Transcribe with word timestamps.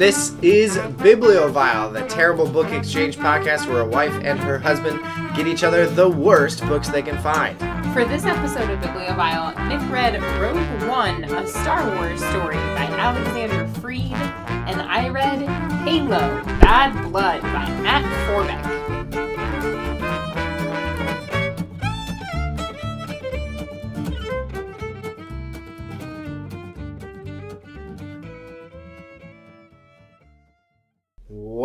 This 0.00 0.34
is 0.40 0.78
Bibliovile, 0.78 1.92
the 1.92 2.06
terrible 2.06 2.48
book 2.48 2.72
exchange 2.72 3.18
podcast 3.18 3.68
where 3.68 3.80
a 3.80 3.86
wife 3.86 4.18
and 4.24 4.40
her 4.40 4.58
husband 4.58 4.98
get 5.36 5.46
each 5.46 5.62
other 5.62 5.86
the 5.86 6.08
worst 6.08 6.62
books 6.62 6.88
they 6.88 7.02
can 7.02 7.18
find. 7.18 7.58
For 7.92 8.06
this 8.06 8.24
episode 8.24 8.70
of 8.70 8.80
Bibliovile, 8.80 9.68
Nick 9.68 9.92
read 9.92 10.14
Rogue 10.40 10.88
One, 10.88 11.24
a 11.24 11.46
Star 11.46 11.84
Wars 11.96 12.18
story 12.30 12.56
by 12.56 12.86
Alexander 12.98 13.68
Freed, 13.78 14.14
and 14.14 14.80
I 14.80 15.10
read 15.10 15.46
Halo, 15.86 16.42
Bad 16.62 16.94
Blood 17.10 17.42
by 17.42 17.68
Matt 17.82 18.02
Forbeck. 18.26 19.19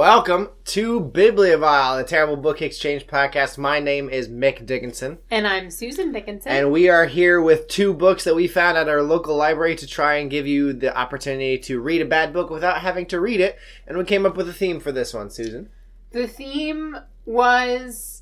Welcome 0.09 0.49
to 0.65 0.99
Bibliovile, 1.01 1.97
the 1.97 2.03
terrible 2.07 2.37
book 2.37 2.61
exchange 2.61 3.07
podcast. 3.07 3.57
My 3.57 3.79
name 3.79 4.07
is 4.07 4.29
Mick 4.29 4.63
Dickinson, 4.63 5.17
And 5.31 5.47
I'm 5.47 5.71
Susan 5.71 6.11
Dickinson. 6.11 6.51
and 6.51 6.71
we 6.71 6.89
are 6.89 7.07
here 7.07 7.41
with 7.41 7.67
two 7.67 7.91
books 7.91 8.23
that 8.25 8.35
we 8.35 8.47
found 8.47 8.77
at 8.77 8.87
our 8.87 9.01
local 9.01 9.35
library 9.35 9.75
to 9.77 9.87
try 9.87 10.17
and 10.17 10.29
give 10.29 10.45
you 10.45 10.73
the 10.73 10.95
opportunity 10.95 11.57
to 11.57 11.79
read 11.79 12.03
a 12.03 12.05
bad 12.05 12.33
book 12.33 12.51
without 12.51 12.81
having 12.81 13.07
to 13.07 13.19
read 13.19 13.39
it. 13.41 13.57
And 13.87 13.97
we 13.97 14.03
came 14.03 14.27
up 14.27 14.37
with 14.37 14.47
a 14.47 14.53
theme 14.53 14.79
for 14.79 14.91
this 14.91 15.11
one, 15.11 15.31
Susan. 15.31 15.69
the 16.11 16.27
theme 16.27 16.95
was 17.25 18.21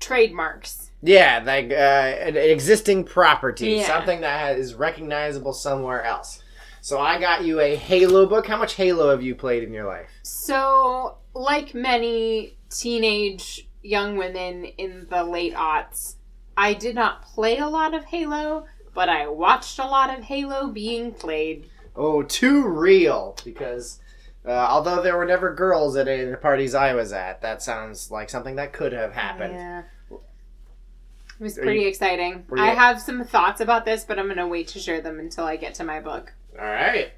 trademarks. 0.00 0.90
Yeah, 1.04 1.40
like 1.46 1.70
uh, 1.70 1.74
an 1.74 2.36
existing 2.36 3.04
property, 3.04 3.74
Yeah. 3.74 3.86
something 3.86 4.22
that 4.22 4.58
is 4.58 4.74
recognizable 4.74 5.52
somewhere 5.52 6.02
else. 6.02 6.42
So 6.80 6.98
I 7.00 7.18
got 7.18 7.44
you 7.44 7.60
a 7.60 7.76
Halo 7.76 8.26
book. 8.26 8.46
How 8.46 8.56
much 8.56 8.74
Halo 8.74 9.10
have 9.10 9.22
you 9.22 9.34
played 9.34 9.62
in 9.62 9.72
your 9.72 9.86
life? 9.86 10.08
So, 10.22 11.18
like 11.34 11.74
many 11.74 12.56
teenage 12.70 13.68
young 13.82 14.16
women 14.16 14.64
in 14.64 15.06
the 15.10 15.24
late 15.24 15.54
aughts, 15.54 16.16
I 16.56 16.74
did 16.74 16.94
not 16.94 17.22
play 17.22 17.58
a 17.58 17.68
lot 17.68 17.94
of 17.94 18.04
Halo, 18.06 18.66
but 18.94 19.08
I 19.08 19.28
watched 19.28 19.78
a 19.78 19.86
lot 19.86 20.16
of 20.16 20.24
Halo 20.24 20.68
being 20.68 21.12
played. 21.12 21.68
Oh, 21.94 22.22
too 22.22 22.66
real. 22.66 23.36
Because 23.44 24.00
uh, 24.44 24.50
although 24.50 25.02
there 25.02 25.16
were 25.16 25.24
never 25.24 25.54
girls 25.54 25.96
at 25.96 26.08
any 26.08 26.22
of 26.22 26.30
the 26.30 26.36
parties 26.36 26.74
I 26.74 26.94
was 26.94 27.12
at, 27.12 27.42
that 27.42 27.62
sounds 27.62 28.10
like 28.10 28.30
something 28.30 28.56
that 28.56 28.72
could 28.72 28.92
have 28.92 29.12
happened. 29.12 29.54
Yeah. 29.54 29.82
It 30.10 31.44
was 31.44 31.54
pretty 31.54 31.82
you- 31.82 31.88
exciting. 31.88 32.46
I 32.56 32.70
have 32.70 33.00
some 33.00 33.24
thoughts 33.24 33.60
about 33.60 33.84
this, 33.84 34.04
but 34.04 34.18
I'm 34.18 34.26
going 34.26 34.38
to 34.38 34.46
wait 34.46 34.68
to 34.68 34.80
share 34.80 35.00
them 35.00 35.20
until 35.20 35.44
I 35.44 35.56
get 35.56 35.74
to 35.74 35.84
my 35.84 36.00
book. 36.00 36.32
All 36.58 36.64
right. 36.64 37.12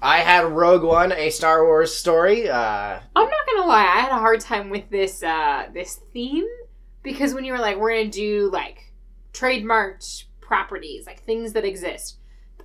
I 0.00 0.18
had 0.18 0.44
Rogue 0.44 0.82
One, 0.82 1.12
a 1.12 1.30
Star 1.30 1.64
Wars 1.64 1.94
story. 1.94 2.48
Uh, 2.48 3.00
I'm 3.16 3.28
not 3.28 3.46
gonna 3.46 3.66
lie, 3.66 3.82
I 3.82 4.00
had 4.00 4.12
a 4.12 4.18
hard 4.18 4.40
time 4.40 4.70
with 4.70 4.88
this 4.90 5.22
uh 5.22 5.66
this 5.72 6.00
theme 6.12 6.46
because 7.02 7.34
when 7.34 7.44
you 7.44 7.52
were 7.52 7.58
like, 7.58 7.76
we're 7.76 7.90
gonna 7.90 8.10
do 8.10 8.50
like 8.52 8.92
trademarked 9.32 10.24
properties, 10.40 11.06
like 11.06 11.22
things 11.22 11.52
that 11.52 11.64
exist, 11.64 12.18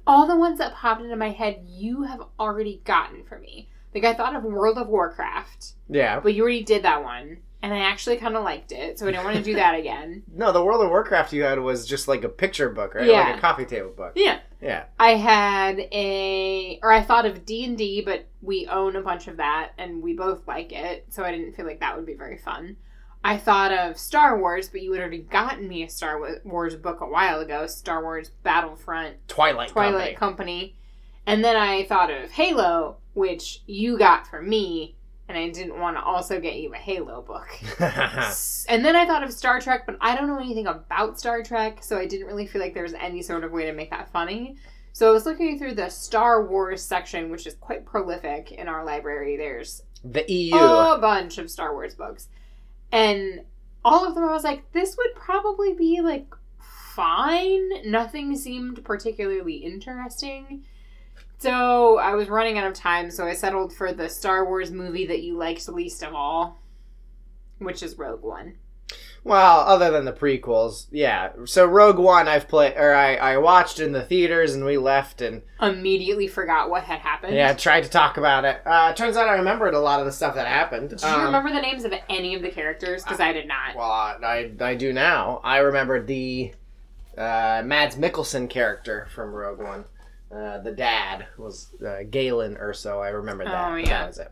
all 0.06 0.28
the 0.28 0.36
ones 0.36 0.58
that 0.60 0.74
popped 0.76 1.02
into 1.02 1.16
my 1.16 1.32
head 1.32 1.64
you 1.66 2.04
have 2.04 2.22
already 2.40 2.82
gotten 2.86 3.24
for 3.24 3.40
me. 3.40 3.70
Like 3.94 4.04
I 4.04 4.14
thought 4.14 4.36
of 4.36 4.44
World 4.44 4.78
of 4.78 4.88
Warcraft, 4.88 5.74
yeah. 5.90 6.20
but 6.20 6.34
you 6.34 6.44
already 6.44 6.64
did 6.64 6.84
that 6.84 7.04
one, 7.04 7.38
and 7.62 7.74
I 7.74 7.80
actually 7.80 8.18
kind 8.18 8.36
of 8.36 8.44
liked 8.44 8.72
it, 8.72 9.00
so 9.00 9.08
I 9.08 9.12
don't 9.12 9.26
want 9.26 9.38
to 9.38 9.44
do 9.44 9.56
that 9.56 9.74
again. 9.74 10.24
No, 10.32 10.52
the 10.52 10.64
World 10.64 10.84
of 10.84 10.90
Warcraft 10.90 11.34
you 11.34 11.44
had 11.44 11.60
was 11.60 11.86
just 11.86 12.08
like 12.08 12.24
a 12.24 12.30
picture 12.30 12.70
book, 12.70 12.96
right? 12.96 13.08
Yeah. 13.08 13.24
Like 13.24 13.38
a 13.38 13.42
coffee 13.42 13.66
table 13.66 13.92
book. 13.96 14.14
Yeah. 14.16 14.40
Yeah. 14.62 14.86
I 15.00 15.12
had 15.12 15.80
a, 15.92 16.80
or 16.82 16.92
I 16.92 17.02
thought 17.02 17.26
of 17.26 17.46
D 17.46 17.66
and 17.66 17.78
D, 17.78 18.02
but 18.02 18.28
we 18.42 18.68
own 18.68 18.96
a 18.96 19.02
bunch 19.02 19.28
of 19.28 19.38
that, 19.38 19.72
and 19.78 20.02
we 20.02 20.14
both 20.14 20.48
like 20.48 20.72
it, 20.72 21.06
so 21.10 21.24
I 21.24 21.32
didn't 21.32 21.54
feel 21.54 21.66
like 21.66 21.80
that 21.80 21.96
would 21.96 22.06
be 22.06 22.16
very 22.16 22.38
fun. 22.38 22.78
I 23.24 23.38
thought 23.38 23.72
of 23.72 23.98
Star 23.98 24.40
Wars, 24.40 24.70
but 24.70 24.82
you 24.82 24.92
had 24.94 25.02
already 25.02 25.20
gotten 25.20 25.68
me 25.68 25.84
a 25.84 25.90
Star 25.90 26.22
Wars 26.44 26.76
book 26.76 27.02
a 27.02 27.08
while 27.08 27.40
ago, 27.40 27.68
Star 27.68 28.02
Wars 28.02 28.32
Battlefront, 28.44 29.28
Twilight, 29.28 29.70
Twilight 29.70 30.18
Company, 30.18 30.76
and 31.26 31.44
then 31.44 31.56
I 31.56 31.84
thought 31.86 32.10
of 32.10 32.32
Halo, 32.32 32.98
which 33.14 33.62
you 33.66 33.98
got 33.98 34.28
for 34.28 34.42
me, 34.42 34.96
and 35.28 35.38
I 35.38 35.50
didn't 35.50 35.80
want 35.80 35.98
to 35.98 36.04
also 36.04 36.40
get 36.40 36.56
you 36.58 36.74
a 36.74 36.78
Halo 36.78 37.22
book. 37.22 37.48
And 38.70 38.84
then 38.84 38.96
I 38.96 39.06
thought 39.06 39.24
of 39.24 39.32
Star 39.32 39.60
Trek, 39.60 39.86
but 39.86 39.98
I 40.02 40.16
don't 40.16 40.28
know 40.28 40.40
anything 40.40 40.68
about 40.68 41.20
Star 41.20 41.44
Trek, 41.44 41.84
so 41.84 41.98
I 41.98 42.06
didn't 42.06 42.28
really 42.28 42.48
feel 42.48 42.62
like 42.62 42.74
there 42.74 42.84
was 42.84 42.94
any 42.94 43.22
sort 43.22 43.44
of 43.44 43.52
way 43.52 43.66
to 43.66 43.74
make 43.74 43.90
that 43.92 44.12
funny. 44.12 44.56
So 44.94 45.08
I 45.10 45.12
was 45.12 45.26
looking 45.26 45.60
through 45.60 45.76
the 45.76 45.90
Star 45.90 46.46
Wars 46.48 46.82
section, 46.82 47.30
which 47.30 47.46
is 47.46 47.56
quite 47.56 47.86
prolific 47.86 48.52
in 48.52 48.68
our 48.68 48.84
library. 48.84 49.38
There's 49.38 49.84
the 50.04 50.26
EU. 50.32 50.56
a 50.56 50.98
bunch 51.00 51.38
of 51.38 51.52
Star 51.52 51.74
Wars 51.74 51.94
books. 51.94 52.30
And 52.92 53.42
all 53.86 54.08
of 54.08 54.16
them 54.16 54.24
I 54.24 54.32
was 54.34 54.44
like, 54.44 54.72
this 54.72 54.98
would 54.98 55.14
probably 55.16 55.74
be 55.74 56.02
like 56.02 56.26
fine. 56.96 57.90
Nothing 57.90 58.36
seemed 58.36 58.84
particularly 58.84 59.58
interesting. 59.58 60.66
So 61.40 61.98
I 62.00 62.16
was 62.16 62.30
running 62.30 62.58
out 62.58 62.68
of 62.68 62.74
time, 62.74 63.12
so 63.12 63.26
I 63.26 63.34
settled 63.34 63.74
for 63.74 63.94
the 63.94 64.10
Star 64.10 64.46
Wars 64.46 64.72
movie 64.72 65.06
that 65.08 65.22
you 65.22 65.38
liked 65.38 65.68
least 65.70 66.04
of 66.04 66.14
all, 66.16 66.60
which 67.60 67.84
is 67.84 67.98
Rogue 67.98 68.24
One. 68.24 68.56
Well, 69.24 69.60
other 69.60 69.92
than 69.92 70.06
the 70.06 70.14
prequels, 70.14 70.88
yeah. 70.90 71.32
So 71.46 71.66
Rogue 71.66 72.00
One, 72.00 72.28
I've 72.30 72.48
played, 72.48 72.76
or 72.78 72.94
I, 72.96 73.16
I 73.18 73.38
watched 73.38 73.80
in 73.80 73.92
the 73.92 74.02
theaters, 74.04 74.56
and 74.56 74.64
we 74.66 74.78
left, 74.78 75.22
and 75.22 75.42
Immediately 75.62 76.28
forgot 76.28 76.70
what 76.70 76.84
had 76.86 77.00
happened. 77.00 77.36
yeah, 77.36 77.54
tried 77.54 77.84
to 77.84 77.90
talk 77.90 78.16
about 78.18 78.46
it. 78.46 78.62
Uh, 78.66 78.94
turns 78.94 79.18
out 79.18 79.28
I 79.28 79.34
remembered 79.34 79.74
a 79.74 79.80
lot 79.80 80.00
of 80.00 80.06
the 80.06 80.12
stuff 80.14 80.36
that 80.36 80.48
happened. 80.48 80.90
Did 80.92 81.02
you 81.02 81.08
Um, 81.08 81.26
remember 81.26 81.50
the 81.54 81.62
names 81.62 81.84
of 81.84 81.94
any 82.10 82.36
of 82.36 82.42
the 82.42 82.50
characters? 82.50 83.04
Because 83.04 83.20
I 83.20 83.34
did 83.34 83.48
not. 83.48 83.76
Well, 83.76 83.92
I, 83.92 84.50
I 84.62 84.76
do 84.76 84.94
now. 84.94 85.42
I 85.44 85.58
remembered 85.58 86.08
the 86.08 86.54
uh, 87.18 87.62
Mads 87.66 87.98
Mikkelsen 87.98 88.50
character 88.50 89.08
from 89.14 89.34
Rogue 89.34 89.60
One. 89.60 89.86
Uh, 90.32 90.60
the 90.60 90.72
dad 90.72 91.28
was 91.38 91.70
uh, 91.86 92.04
Galen 92.10 92.56
Erso. 92.56 93.02
I 93.02 93.10
remember 93.10 93.46
that. 93.46 93.72
Oh, 93.72 93.76
That 93.76 93.88
yeah. 93.88 94.08
was 94.08 94.18
it. 94.20 94.32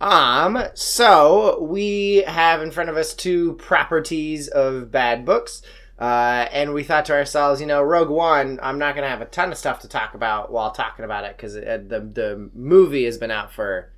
Um, 0.00 0.62
so 0.74 1.60
we 1.62 2.24
have 2.26 2.62
in 2.62 2.70
front 2.70 2.90
of 2.90 2.96
us 2.96 3.14
two 3.14 3.54
properties 3.54 4.48
of 4.48 4.90
bad 4.90 5.24
books. 5.24 5.62
Uh, 5.98 6.46
and 6.52 6.74
we 6.74 6.82
thought 6.82 7.06
to 7.06 7.14
ourselves, 7.14 7.58
you 7.60 7.66
know, 7.66 7.82
Rogue 7.82 8.10
One, 8.10 8.58
I'm 8.62 8.78
not 8.78 8.94
going 8.94 9.04
to 9.04 9.08
have 9.10 9.22
a 9.22 9.26
ton 9.26 9.50
of 9.50 9.56
stuff 9.56 9.80
to 9.80 9.88
talk 9.88 10.12
about 10.14 10.52
while 10.52 10.70
talking 10.70 11.06
about 11.06 11.24
it 11.24 11.36
because 11.36 11.54
the, 11.54 12.10
the 12.12 12.50
movie 12.54 13.04
has 13.06 13.16
been 13.16 13.30
out 13.30 13.50
for, 13.50 13.90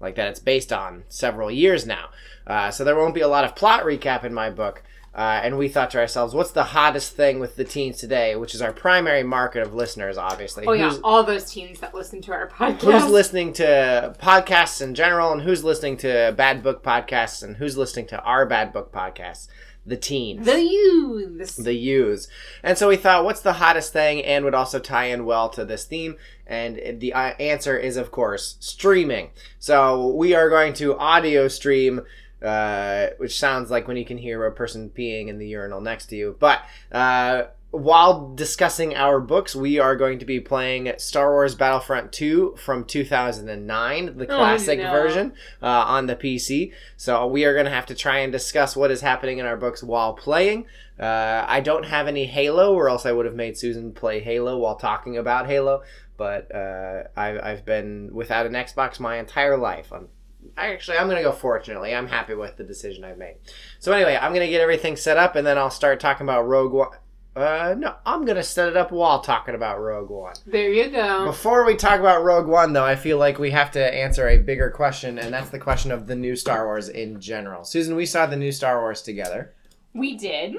like, 0.00 0.14
that 0.14 0.28
it's 0.28 0.40
based 0.40 0.72
on 0.72 1.04
several 1.08 1.50
years 1.50 1.84
now. 1.86 2.08
Uh, 2.46 2.70
so 2.70 2.84
there 2.84 2.96
won't 2.96 3.14
be 3.14 3.20
a 3.20 3.28
lot 3.28 3.44
of 3.44 3.54
plot 3.54 3.84
recap 3.84 4.24
in 4.24 4.32
my 4.32 4.48
book. 4.48 4.82
Uh, 5.14 5.40
and 5.42 5.58
we 5.58 5.68
thought 5.68 5.90
to 5.90 5.98
ourselves, 5.98 6.34
what's 6.34 6.52
the 6.52 6.64
hottest 6.64 7.14
thing 7.14 7.38
with 7.38 7.56
the 7.56 7.64
teens 7.64 7.98
today, 7.98 8.34
which 8.34 8.54
is 8.54 8.62
our 8.62 8.72
primary 8.72 9.22
market 9.22 9.62
of 9.62 9.74
listeners, 9.74 10.16
obviously. 10.16 10.64
Oh 10.66 10.72
yeah, 10.72 10.88
Who's- 10.88 11.00
all 11.04 11.22
those 11.22 11.50
teens 11.50 11.80
that 11.80 11.94
listen 11.94 12.22
to 12.22 12.32
our 12.32 12.48
podcast. 12.48 12.80
who's 12.80 13.04
listening 13.10 13.52
to 13.54 14.16
podcasts 14.18 14.80
in 14.80 14.94
general 14.94 15.30
and 15.32 15.42
who's 15.42 15.64
listening 15.64 15.98
to 15.98 16.32
bad 16.36 16.62
book 16.62 16.82
podcasts 16.82 17.42
and 17.42 17.56
who's 17.56 17.76
listening 17.76 18.06
to 18.06 18.20
our 18.22 18.46
bad 18.46 18.72
book 18.72 18.90
podcasts 18.90 19.48
the 19.84 19.96
teens 19.96 20.46
the 20.46 20.62
youths. 20.62 21.56
the 21.56 21.74
U's. 21.74 22.28
And 22.62 22.78
so 22.78 22.88
we 22.88 22.96
thought, 22.96 23.24
what's 23.24 23.40
the 23.40 23.54
hottest 23.54 23.92
thing, 23.92 24.22
and 24.24 24.44
would 24.44 24.54
also 24.54 24.78
tie 24.78 25.06
in 25.06 25.24
well 25.24 25.48
to 25.50 25.64
this 25.64 25.84
theme. 25.84 26.16
And 26.46 27.00
the 27.00 27.12
uh, 27.12 27.34
answer 27.40 27.76
is, 27.76 27.96
of 27.96 28.10
course, 28.10 28.56
streaming. 28.60 29.30
So 29.58 30.08
we 30.08 30.34
are 30.34 30.48
going 30.48 30.72
to 30.74 30.96
audio 30.98 31.48
stream, 31.48 32.02
uh, 32.42 33.08
which 33.18 33.38
sounds 33.38 33.70
like 33.70 33.86
when 33.88 33.96
you 33.96 34.04
can 34.04 34.18
hear 34.18 34.44
a 34.46 34.52
person 34.52 34.90
peeing 34.90 35.28
in 35.28 35.38
the 35.38 35.46
urinal 35.48 35.80
next 35.80 36.06
to 36.06 36.16
you. 36.16 36.36
But 36.38 36.62
uh, 36.90 37.44
while 37.70 38.34
discussing 38.34 38.94
our 38.94 39.18
books, 39.20 39.54
we 39.56 39.78
are 39.78 39.96
going 39.96 40.18
to 40.18 40.24
be 40.26 40.40
playing 40.40 40.92
Star 40.98 41.30
Wars 41.30 41.54
Battlefront 41.54 42.12
2 42.12 42.56
from 42.58 42.84
2009, 42.84 44.16
the 44.18 44.24
Oh, 44.24 44.36
classic 44.36 44.78
no. 44.78 44.90
version 44.90 45.32
uh, 45.62 45.66
on 45.66 46.06
the 46.06 46.16
PC. 46.16 46.72
So 46.96 47.26
we 47.26 47.44
are 47.44 47.54
going 47.54 47.64
to 47.66 47.70
have 47.72 47.86
to 47.86 47.94
try 47.94 48.18
and 48.18 48.30
discuss 48.32 48.76
what 48.76 48.90
is 48.90 49.00
happening 49.00 49.38
in 49.38 49.46
our 49.46 49.56
books 49.56 49.82
while 49.82 50.12
playing. 50.14 50.66
Uh, 51.00 51.44
I 51.48 51.60
don't 51.60 51.84
have 51.86 52.06
any 52.08 52.26
Halo, 52.26 52.74
or 52.74 52.88
else 52.88 53.06
I 53.06 53.12
would 53.12 53.24
have 53.26 53.34
made 53.34 53.56
Susan 53.56 53.92
play 53.92 54.20
Halo 54.20 54.58
while 54.58 54.76
talking 54.76 55.16
about 55.16 55.46
Halo. 55.46 55.82
But 56.18 56.54
uh, 56.54 57.04
I, 57.16 57.38
I've 57.40 57.64
been 57.64 58.10
without 58.12 58.46
an 58.46 58.52
Xbox 58.52 59.00
my 59.00 59.16
entire 59.16 59.56
life. 59.56 59.92
I'm, 59.92 60.08
actually, 60.56 60.98
I'm 60.98 61.06
going 61.06 61.18
to 61.18 61.22
go 61.22 61.32
fortunately. 61.32 61.94
I'm 61.94 62.08
happy 62.08 62.34
with 62.34 62.56
the 62.56 62.64
decision 62.64 63.04
I've 63.04 63.18
made. 63.18 63.36
So 63.78 63.92
anyway, 63.92 64.18
I'm 64.20 64.32
going 64.32 64.46
to 64.46 64.50
get 64.50 64.60
everything 64.60 64.96
set 64.96 65.16
up, 65.16 65.36
and 65.36 65.46
then 65.46 65.58
I'll 65.58 65.70
start 65.70 66.00
talking 66.00 66.24
about 66.24 66.46
Rogue 66.46 66.72
One. 66.72 66.88
Uh, 67.34 67.74
no, 67.78 67.94
I'm 68.04 68.26
going 68.26 68.36
to 68.36 68.42
set 68.42 68.68
it 68.68 68.76
up 68.76 68.92
while 68.92 69.20
talking 69.20 69.54
about 69.54 69.80
Rogue 69.80 70.10
One. 70.10 70.34
There 70.46 70.70
you 70.70 70.90
go. 70.90 71.24
Before 71.24 71.64
we 71.64 71.76
talk 71.76 71.98
about 71.98 72.24
Rogue 72.24 72.46
One, 72.46 72.72
though, 72.74 72.84
I 72.84 72.96
feel 72.96 73.16
like 73.18 73.38
we 73.38 73.50
have 73.52 73.70
to 73.72 73.94
answer 73.94 74.28
a 74.28 74.38
bigger 74.38 74.70
question, 74.70 75.18
and 75.18 75.32
that's 75.32 75.50
the 75.50 75.58
question 75.58 75.90
of 75.92 76.06
the 76.06 76.16
new 76.16 76.36
Star 76.36 76.66
Wars 76.66 76.88
in 76.88 77.20
general. 77.20 77.64
Susan, 77.64 77.96
we 77.96 78.04
saw 78.04 78.26
the 78.26 78.36
new 78.36 78.52
Star 78.52 78.80
Wars 78.80 79.00
together. 79.00 79.54
We 79.94 80.16
did. 80.16 80.56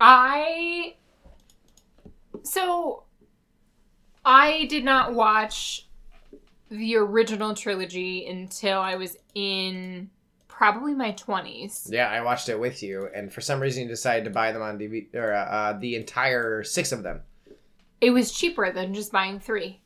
I 0.00 0.94
so 2.42 3.04
I 4.24 4.66
did 4.66 4.84
not 4.84 5.14
watch 5.14 5.87
the 6.70 6.96
original 6.96 7.54
trilogy 7.54 8.26
until 8.26 8.80
I 8.80 8.96
was 8.96 9.16
in 9.34 10.10
probably 10.48 10.94
my 10.94 11.12
20s. 11.12 11.90
Yeah, 11.90 12.08
I 12.08 12.20
watched 12.22 12.48
it 12.48 12.58
with 12.58 12.82
you, 12.82 13.08
and 13.14 13.32
for 13.32 13.40
some 13.40 13.60
reason 13.60 13.84
you 13.84 13.88
decided 13.88 14.24
to 14.24 14.30
buy 14.30 14.52
them 14.52 14.62
on 14.62 14.78
DVD 14.78 15.14
or 15.14 15.32
uh, 15.32 15.44
uh, 15.44 15.78
the 15.78 15.94
entire 15.94 16.64
six 16.64 16.92
of 16.92 17.02
them. 17.02 17.20
It 18.00 18.10
was 18.10 18.32
cheaper 18.32 18.72
than 18.72 18.94
just 18.94 19.12
buying 19.12 19.40
three. 19.40 19.80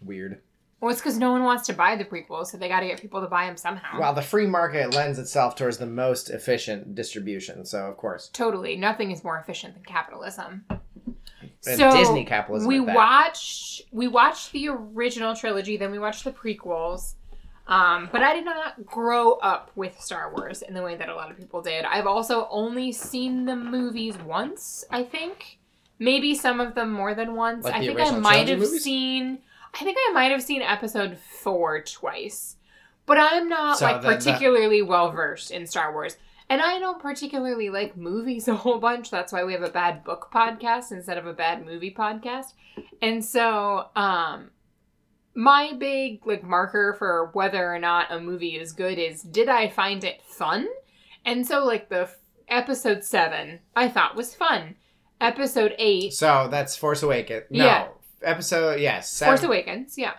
Weird. 0.00 0.40
Well, 0.80 0.92
it's 0.92 1.00
because 1.00 1.18
no 1.18 1.32
one 1.32 1.42
wants 1.42 1.66
to 1.66 1.72
buy 1.72 1.96
the 1.96 2.04
prequels, 2.04 2.48
so 2.48 2.56
they 2.56 2.68
got 2.68 2.80
to 2.80 2.86
get 2.86 3.00
people 3.00 3.20
to 3.20 3.26
buy 3.26 3.46
them 3.46 3.56
somehow. 3.56 3.98
Well, 3.98 4.14
the 4.14 4.22
free 4.22 4.46
market 4.46 4.94
lends 4.94 5.18
itself 5.18 5.56
towards 5.56 5.78
the 5.78 5.86
most 5.86 6.30
efficient 6.30 6.94
distribution, 6.94 7.64
so 7.64 7.86
of 7.86 7.96
course. 7.96 8.28
totally, 8.32 8.76
nothing 8.76 9.10
is 9.10 9.24
more 9.24 9.38
efficient 9.38 9.74
than 9.74 9.82
capitalism. 9.82 10.64
So, 11.60 11.90
Disney 11.90 12.24
capitalism. 12.24 12.68
we 12.68 12.80
watched 12.80 13.82
we 13.92 14.06
watched 14.08 14.52
the 14.52 14.68
original 14.68 15.34
trilogy, 15.34 15.76
then 15.76 15.90
we 15.90 15.98
watched 15.98 16.24
the 16.24 16.32
prequels. 16.32 17.14
Um, 17.66 18.08
but 18.10 18.22
I 18.22 18.32
did 18.32 18.44
not 18.46 18.86
grow 18.86 19.32
up 19.34 19.70
with 19.74 20.00
Star 20.00 20.32
Wars 20.34 20.62
in 20.62 20.72
the 20.72 20.82
way 20.82 20.96
that 20.96 21.08
a 21.10 21.14
lot 21.14 21.30
of 21.30 21.36
people 21.36 21.60
did. 21.60 21.84
I've 21.84 22.06
also 22.06 22.48
only 22.50 22.92
seen 22.92 23.44
the 23.44 23.56
movies 23.56 24.16
once, 24.18 24.84
I 24.90 25.02
think. 25.02 25.58
Maybe 25.98 26.34
some 26.34 26.60
of 26.60 26.74
them 26.74 26.92
more 26.92 27.14
than 27.14 27.34
once. 27.34 27.64
Like 27.64 27.74
I 27.74 27.80
think 27.80 28.00
I 28.00 28.10
might 28.12 28.48
have 28.48 28.60
movies? 28.60 28.82
seen 28.84 29.40
I 29.74 29.78
think 29.84 29.98
I 30.08 30.12
might 30.12 30.30
have 30.30 30.42
seen 30.42 30.62
episode 30.62 31.18
4 31.18 31.82
twice. 31.82 32.56
But 33.04 33.18
I'm 33.18 33.48
not 33.48 33.78
So 33.78 33.84
like 33.86 34.00
the- 34.02 34.08
particularly 34.14 34.80
well 34.80 35.10
versed 35.10 35.50
in 35.50 35.66
Star 35.66 35.92
Wars. 35.92 36.16
And 36.50 36.62
I 36.62 36.78
don't 36.78 37.00
particularly 37.00 37.68
like 37.68 37.96
movies 37.96 38.48
a 38.48 38.54
whole 38.54 38.78
bunch. 38.78 39.10
That's 39.10 39.32
why 39.32 39.44
we 39.44 39.52
have 39.52 39.62
a 39.62 39.70
bad 39.70 40.04
book 40.04 40.30
podcast 40.32 40.92
instead 40.92 41.18
of 41.18 41.26
a 41.26 41.32
bad 41.34 41.64
movie 41.64 41.94
podcast. 41.96 42.54
And 43.02 43.24
so, 43.24 43.88
um, 43.94 44.50
my 45.34 45.72
big 45.78 46.26
like 46.26 46.42
marker 46.42 46.96
for 46.98 47.30
whether 47.32 47.72
or 47.72 47.78
not 47.78 48.10
a 48.10 48.18
movie 48.18 48.56
is 48.56 48.72
good 48.72 48.98
is 48.98 49.22
did 49.22 49.48
I 49.48 49.68
find 49.68 50.02
it 50.04 50.22
fun? 50.26 50.66
And 51.24 51.46
so, 51.46 51.64
like 51.64 51.90
the 51.90 52.02
f- 52.02 52.16
episode 52.48 53.04
seven, 53.04 53.60
I 53.76 53.88
thought 53.88 54.16
was 54.16 54.34
fun. 54.34 54.76
Episode 55.20 55.74
eight, 55.78 56.14
So 56.14 56.48
that's 56.50 56.76
Force 56.76 57.02
Awakens. 57.02 57.44
No. 57.50 57.64
Yeah. 57.64 57.88
Episode 58.22 58.80
yes. 58.80 59.10
Seven, 59.10 59.36
Force 59.36 59.44
Awakens, 59.44 59.98
yeah. 59.98 60.14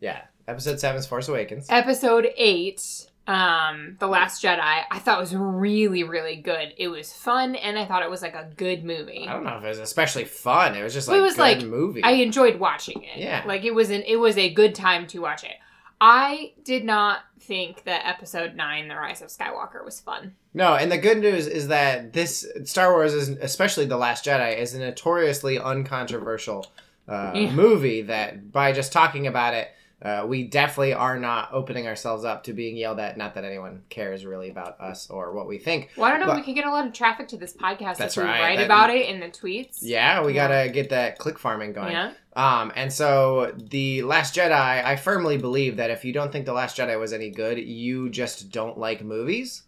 Yeah. 0.00 0.22
Episode 0.46 0.80
seven 0.80 0.98
is 0.98 1.06
Force 1.06 1.28
Awakens. 1.28 1.66
Episode 1.68 2.28
eight, 2.36 2.82
um, 3.28 3.96
The 4.00 4.06
Last 4.08 4.42
Jedi, 4.42 4.58
I 4.90 4.98
thought 4.98 5.20
was 5.20 5.34
really, 5.36 6.02
really 6.02 6.36
good. 6.36 6.72
It 6.78 6.88
was 6.88 7.12
fun, 7.12 7.54
and 7.56 7.78
I 7.78 7.84
thought 7.84 8.02
it 8.02 8.10
was 8.10 8.22
like 8.22 8.34
a 8.34 8.50
good 8.56 8.84
movie. 8.84 9.26
I 9.28 9.32
don't 9.34 9.44
know 9.44 9.58
if 9.58 9.64
it 9.64 9.68
was 9.68 9.78
especially 9.78 10.24
fun. 10.24 10.74
It 10.74 10.82
was 10.82 10.94
just 10.94 11.08
like 11.08 11.18
it 11.18 11.20
was 11.20 11.34
good 11.34 11.40
like- 11.42 11.62
movie. 11.64 12.02
I 12.02 12.12
enjoyed 12.12 12.58
watching 12.58 13.02
it. 13.04 13.18
Yeah. 13.18 13.44
Like 13.46 13.64
it 13.64 13.74
was 13.74 13.90
an 13.90 14.02
it 14.06 14.16
was 14.16 14.36
a 14.38 14.52
good 14.52 14.74
time 14.74 15.06
to 15.08 15.20
watch 15.20 15.44
it. 15.44 15.56
I 16.00 16.52
did 16.64 16.84
not 16.84 17.20
think 17.40 17.84
that 17.84 18.06
episode 18.06 18.54
nine, 18.54 18.88
The 18.88 18.94
Rise 18.94 19.20
of 19.20 19.28
Skywalker, 19.28 19.84
was 19.84 20.00
fun. 20.00 20.34
No, 20.54 20.74
and 20.74 20.90
the 20.92 20.98
good 20.98 21.18
news 21.18 21.46
is 21.46 21.68
that 21.68 22.12
this 22.12 22.46
Star 22.64 22.92
Wars 22.92 23.12
is, 23.14 23.28
especially 23.30 23.84
the 23.86 23.96
Last 23.96 24.24
Jedi, 24.24 24.56
is 24.56 24.74
a 24.74 24.78
notoriously 24.78 25.58
uncontroversial 25.58 26.66
uh, 27.08 27.32
Yeah. 27.34 27.50
movie. 27.52 28.02
That 28.02 28.52
by 28.52 28.72
just 28.72 28.92
talking 28.92 29.26
about 29.26 29.54
it, 29.54 29.68
uh, 30.00 30.24
we 30.28 30.44
definitely 30.44 30.94
are 30.94 31.18
not 31.18 31.48
opening 31.52 31.88
ourselves 31.88 32.24
up 32.24 32.44
to 32.44 32.52
being 32.52 32.76
yelled 32.76 33.00
at. 33.00 33.16
Not 33.16 33.34
that 33.34 33.44
anyone 33.44 33.82
cares 33.88 34.24
really 34.24 34.48
about 34.48 34.80
us 34.80 35.10
or 35.10 35.32
what 35.32 35.48
we 35.48 35.58
think. 35.58 35.90
Well, 35.96 36.06
I 36.06 36.10
don't 36.10 36.20
know. 36.20 36.26
But- 36.26 36.36
we 36.36 36.42
could 36.42 36.54
get 36.54 36.66
a 36.66 36.70
lot 36.70 36.86
of 36.86 36.92
traffic 36.92 37.26
to 37.28 37.36
this 37.36 37.52
podcast 37.52 37.96
That's 37.96 38.16
if 38.16 38.22
we 38.22 38.28
right. 38.28 38.40
write 38.40 38.56
That- 38.58 38.66
about 38.66 38.90
it 38.90 39.08
in 39.08 39.18
the 39.18 39.26
tweets. 39.26 39.78
Yeah, 39.80 40.24
we 40.24 40.34
Yeah. 40.34 40.46
gotta 40.48 40.70
get 40.70 40.90
that 40.90 41.18
click 41.18 41.38
farming 41.38 41.72
going. 41.72 41.92
Yeah. 41.92 42.12
Um, 42.36 42.70
and 42.76 42.92
so 42.92 43.52
the 43.56 44.02
Last 44.02 44.36
Jedi, 44.36 44.52
I 44.52 44.94
firmly 44.94 45.36
believe 45.38 45.76
that 45.78 45.90
if 45.90 46.04
you 46.04 46.12
don't 46.12 46.30
think 46.30 46.46
the 46.46 46.52
Last 46.52 46.76
Jedi 46.78 46.96
was 47.00 47.12
any 47.12 47.30
good, 47.30 47.58
you 47.58 48.08
just 48.08 48.52
don't 48.52 48.78
like 48.78 49.02
movies. 49.02 49.64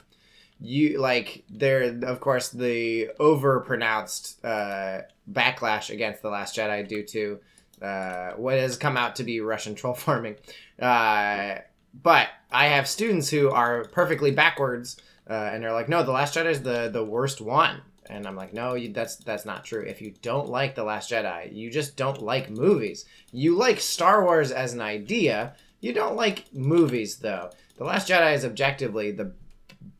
You 0.60 1.00
like 1.00 1.42
there, 1.50 1.98
of 2.04 2.20
course, 2.20 2.50
the 2.50 3.08
overpronounced 3.18 4.44
uh, 4.44 5.02
backlash 5.30 5.90
against 5.90 6.22
the 6.22 6.28
Last 6.30 6.56
Jedi 6.56 6.86
due 6.86 7.02
to 7.04 7.40
uh, 7.82 8.32
what 8.32 8.58
has 8.58 8.76
come 8.76 8.96
out 8.96 9.16
to 9.16 9.24
be 9.24 9.40
Russian 9.40 9.74
troll 9.74 9.94
farming. 9.94 10.36
Uh, 10.80 11.56
but 12.02 12.28
I 12.50 12.66
have 12.66 12.88
students 12.88 13.28
who 13.30 13.50
are 13.50 13.84
perfectly 13.84 14.30
backwards, 14.30 14.96
uh, 15.28 15.50
and 15.52 15.62
they're 15.62 15.72
like, 15.72 15.88
"No, 15.88 16.02
the 16.02 16.12
Last 16.12 16.36
Jedi 16.36 16.50
is 16.50 16.62
the 16.62 16.88
the 16.92 17.04
worst 17.04 17.40
one." 17.40 17.82
And 18.10 18.26
I'm 18.26 18.34
like, 18.34 18.52
no, 18.52 18.74
you, 18.74 18.92
that's 18.92 19.16
that's 19.16 19.44
not 19.44 19.64
true. 19.64 19.82
If 19.82 20.02
you 20.02 20.12
don't 20.20 20.48
like 20.48 20.74
the 20.74 20.82
Last 20.82 21.10
Jedi, 21.12 21.54
you 21.54 21.70
just 21.70 21.96
don't 21.96 22.20
like 22.20 22.50
movies. 22.50 23.04
You 23.30 23.56
like 23.56 23.78
Star 23.80 24.24
Wars 24.24 24.50
as 24.50 24.72
an 24.72 24.80
idea. 24.80 25.54
You 25.80 25.92
don't 25.92 26.16
like 26.16 26.52
movies, 26.52 27.16
though. 27.18 27.50
The 27.76 27.84
Last 27.84 28.08
Jedi 28.08 28.34
is 28.34 28.44
objectively 28.44 29.12
the 29.12 29.32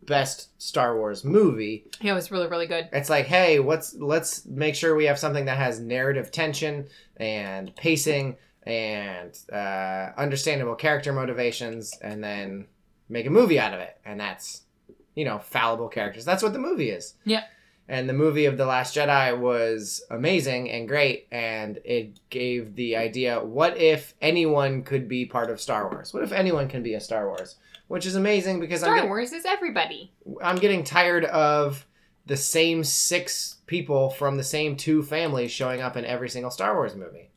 best 0.03 0.49
Star 0.61 0.97
Wars 0.97 1.25
movie. 1.25 1.85
Yeah, 2.01 2.13
it 2.13 2.15
was 2.17 2.31
really, 2.31 2.49
really 2.49 2.67
good. 2.67 2.89
It's 2.93 3.11
like, 3.11 3.27
hey, 3.27 3.61
what's 3.61 3.95
let's 3.95 4.45
make 4.47 4.75
sure 4.75 4.95
we 4.95 5.07
have 5.07 5.19
something 5.19 5.45
that 5.45 5.59
has 5.59 5.81
narrative 5.81 6.31
tension 6.31 6.89
and 7.17 7.75
pacing 7.77 8.37
and 8.65 9.39
uh, 9.53 10.11
understandable 10.17 10.75
character 10.75 11.13
motivations, 11.13 11.97
and 12.03 12.23
then 12.23 12.67
make 13.09 13.27
a 13.27 13.31
movie 13.31 13.59
out 13.59 13.73
of 13.73 13.81
it. 13.81 13.99
And 14.05 14.21
that's, 14.21 14.63
you 15.15 15.25
know, 15.25 15.39
fallible 15.39 15.89
characters. 15.89 16.25
That's 16.25 16.43
what 16.43 16.53
the 16.53 16.59
movie 16.59 16.91
is. 16.91 17.15
Yeah. 17.25 17.45
And 17.89 18.09
the 18.09 18.13
movie 18.13 18.45
of 18.45 18.57
The 18.57 18.67
Last 18.67 18.95
Jedi 18.95 19.37
was 19.37 20.01
amazing 20.11 20.71
and 20.71 20.87
great, 20.87 21.27
and 21.33 21.79
it 21.85 22.21
gave 22.31 22.77
the 22.77 22.97
idea 22.97 23.43
what 23.43 23.77
if 23.79 24.15
anyone 24.21 24.83
could 24.83 25.09
be 25.09 25.27
part 25.27 25.51
of 25.51 25.61
Star 25.61 25.91
Wars? 25.91 26.15
What 26.15 26.23
if 26.23 26.31
anyone 26.31 26.69
can 26.69 26.85
be 26.85 26.95
a 26.95 27.01
Star 27.01 27.27
Wars? 27.27 27.57
Which 27.91 28.07
is 28.07 28.15
amazing 28.15 28.61
because 28.61 28.85
I'm 28.85 28.87
Star 28.87 28.95
getting, 28.95 29.11
Wars 29.11 29.33
is 29.33 29.45
everybody. 29.45 30.13
I'm 30.41 30.55
getting 30.55 30.85
tired 30.85 31.25
of 31.25 31.85
the 32.25 32.37
same 32.37 32.85
six 32.85 33.57
people 33.67 34.11
from 34.11 34.37
the 34.37 34.45
same 34.45 34.77
two 34.77 35.03
families 35.03 35.51
showing 35.51 35.81
up 35.81 35.97
in 35.97 36.05
every 36.05 36.29
single 36.29 36.53
Star 36.53 36.77
Wars 36.77 36.95
movie. 36.95 37.31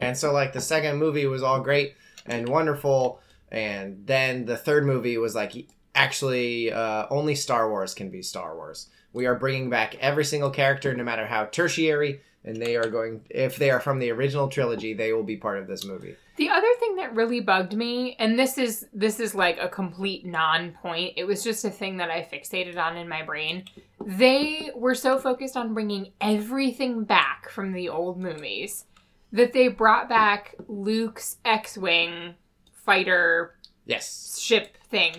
And 0.00 0.18
so, 0.18 0.32
like, 0.32 0.52
the 0.52 0.60
second 0.60 0.98
movie 0.98 1.26
was 1.26 1.44
all 1.44 1.60
great 1.60 1.94
and 2.26 2.48
wonderful, 2.48 3.20
and 3.52 4.04
then 4.08 4.44
the 4.44 4.56
third 4.56 4.84
movie 4.84 5.18
was 5.18 5.36
like, 5.36 5.68
actually, 5.94 6.72
uh, 6.72 7.06
only 7.08 7.36
Star 7.36 7.70
Wars 7.70 7.94
can 7.94 8.10
be 8.10 8.22
Star 8.22 8.56
Wars. 8.56 8.88
We 9.12 9.26
are 9.26 9.36
bringing 9.36 9.70
back 9.70 9.94
every 10.00 10.24
single 10.24 10.50
character, 10.50 10.92
no 10.96 11.04
matter 11.04 11.26
how 11.26 11.44
tertiary, 11.44 12.22
and 12.44 12.56
they 12.56 12.74
are 12.74 12.90
going, 12.90 13.20
if 13.30 13.54
they 13.54 13.70
are 13.70 13.78
from 13.78 14.00
the 14.00 14.10
original 14.10 14.48
trilogy, 14.48 14.94
they 14.94 15.12
will 15.12 15.22
be 15.22 15.36
part 15.36 15.58
of 15.58 15.68
this 15.68 15.84
movie. 15.84 16.16
The 16.40 16.48
other 16.48 16.72
thing 16.78 16.96
that 16.96 17.14
really 17.14 17.40
bugged 17.40 17.74
me, 17.74 18.16
and 18.18 18.38
this 18.38 18.56
is 18.56 18.86
this 18.94 19.20
is 19.20 19.34
like 19.34 19.58
a 19.60 19.68
complete 19.68 20.24
non-point. 20.24 21.12
It 21.18 21.24
was 21.24 21.44
just 21.44 21.66
a 21.66 21.70
thing 21.70 21.98
that 21.98 22.10
I 22.10 22.22
fixated 22.22 22.78
on 22.78 22.96
in 22.96 23.10
my 23.10 23.22
brain. 23.22 23.66
They 24.02 24.70
were 24.74 24.94
so 24.94 25.18
focused 25.18 25.54
on 25.54 25.74
bringing 25.74 26.12
everything 26.18 27.04
back 27.04 27.50
from 27.50 27.72
the 27.72 27.90
old 27.90 28.18
movies 28.18 28.86
that 29.32 29.52
they 29.52 29.68
brought 29.68 30.08
back 30.08 30.54
Luke's 30.66 31.36
X-wing 31.44 32.36
fighter 32.72 33.58
Yes. 33.84 34.40
ship 34.40 34.78
thing, 34.84 35.16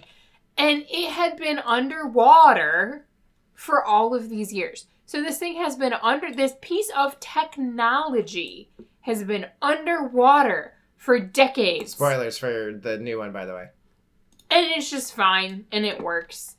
and 0.57 0.87
it 0.89 1.11
had 1.11 1.37
been 1.37 1.59
underwater 1.59 3.05
for 3.53 3.85
all 3.85 4.15
of 4.15 4.27
these 4.27 4.51
years. 4.51 4.87
So 5.05 5.21
this 5.21 5.37
thing 5.37 5.57
has 5.57 5.75
been 5.75 5.93
under 5.93 6.33
this 6.33 6.55
piece 6.61 6.89
of 6.97 7.19
technology 7.19 8.71
has 9.01 9.23
been 9.23 9.45
underwater 9.61 10.73
for 11.01 11.19
decades. 11.19 11.93
Spoilers 11.93 12.37
for 12.37 12.79
the 12.79 12.99
new 12.99 13.17
one, 13.17 13.31
by 13.31 13.45
the 13.45 13.53
way. 13.53 13.69
And 14.51 14.67
it's 14.67 14.91
just 14.91 15.15
fine 15.15 15.65
and 15.71 15.83
it 15.83 15.99
works. 15.99 16.57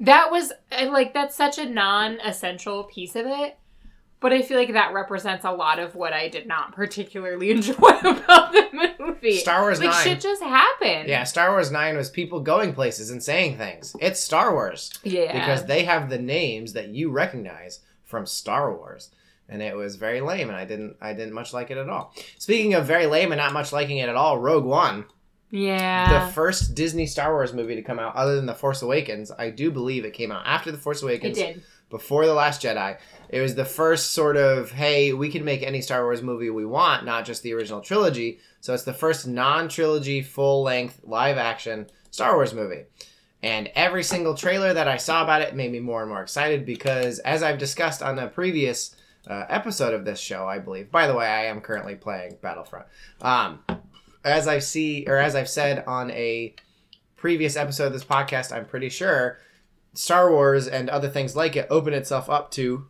That 0.00 0.32
was 0.32 0.52
and, 0.72 0.90
like 0.90 1.14
that's 1.14 1.36
such 1.36 1.56
a 1.56 1.64
non-essential 1.64 2.84
piece 2.84 3.14
of 3.14 3.24
it. 3.24 3.56
But 4.18 4.32
I 4.32 4.42
feel 4.42 4.58
like 4.58 4.72
that 4.72 4.92
represents 4.92 5.44
a 5.44 5.52
lot 5.52 5.78
of 5.78 5.94
what 5.94 6.12
I 6.12 6.28
did 6.28 6.48
not 6.48 6.74
particularly 6.74 7.50
enjoy 7.52 7.76
about 7.76 8.50
the 8.52 8.94
movie. 8.98 9.36
Star 9.36 9.62
Wars 9.62 9.78
like 9.78 9.90
9. 9.90 10.02
shit 10.02 10.20
just 10.20 10.42
happened. 10.42 11.08
Yeah, 11.08 11.22
Star 11.22 11.52
Wars 11.52 11.70
9 11.70 11.96
was 11.96 12.10
people 12.10 12.40
going 12.40 12.72
places 12.72 13.10
and 13.10 13.22
saying 13.22 13.58
things. 13.58 13.94
It's 14.00 14.18
Star 14.18 14.52
Wars. 14.52 14.92
Yeah. 15.04 15.32
Because 15.32 15.66
they 15.66 15.84
have 15.84 16.10
the 16.10 16.18
names 16.18 16.72
that 16.72 16.88
you 16.88 17.10
recognize 17.10 17.80
from 18.02 18.26
Star 18.26 18.74
Wars. 18.74 19.10
And 19.48 19.62
it 19.62 19.76
was 19.76 19.96
very 19.96 20.20
lame, 20.20 20.48
and 20.48 20.56
I 20.56 20.64
didn't 20.64 20.96
I 21.00 21.12
didn't 21.12 21.34
much 21.34 21.52
like 21.52 21.70
it 21.70 21.78
at 21.78 21.88
all. 21.88 22.12
Speaking 22.38 22.74
of 22.74 22.86
very 22.86 23.06
lame 23.06 23.30
and 23.32 23.38
not 23.38 23.52
much 23.52 23.72
liking 23.72 23.98
it 23.98 24.08
at 24.08 24.16
all, 24.16 24.38
Rogue 24.38 24.64
One, 24.64 25.04
yeah. 25.50 26.26
the 26.26 26.32
first 26.32 26.74
Disney 26.74 27.06
Star 27.06 27.32
Wars 27.32 27.52
movie 27.52 27.76
to 27.76 27.82
come 27.82 27.98
out 27.98 28.16
other 28.16 28.36
than 28.36 28.46
The 28.46 28.54
Force 28.54 28.82
Awakens, 28.82 29.30
I 29.30 29.50
do 29.50 29.70
believe 29.70 30.04
it 30.04 30.14
came 30.14 30.32
out 30.32 30.42
after 30.46 30.72
The 30.72 30.78
Force 30.78 31.02
Awakens. 31.02 31.38
it 31.38 31.54
did. 31.54 31.62
before 31.90 32.26
The 32.26 32.34
Last 32.34 32.62
Jedi. 32.62 32.98
It 33.28 33.40
was 33.40 33.54
the 33.54 33.64
first 33.64 34.12
sort 34.12 34.36
of, 34.36 34.72
hey, 34.72 35.12
we 35.12 35.28
can 35.30 35.44
make 35.44 35.62
any 35.62 35.80
Star 35.80 36.02
Wars 36.02 36.22
movie 36.22 36.50
we 36.50 36.64
want, 36.64 37.04
not 37.04 37.24
just 37.24 37.42
the 37.42 37.54
original 37.54 37.80
trilogy. 37.80 38.40
So 38.60 38.74
it's 38.74 38.82
the 38.84 38.92
first 38.92 39.26
non 39.28 39.68
trilogy, 39.68 40.22
full 40.22 40.62
length, 40.62 41.00
live 41.04 41.36
action 41.38 41.86
Star 42.10 42.34
Wars 42.34 42.52
movie. 42.52 42.84
And 43.42 43.70
every 43.76 44.02
single 44.02 44.34
trailer 44.34 44.72
that 44.74 44.88
I 44.88 44.96
saw 44.96 45.22
about 45.22 45.42
it 45.42 45.54
made 45.54 45.70
me 45.70 45.78
more 45.78 46.00
and 46.02 46.10
more 46.10 46.22
excited 46.22 46.66
because, 46.66 47.20
as 47.20 47.42
I've 47.44 47.58
discussed 47.58 48.02
on 48.02 48.16
the 48.16 48.26
previous 48.26 48.95
uh, 49.26 49.44
episode 49.48 49.94
of 49.94 50.04
this 50.04 50.20
show, 50.20 50.46
I 50.46 50.58
believe, 50.58 50.90
by 50.90 51.06
the 51.06 51.14
way, 51.14 51.26
I 51.26 51.46
am 51.46 51.60
currently 51.60 51.94
playing 51.94 52.36
Battlefront. 52.42 52.86
Um, 53.20 53.60
as 54.24 54.48
I 54.48 54.58
see 54.58 55.04
or 55.06 55.16
as 55.16 55.34
I've 55.34 55.48
said 55.48 55.84
on 55.86 56.10
a 56.10 56.54
previous 57.16 57.56
episode 57.56 57.86
of 57.86 57.92
this 57.92 58.04
podcast, 58.04 58.52
I'm 58.54 58.66
pretty 58.66 58.88
sure 58.88 59.38
Star 59.94 60.30
Wars 60.30 60.68
and 60.68 60.90
other 60.90 61.08
things 61.08 61.34
like 61.34 61.56
it 61.56 61.66
open 61.70 61.92
itself 61.94 62.28
up 62.28 62.50
to 62.52 62.86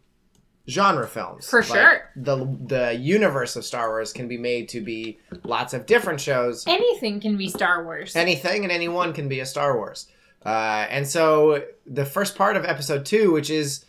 genre 0.68 1.06
films. 1.06 1.48
For 1.48 1.60
Like, 1.60 1.68
sure. 1.68 2.10
The 2.16 2.36
the 2.66 2.94
universe 2.94 3.54
of 3.54 3.64
Star 3.64 3.88
Wars 3.88 4.12
can 4.12 4.26
be 4.28 4.36
made 4.36 4.68
to 4.70 4.80
be 4.80 5.18
lots 5.44 5.74
of 5.74 5.86
different 5.86 6.20
shows. 6.20 6.64
Anything 6.66 7.20
can 7.20 7.36
be 7.36 7.48
Star 7.48 7.84
Wars. 7.84 8.16
Anything 8.16 8.64
and 8.64 8.72
anyone 8.72 9.12
can 9.12 9.28
be 9.28 9.40
a 9.40 9.46
Star 9.46 9.76
Wars. 9.76 10.08
Uh, 10.44 10.86
and 10.90 11.06
so 11.06 11.64
the 11.86 12.04
first 12.04 12.36
part 12.36 12.56
of 12.56 12.64
episode 12.64 13.04
two, 13.04 13.32
which 13.32 13.50
is, 13.50 13.84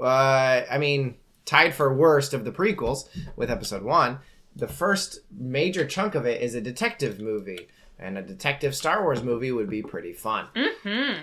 uh, 0.00 0.62
I 0.70 0.78
mean, 0.78 1.16
tied 1.46 1.74
for 1.74 1.94
worst 1.94 2.34
of 2.34 2.44
the 2.44 2.52
prequels 2.52 3.08
with 3.36 3.50
episode 3.50 3.82
one, 3.82 4.18
the 4.54 4.68
first 4.68 5.20
major 5.30 5.86
chunk 5.86 6.14
of 6.14 6.26
it 6.26 6.42
is 6.42 6.54
a 6.54 6.60
detective 6.60 7.20
movie. 7.20 7.68
And 7.98 8.18
a 8.18 8.22
detective 8.22 8.74
Star 8.74 9.02
Wars 9.02 9.22
movie 9.22 9.52
would 9.52 9.70
be 9.70 9.82
pretty 9.82 10.12
fun. 10.12 10.48
mm-hmm. 10.54 11.22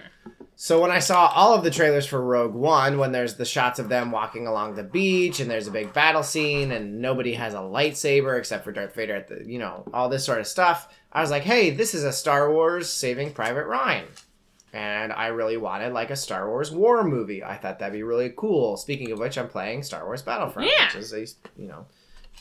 So 0.55 0.81
when 0.81 0.91
I 0.91 0.99
saw 0.99 1.27
all 1.27 1.53
of 1.53 1.63
the 1.63 1.71
trailers 1.71 2.05
for 2.05 2.21
Rogue 2.21 2.53
One, 2.53 2.97
when 2.97 3.11
there's 3.11 3.35
the 3.35 3.45
shots 3.45 3.79
of 3.79 3.89
them 3.89 4.11
walking 4.11 4.47
along 4.47 4.75
the 4.75 4.83
beach 4.83 5.39
and 5.39 5.49
there's 5.49 5.67
a 5.67 5.71
big 5.71 5.93
battle 5.93 6.23
scene 6.23 6.71
and 6.71 7.01
nobody 7.01 7.33
has 7.33 7.53
a 7.53 7.57
lightsaber 7.57 8.37
except 8.37 8.63
for 8.63 8.71
Darth 8.71 8.95
Vader 8.95 9.15
at 9.15 9.27
the, 9.27 9.43
you 9.45 9.59
know, 9.59 9.83
all 9.93 10.09
this 10.09 10.25
sort 10.25 10.39
of 10.39 10.47
stuff, 10.47 10.89
I 11.11 11.21
was 11.21 11.31
like, 11.31 11.43
hey, 11.43 11.69
this 11.71 11.93
is 11.93 12.03
a 12.03 12.13
Star 12.13 12.51
Wars 12.51 12.89
Saving 12.89 13.33
Private 13.33 13.65
Ryan. 13.65 14.05
And 14.73 15.13
I 15.13 15.27
really 15.27 15.57
wanted 15.57 15.93
like 15.93 16.09
a 16.09 16.15
Star 16.15 16.49
Wars 16.49 16.71
war 16.71 17.03
movie. 17.03 17.43
I 17.43 17.55
thought 17.57 17.77
that'd 17.79 17.93
be 17.93 18.01
really 18.03 18.33
cool. 18.35 18.75
Speaking 18.75 19.11
of 19.11 19.19
which, 19.19 19.37
I'm 19.37 19.47
playing 19.47 19.83
Star 19.83 20.03
Wars 20.05 20.23
Battlefront, 20.23 20.67
Yeah. 20.69 20.87
which 20.87 20.95
is 20.95 21.13
a, 21.13 21.21
you 21.61 21.67
know, 21.67 21.85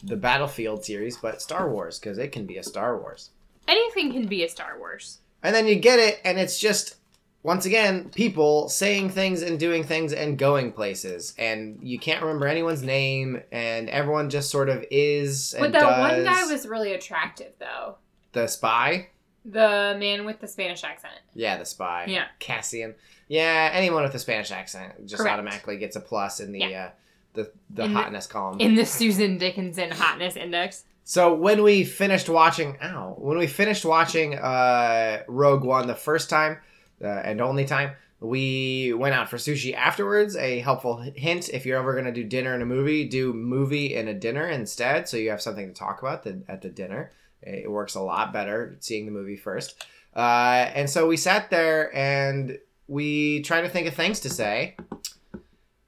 the 0.03 0.17
Battlefield 0.17 0.83
series, 0.85 1.19
but 1.19 1.43
Star 1.43 1.71
Wars 1.71 1.99
because 1.99 2.17
it 2.19 2.33
can 2.33 2.47
be 2.47 2.57
a 2.57 2.63
Star 2.63 2.99
Wars. 2.99 3.31
Anything 3.69 4.13
can 4.13 4.27
be 4.27 4.43
a 4.45 4.49
Star 4.49 4.79
Wars. 4.79 5.19
And 5.43 5.55
then 5.55 5.67
you 5.67 5.75
get 5.77 5.99
it, 5.99 6.21
and 6.25 6.39
it's 6.39 6.59
just 6.59 6.97
once 7.43 7.67
again 7.67 8.09
people 8.15 8.69
saying 8.69 9.11
things 9.11 9.43
and 9.43 9.59
doing 9.59 9.85
things 9.85 10.13
and 10.13 10.39
going 10.39 10.73
places, 10.73 11.35
and 11.37 11.79
you 11.83 11.99
can't 11.99 12.23
remember 12.23 12.47
anyone's 12.47 12.83
name, 12.83 13.43
and 13.53 13.91
everyone 13.91 14.31
just 14.31 14.51
sort 14.51 14.69
of 14.71 14.85
is. 14.91 15.53
And 15.53 15.61
But 15.61 15.73
that 15.73 15.99
one 16.01 16.25
guy 16.25 16.45
was 16.45 16.67
really 16.67 16.95
attractive, 16.95 17.53
though. 17.59 17.97
the 18.33 18.47
spy. 18.47 19.09
The 19.45 19.97
man 19.99 20.25
with 20.25 20.41
the 20.41 20.47
Spanish 20.47 20.85
accent. 20.85 21.15
Yeah, 21.35 21.57
the 21.59 21.65
spy. 21.65 22.07
Yeah. 22.09 22.27
Cassian. 22.39 22.95
Yeah, 23.29 23.71
anyone 23.73 24.03
with 24.05 24.15
a 24.15 24.19
Spanish 24.19 24.51
accent 24.51 25.07
just 25.07 25.21
Correct. 25.21 25.33
automatically 25.33 25.79
gets 25.79 25.97
a 25.97 26.01
plus 26.01 26.39
in 26.41 26.53
the 26.53 26.61
Yeah. 26.61 26.85
uh, 26.85 26.91
the 27.35 27.51
the 27.71 27.85
In 27.85 27.93
the- 27.95 27.99
hotness 28.01 28.27
column. 28.27 28.61
In 28.61 28.75
the 28.75 28.85
Susan 28.85 29.39
Dickinson 29.39 29.91
Hotness 29.91 30.37
Index. 30.37 30.85
So 31.05 31.35
when 31.35 31.63
we 31.65 31.83
finished 31.85 32.29
watching, 32.29 32.79
ow, 32.81 33.17
when 33.19 33.37
we 33.37 33.49
finished 33.49 33.85
watching 33.85 34.35
uh, 34.37 35.23
Rogue 35.27 35.65
One 35.65 35.89
the 35.89 35.95
first 35.97 36.31
time 36.31 36.59
uh, 37.03 37.07
and 37.09 37.41
only 37.41 37.65
time, 37.65 37.93
we 38.21 38.93
went 38.93 39.13
out 39.15 39.29
for 39.29 39.37
sushi 39.37 39.75
afterwards. 39.75 40.37
A 40.37 40.61
helpful 40.61 40.99
hint: 40.99 41.49
if 41.49 41.67
you're 41.67 41.79
ever 41.79 41.95
going 41.95 42.05
to 42.05 42.13
do 42.13 42.23
dinner 42.23 42.55
in 42.55 42.63
a 42.63 42.67
movie, 42.67 43.09
do 43.09 43.33
movie 43.33 43.97
in 43.97 44.07
a 44.07 44.15
dinner 44.15 44.47
instead, 44.47 45.09
so 45.09 45.17
you 45.17 45.31
have 45.31 45.43
something 45.43 45.67
to 45.67 45.75
talk 45.75 46.01
about 46.03 46.23
the, 46.23 46.43
at 46.49 46.63
the 46.63 46.69
dinner. 46.69 47.11
It 47.43 47.71
works 47.71 47.95
a 47.95 48.01
lot 48.01 48.33
better 48.33 48.77
seeing 48.81 49.07
the 49.07 49.13
movie 49.13 49.37
first. 49.37 49.85
Uh, 50.15 50.71
and 50.75 50.89
so 50.89 51.07
we 51.07 51.17
sat 51.17 51.51
there 51.51 51.95
and 51.97 52.59
we 52.87 53.43
tried 53.43 53.63
to 53.63 53.69
think 53.69 53.87
of 53.87 53.95
things 53.95 54.21
to 54.21 54.31
say, 54.31 54.77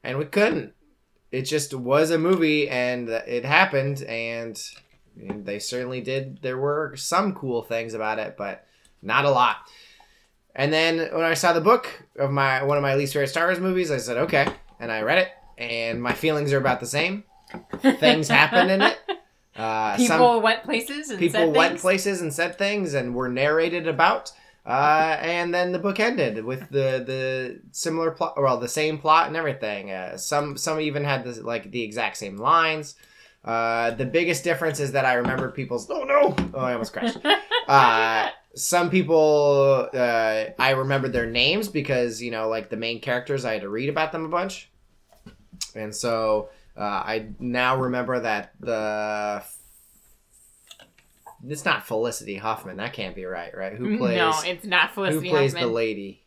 and 0.02 0.18
we 0.18 0.25
couldn't. 0.25 0.73
It 1.30 1.42
just 1.42 1.75
was 1.75 2.11
a 2.11 2.18
movie, 2.18 2.68
and 2.68 3.08
it 3.08 3.44
happened, 3.44 4.02
and 4.02 4.61
and 5.20 5.44
they 5.44 5.58
certainly 5.58 6.00
did. 6.00 6.40
There 6.42 6.58
were 6.58 6.94
some 6.96 7.34
cool 7.34 7.62
things 7.62 7.92
about 7.92 8.18
it, 8.18 8.37
but 8.37 8.66
not 9.02 9.25
a 9.25 9.30
lot. 9.30 9.56
And 10.54 10.73
then 10.73 10.99
when 11.12 11.25
I 11.25 11.34
saw 11.34 11.52
the 11.52 11.61
book 11.61 11.88
of 12.18 12.30
my 12.30 12.62
one 12.62 12.76
of 12.76 12.82
my 12.82 12.94
least 12.94 13.12
favorite 13.12 13.28
Star 13.28 13.46
Wars 13.46 13.58
movies, 13.58 13.90
I 13.90 13.99
said 13.99 14.16
okay, 14.18 14.46
and 14.78 14.92
I 14.92 15.02
read 15.02 15.18
it, 15.18 15.28
and 15.58 16.00
my 16.00 16.12
feelings 16.12 16.52
are 16.52 16.58
about 16.58 16.80
the 16.80 16.87
same. 16.87 17.25
Things 17.80 18.28
happened 18.28 18.70
in 18.70 18.82
it. 18.82 18.99
Uh, 19.56 19.96
People 19.96 20.40
went 20.40 20.64
places 20.64 21.11
and 21.11 21.18
people 21.18 21.40
said 21.40 21.54
went 21.56 21.73
things. 21.73 21.80
places 21.82 22.20
and 22.20 22.32
said 22.32 22.58
things 22.58 22.94
and 22.94 23.14
were 23.14 23.28
narrated 23.28 23.87
about. 23.87 24.32
Uh, 24.66 25.16
and 25.20 25.52
then 25.54 25.73
the 25.73 25.78
book 25.78 26.00
ended 26.00 26.42
with 26.44 26.61
the 26.70 27.04
the 27.06 27.61
similar 27.70 28.11
plot, 28.11 28.34
well, 28.40 28.58
the 28.58 28.68
same 28.68 28.99
plot 28.99 29.28
and 29.28 29.37
everything. 29.37 29.90
Uh, 29.90 30.16
some 30.16 30.56
some 30.56 30.80
even 30.80 31.04
had 31.04 31.23
this, 31.25 31.38
like 31.38 31.70
the 31.70 31.82
exact 31.82 32.16
same 32.16 32.37
lines. 32.37 32.96
Uh, 33.44 33.90
the 33.90 34.06
biggest 34.06 34.42
difference 34.42 34.80
is 34.80 34.92
that 34.92 35.04
I 35.04 35.14
remember 35.14 35.50
people's. 35.50 35.88
Oh 35.90 36.02
no! 36.04 36.34
Oh, 36.54 36.61
I 36.61 36.73
almost 36.73 36.92
crashed. 36.92 37.18
Uh, 37.66 38.28
some 38.54 38.90
people, 38.90 39.88
uh, 39.94 40.44
I 40.58 40.70
remembered 40.73 41.14
their 41.14 41.25
names 41.25 41.66
because 41.66 42.20
you 42.20 42.30
know, 42.30 42.49
like 42.50 42.68
the 42.68 42.76
main 42.76 43.00
characters, 43.00 43.46
I 43.46 43.54
had 43.54 43.62
to 43.62 43.70
read 43.70 43.88
about 43.88 44.12
them 44.12 44.26
a 44.26 44.28
bunch, 44.28 44.68
and 45.75 45.94
so 45.94 46.50
uh, 46.76 46.81
I 46.81 47.28
now 47.38 47.81
remember 47.81 48.21
that 48.21 48.52
the. 48.61 49.43
It's 51.47 51.64
not 51.64 51.87
Felicity 51.87 52.37
Huffman. 52.37 52.78
That 52.78 52.95
can't 52.95 53.14
be 53.14 53.26
right, 53.26 53.54
right? 53.54 53.75
Who 53.75 53.99
plays? 53.99 54.16
No, 54.16 54.33
it's 54.47 54.64
not 54.64 54.95
Felicity. 54.95 55.16
Hoffman. 55.16 55.31
Who 55.31 55.37
plays 55.37 55.52
Huffman. 55.52 55.69
the 55.69 55.75
lady? 55.75 56.25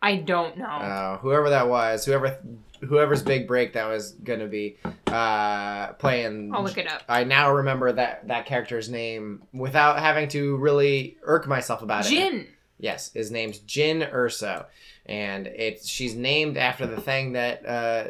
I 0.00 0.16
don't 0.16 0.56
know. 0.58 0.66
Uh, 0.66 1.18
whoever 1.18 1.50
that 1.50 1.68
was, 1.68 2.04
whoever, 2.04 2.38
whoever's 2.80 3.22
big 3.22 3.46
break 3.46 3.72
that 3.74 3.86
was 3.86 4.12
gonna 4.12 4.46
be, 4.46 4.76
uh, 5.06 5.92
playing. 5.94 6.54
I'll 6.54 6.62
look 6.62 6.76
it 6.76 6.86
up. 6.86 7.02
I 7.08 7.24
now 7.24 7.52
remember 7.52 7.92
that 7.92 8.28
that 8.28 8.46
character's 8.46 8.90
name 8.90 9.42
without 9.52 9.98
having 9.98 10.28
to 10.28 10.56
really 10.56 11.16
irk 11.22 11.46
myself 11.46 11.82
about 11.82 12.06
it. 12.06 12.12
Jyn. 12.12 12.46
Yes, 12.78 13.12
his 13.14 13.30
name's 13.30 13.60
Jyn 13.60 14.12
Erso, 14.12 14.66
and 15.06 15.46
it's 15.46 15.88
she's 15.88 16.14
named 16.14 16.58
after 16.58 16.86
the 16.86 17.00
thing 17.00 17.32
that 17.32 17.66
uh, 17.66 18.04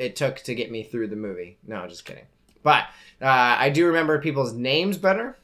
it 0.00 0.16
took 0.16 0.36
to 0.36 0.54
get 0.54 0.70
me 0.70 0.82
through 0.82 1.08
the 1.08 1.16
movie. 1.16 1.58
No, 1.66 1.86
just 1.86 2.04
kidding. 2.04 2.24
But 2.62 2.84
uh, 3.20 3.56
I 3.58 3.70
do 3.70 3.86
remember 3.86 4.18
people's 4.18 4.52
names 4.52 4.96
better. 4.96 5.36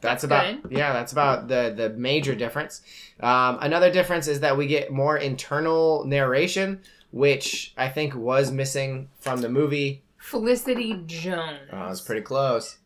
That's, 0.00 0.22
That's 0.22 0.24
about 0.24 0.72
yeah. 0.72 0.94
That's 0.94 1.12
about 1.12 1.48
the 1.48 1.74
the 1.76 1.90
major 1.90 2.34
difference. 2.34 2.80
Um, 3.20 3.58
another 3.60 3.90
difference 3.92 4.28
is 4.28 4.40
that 4.40 4.56
we 4.56 4.66
get 4.66 4.90
more 4.90 5.18
internal 5.18 6.04
narration, 6.06 6.80
which 7.10 7.74
I 7.76 7.88
think 7.88 8.14
was 8.14 8.50
missing 8.50 9.10
from 9.20 9.42
the 9.42 9.50
movie. 9.50 10.02
Felicity 10.16 11.02
Jones. 11.06 11.68
Oh, 11.70 11.90
it's 11.90 12.00
pretty 12.00 12.22
close. 12.22 12.78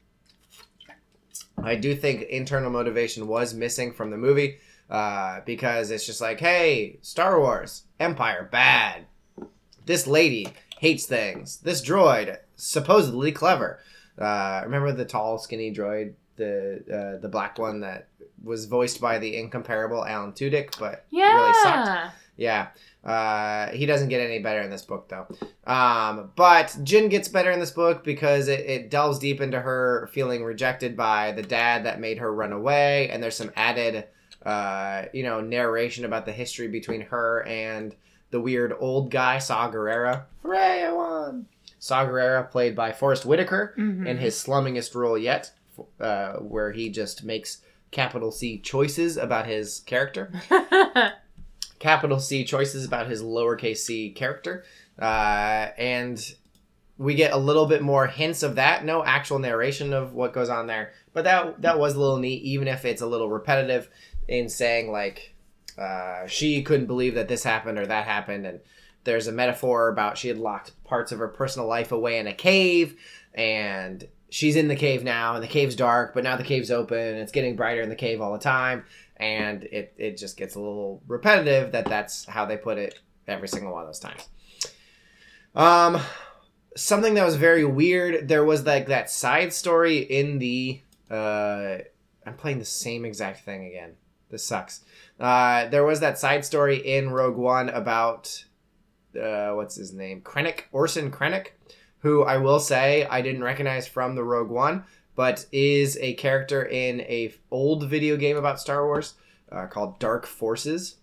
I 1.62 1.76
do 1.76 1.94
think 1.94 2.23
internal 2.23 2.71
motivation 2.71 3.28
was 3.28 3.54
missing 3.54 3.92
from 3.92 4.11
the 4.11 4.16
movie 4.16 4.59
uh, 4.90 5.40
because 5.47 5.92
it's 5.92 6.04
just 6.04 6.21
like, 6.21 6.40
hey, 6.40 6.99
Star 7.00 7.38
Wars, 7.38 7.85
Empire, 8.00 8.49
bad. 8.50 9.06
This 9.87 10.06
lady 10.06 10.49
hates 10.85 11.07
things. 11.07 11.61
This 11.61 11.83
droid, 11.83 12.37
supposedly 12.57 13.33
clever. 13.33 13.81
Uh, 14.19 14.61
remember 14.64 14.93
the 14.93 15.07
tall, 15.07 15.38
skinny 15.38 15.73
droid, 15.73 16.12
the 16.37 16.85
uh, 16.93 17.21
the 17.23 17.29
black 17.29 17.59
one 17.59 17.81
that 17.81 18.09
was 18.43 18.67
voiced 18.67 19.00
by 19.00 19.19
the 19.19 19.35
incomparable 19.35 20.05
Alan 20.05 20.33
Tudyk, 20.33 20.79
but 20.79 21.07
yeah. 21.11 21.37
really 21.37 21.55
sucked. 21.62 22.14
Yeah. 22.37 22.69
Uh, 23.03 23.71
he 23.71 23.87
doesn't 23.87 24.11
get 24.11 24.21
any 24.21 24.41
better 24.41 24.61
in 24.61 24.69
this 24.69 24.83
book, 24.83 25.09
though. 25.09 25.26
Um, 25.67 26.33
but 26.37 26.67
Jyn 26.83 27.09
gets 27.09 27.29
better 27.29 27.50
in 27.50 27.61
this 27.61 27.71
book 27.71 28.05
because 28.05 28.49
it, 28.49 28.61
it 28.61 28.91
delves 28.91 29.19
deep 29.19 29.41
into 29.41 29.61
her 29.61 30.11
feeling 30.12 30.45
rejected 30.45 30.99
by 30.99 31.33
the 31.33 31.43
dad 31.43 31.87
that 31.87 31.99
made 31.99 32.19
her 32.19 32.31
run 32.31 32.53
away, 32.53 33.09
and 33.09 33.23
there's 33.23 33.37
some 33.37 33.53
added, 33.57 34.05
uh, 34.45 35.05
you 35.14 35.23
know, 35.23 35.41
narration 35.41 36.05
about 36.05 36.26
the 36.26 36.33
history 36.33 36.69
between 36.69 37.03
her 37.03 37.43
and 37.47 37.95
the 38.35 38.41
weird 38.41 38.75
old 38.81 39.12
guy, 39.12 39.38
Saw 39.38 39.71
Gerrera. 39.71 40.25
Hooray, 40.43 40.83
I 40.83 40.93
won! 40.93 41.47
Saw 41.79 42.05
Gerrera, 42.05 42.50
played 42.50 42.75
by 42.75 42.91
Forest 42.91 43.25
Whitaker 43.25 43.75
Mhm. 43.79 44.09
in 44.09 44.19
his 44.19 44.35
slummingest 44.35 44.93
role 44.97 45.17
yet, 45.17 45.53
uh, 46.00 46.33
where 46.38 46.73
he 46.73 46.88
just 46.91 47.23
makes 47.23 47.59
capital 47.93 48.33
C 48.33 48.59
choices 48.59 49.17
about 49.17 49.47
his 49.47 49.79
character 49.87 50.33
capital 51.79 52.19
C 52.19 52.45
choices 52.45 52.85
about 52.85 53.07
his 53.09 53.23
lowercase 53.23 53.79
c 53.79 54.11
character. 54.11 54.64
Uh, 55.00 55.69
and 55.79 56.35
we 56.99 57.14
get 57.14 57.33
a 57.33 57.37
little 57.37 57.67
bit 57.67 57.83
more 57.83 58.07
hints 58.09 58.43
of 58.43 58.57
that. 58.57 58.85
No 58.85 59.05
actual 59.05 59.38
narration 59.38 59.93
of 59.93 60.12
what 60.12 60.33
goes 60.33 60.49
on 60.49 60.67
there, 60.67 60.93
but 61.12 61.23
that 61.25 61.62
that 61.62 61.79
was 61.79 61.95
a 61.95 62.00
little 62.00 62.19
neat, 62.19 62.43
even 62.43 62.67
if 62.69 62.85
it's 62.85 63.03
a 63.03 63.07
little 63.07 63.29
repetitive 63.29 63.88
in 64.26 64.49
saying 64.49 64.91
like 64.91 65.34
uh, 65.78 66.26
she 66.26 66.62
couldn't 66.62 66.87
believe 66.87 67.14
that 67.14 67.28
this 67.28 67.45
happened 67.45 67.78
or 67.78 67.87
that 67.87 68.07
happened, 68.07 68.47
and 68.47 68.61
there's 69.04 69.26
a 69.26 69.33
metaphor 69.33 69.88
about 69.88 70.19
she 70.19 70.28
had 70.28 70.38
locked 70.38 70.73
parts 70.85 71.12
of 71.12 71.19
her 71.19 71.28
personal 71.28 71.69
life 71.69 71.93
away 71.93 72.19
in 72.19 72.26
a 72.26 72.35
cave, 72.35 72.97
and 73.35 74.07
she's 74.31 74.57
in 74.57 74.69
the 74.69 74.76
cave 74.76 75.04
now, 75.04 75.35
and 75.35 75.43
the 75.43 75.49
cave's 75.49 75.76
dark, 75.76 76.14
but 76.14 76.25
now 76.25 76.37
the 76.37 76.45
cave's 76.45 76.71
open, 76.71 76.99
and 76.99 77.19
it's 77.19 77.33
getting 77.33 77.57
brighter 77.57 77.83
in 77.83 77.88
the 77.88 77.97
cave 77.97 78.21
all 78.21 78.33
the 78.33 78.38
time 78.38 78.85
and 79.16 79.62
it, 79.64 79.95
it 79.97 80.16
just 80.19 80.37
gets 80.37 80.57
a 80.57 80.59
little 80.59 81.00
repetitive 81.07 81.71
that 81.71 81.85
that's 81.85 82.25
how 82.25 82.45
they 82.45 82.57
put 82.57 82.78
it 82.78 82.99
every 83.28 83.47
single 83.47 83.73
one 83.73 83.83
of 83.83 83.87
those 83.87 84.00
times 84.00 84.28
um 85.54 86.00
something 86.76 87.14
that 87.14 87.25
was 87.25 87.37
very 87.37 87.64
weird 87.64 88.26
there 88.26 88.45
was 88.45 88.66
like 88.66 88.88
that 88.88 89.09
side 89.09 89.52
story 89.52 89.99
in 89.99 90.40
the 90.40 90.81
uh 91.12 91.78
I'm 92.26 92.35
playing 92.35 92.59
the 92.59 92.64
same 92.64 93.04
exact 93.04 93.45
thing 93.45 93.66
again. 93.66 93.97
This 94.31 94.45
sucks. 94.45 94.85
Uh, 95.18 95.68
there 95.68 95.85
was 95.85 96.00
that 96.00 96.18
side 96.18 96.44
story 96.44 96.76
in 96.76 97.11
Rogue 97.11 97.37
One 97.37 97.68
about 97.68 98.44
uh, 99.21 99.50
what's 99.52 99.76
his 99.76 99.92
name, 99.92 100.21
Krennic, 100.23 100.62
Orson 100.73 101.11
Krennic, 101.11 101.49
who 101.99 102.25
I 102.25 102.37
will 102.38 102.61
say 102.61 103.06
I 103.06 103.23
didn't 103.23 103.44
recognize 103.44 103.87
from 103.87 104.14
the 104.14 104.25
Rogue 104.25 104.50
One, 104.50 104.85
but 105.14 105.47
is 105.52 105.97
a 106.00 106.14
character 106.14 106.64
in 106.64 107.00
a 107.02 107.33
old 107.50 107.88
video 107.88 108.16
game 108.16 108.37
about 108.37 108.61
Star 108.61 108.87
Wars 108.87 109.14
uh, 109.52 109.66
called 109.66 109.99
Dark 110.00 110.26
Forces. 110.26 110.97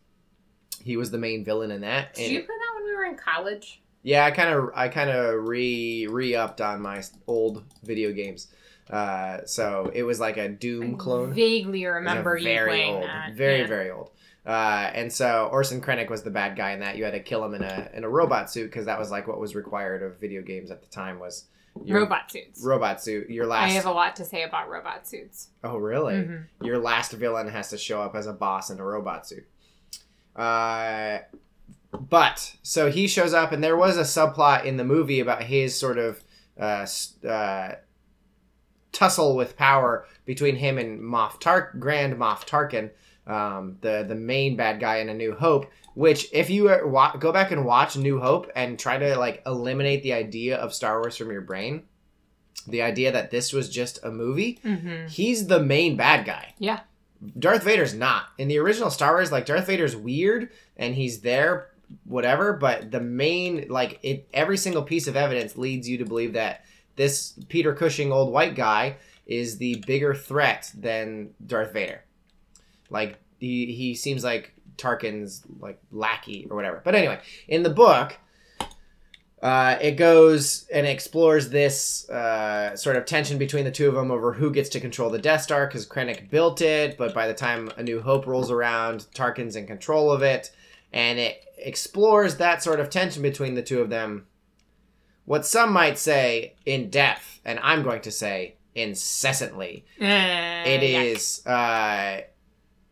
He 0.83 0.97
was 0.97 1.11
the 1.11 1.17
main 1.17 1.45
villain 1.45 1.71
in 1.71 1.81
that. 1.81 2.13
Did 2.15 2.23
and- 2.23 2.33
you 2.33 2.39
play 2.39 2.47
that 2.47 2.75
when 2.75 2.83
we 2.85 2.95
were 2.95 3.05
in 3.05 3.15
college? 3.15 3.81
yeah, 4.03 4.25
I 4.25 4.31
kind 4.31 4.49
of 4.49 4.71
I 4.75 4.87
kind 4.89 5.09
of 5.09 5.47
re 5.47 6.07
re 6.07 6.35
upped 6.35 6.59
on 6.59 6.81
my 6.81 7.03
old 7.27 7.63
video 7.83 8.11
games. 8.11 8.47
Uh, 8.91 9.45
so 9.45 9.89
it 9.93 10.03
was 10.03 10.19
like 10.19 10.37
a 10.37 10.49
Doom 10.49 10.95
I 10.95 10.97
clone. 10.97 11.33
vaguely 11.33 11.83
It 11.83 11.87
was 11.87 11.91
a 11.91 11.93
remember 11.95 12.37
you 12.37 12.43
very 12.43 12.69
playing 12.69 12.95
old, 12.95 13.03
that. 13.05 13.33
very 13.33 13.61
yeah. 13.61 13.67
very 13.67 13.89
old. 13.91 14.11
Uh, 14.45 14.89
and 14.93 15.13
so 15.13 15.47
Orson 15.51 15.81
Krennic 15.81 16.09
was 16.09 16.23
the 16.23 16.31
bad 16.31 16.57
guy 16.57 16.71
in 16.71 16.79
that. 16.81 16.97
You 16.97 17.03
had 17.05 17.11
to 17.13 17.19
kill 17.21 17.45
him 17.45 17.53
in 17.53 17.63
a 17.63 17.89
in 17.93 18.03
a 18.03 18.09
robot 18.09 18.51
suit 18.51 18.65
because 18.65 18.85
that 18.87 18.99
was 18.99 19.11
like 19.11 19.27
what 19.27 19.39
was 19.39 19.55
required 19.55 20.01
of 20.03 20.19
video 20.19 20.41
games 20.41 20.71
at 20.71 20.81
the 20.81 20.87
time 20.89 21.19
was 21.19 21.45
your 21.85 21.99
robot 22.01 22.29
suits. 22.29 22.61
robot 22.65 23.01
suit. 23.01 23.29
Your 23.29 23.45
last. 23.47 23.63
I 23.65 23.69
have 23.69 23.85
a 23.85 23.91
lot 23.91 24.15
to 24.17 24.25
say 24.25 24.43
about 24.43 24.67
robot 24.69 25.07
suits. 25.07 25.49
oh 25.63 25.77
really? 25.77 26.15
Mhm. 26.15 26.45
Your 26.63 26.79
last 26.79 27.13
villain 27.13 27.47
has 27.47 27.69
to 27.69 27.77
show 27.77 28.01
up 28.01 28.13
as 28.15 28.27
a 28.27 28.33
boss 28.33 28.69
in 28.71 28.79
a 28.79 28.83
robot 28.83 29.25
suit. 29.27 29.45
Uh, 30.35 31.19
but 32.09 32.55
so 32.63 32.89
he 32.89 33.07
shows 33.07 33.33
up, 33.33 33.51
and 33.51 33.63
there 33.63 33.77
was 33.77 33.95
a 33.97 34.01
subplot 34.01 34.65
in 34.65 34.77
the 34.77 34.83
movie 34.83 35.19
about 35.19 35.43
his 35.43 35.77
sort 35.77 35.97
of 35.97 36.23
uh, 36.59 36.85
uh, 37.27 37.75
tussle 38.91 39.35
with 39.35 39.57
power 39.57 40.05
between 40.25 40.55
him 40.55 40.77
and 40.77 40.99
Moff 40.99 41.39
Tark, 41.39 41.79
Grand 41.79 42.15
Moff 42.15 42.45
Tarkin, 42.47 42.89
um, 43.31 43.77
the 43.81 44.05
the 44.07 44.15
main 44.15 44.55
bad 44.55 44.79
guy 44.79 44.97
in 44.97 45.09
A 45.09 45.13
New 45.13 45.33
Hope. 45.33 45.69
Which, 45.93 46.29
if 46.31 46.49
you 46.49 46.71
wa- 46.85 47.17
go 47.17 47.33
back 47.33 47.51
and 47.51 47.65
watch 47.65 47.97
New 47.97 48.19
Hope 48.19 48.49
and 48.55 48.79
try 48.79 48.97
to 48.97 49.17
like 49.17 49.41
eliminate 49.45 50.03
the 50.03 50.13
idea 50.13 50.55
of 50.57 50.73
Star 50.73 50.99
Wars 51.01 51.17
from 51.17 51.31
your 51.31 51.41
brain, 51.41 51.83
the 52.67 52.81
idea 52.81 53.11
that 53.11 53.29
this 53.31 53.51
was 53.51 53.69
just 53.69 53.99
a 54.03 54.09
movie, 54.11 54.59
Mhm. 54.63 55.09
he's 55.09 55.47
the 55.47 55.59
main 55.59 55.97
bad 55.97 56.25
guy. 56.25 56.53
Yeah. 56.59 56.79
Darth 57.37 57.63
Vader's 57.63 57.93
not. 57.93 58.27
In 58.37 58.47
the 58.47 58.57
original 58.57 58.89
Star 58.89 59.13
Wars, 59.13 59.31
like 59.33 59.45
Darth 59.45 59.67
Vader's 59.67 59.95
weird 59.95 60.49
and 60.77 60.95
he's 60.95 61.19
there, 61.21 61.67
whatever, 62.05 62.53
but 62.53 62.89
the 62.91 63.01
main 63.01 63.67
like 63.67 63.99
it 64.01 64.29
every 64.33 64.57
single 64.57 64.83
piece 64.83 65.07
of 65.07 65.17
evidence 65.17 65.57
leads 65.57 65.89
you 65.89 65.97
to 65.97 66.05
believe 66.05 66.33
that 66.33 66.63
this 66.95 67.39
Peter 67.49 67.73
Cushing 67.73 68.11
old 68.11 68.31
white 68.31 68.55
guy 68.55 68.97
is 69.25 69.57
the 69.57 69.83
bigger 69.87 70.13
threat 70.13 70.71
than 70.75 71.29
Darth 71.45 71.73
Vader. 71.73 72.03
Like 72.89 73.19
he 73.39 73.73
he 73.73 73.95
seems 73.95 74.23
like 74.23 74.53
Tarkin's 74.77 75.43
like 75.59 75.79
lackey 75.91 76.47
or 76.49 76.55
whatever. 76.55 76.81
But 76.83 76.95
anyway, 76.95 77.19
in 77.47 77.63
the 77.63 77.69
book, 77.69 78.17
uh, 79.41 79.77
it 79.81 79.93
goes 79.93 80.67
and 80.71 80.85
explores 80.85 81.49
this 81.49 82.07
uh, 82.09 82.75
sort 82.75 82.95
of 82.95 83.05
tension 83.05 83.37
between 83.37 83.65
the 83.65 83.71
two 83.71 83.87
of 83.87 83.95
them 83.95 84.11
over 84.11 84.33
who 84.33 84.51
gets 84.51 84.69
to 84.69 84.79
control 84.79 85.09
the 85.09 85.17
Death 85.17 85.41
Star 85.41 85.65
because 85.65 85.87
Krennic 85.87 86.29
built 86.29 86.61
it, 86.61 86.97
but 86.97 87.13
by 87.13 87.27
the 87.27 87.33
time 87.33 87.71
A 87.77 87.83
New 87.83 88.01
Hope 88.01 88.27
rolls 88.27 88.51
around, 88.51 89.07
Tarkin's 89.15 89.55
in 89.55 89.65
control 89.65 90.11
of 90.11 90.21
it, 90.21 90.51
and 90.93 91.17
it 91.17 91.43
explores 91.57 92.35
that 92.35 92.61
sort 92.61 92.79
of 92.79 92.89
tension 92.89 93.23
between 93.23 93.55
the 93.55 93.63
two 93.63 93.81
of 93.81 93.89
them. 93.89 94.27
What 95.31 95.45
some 95.45 95.71
might 95.71 95.97
say 95.97 96.55
in 96.65 96.89
depth, 96.89 97.39
and 97.45 97.57
I'm 97.63 97.83
going 97.83 98.01
to 98.01 98.11
say 98.11 98.55
incessantly. 98.75 99.85
Eh, 99.97 100.63
It 100.65 100.83
is. 100.83 101.45
Uh, 101.47 102.23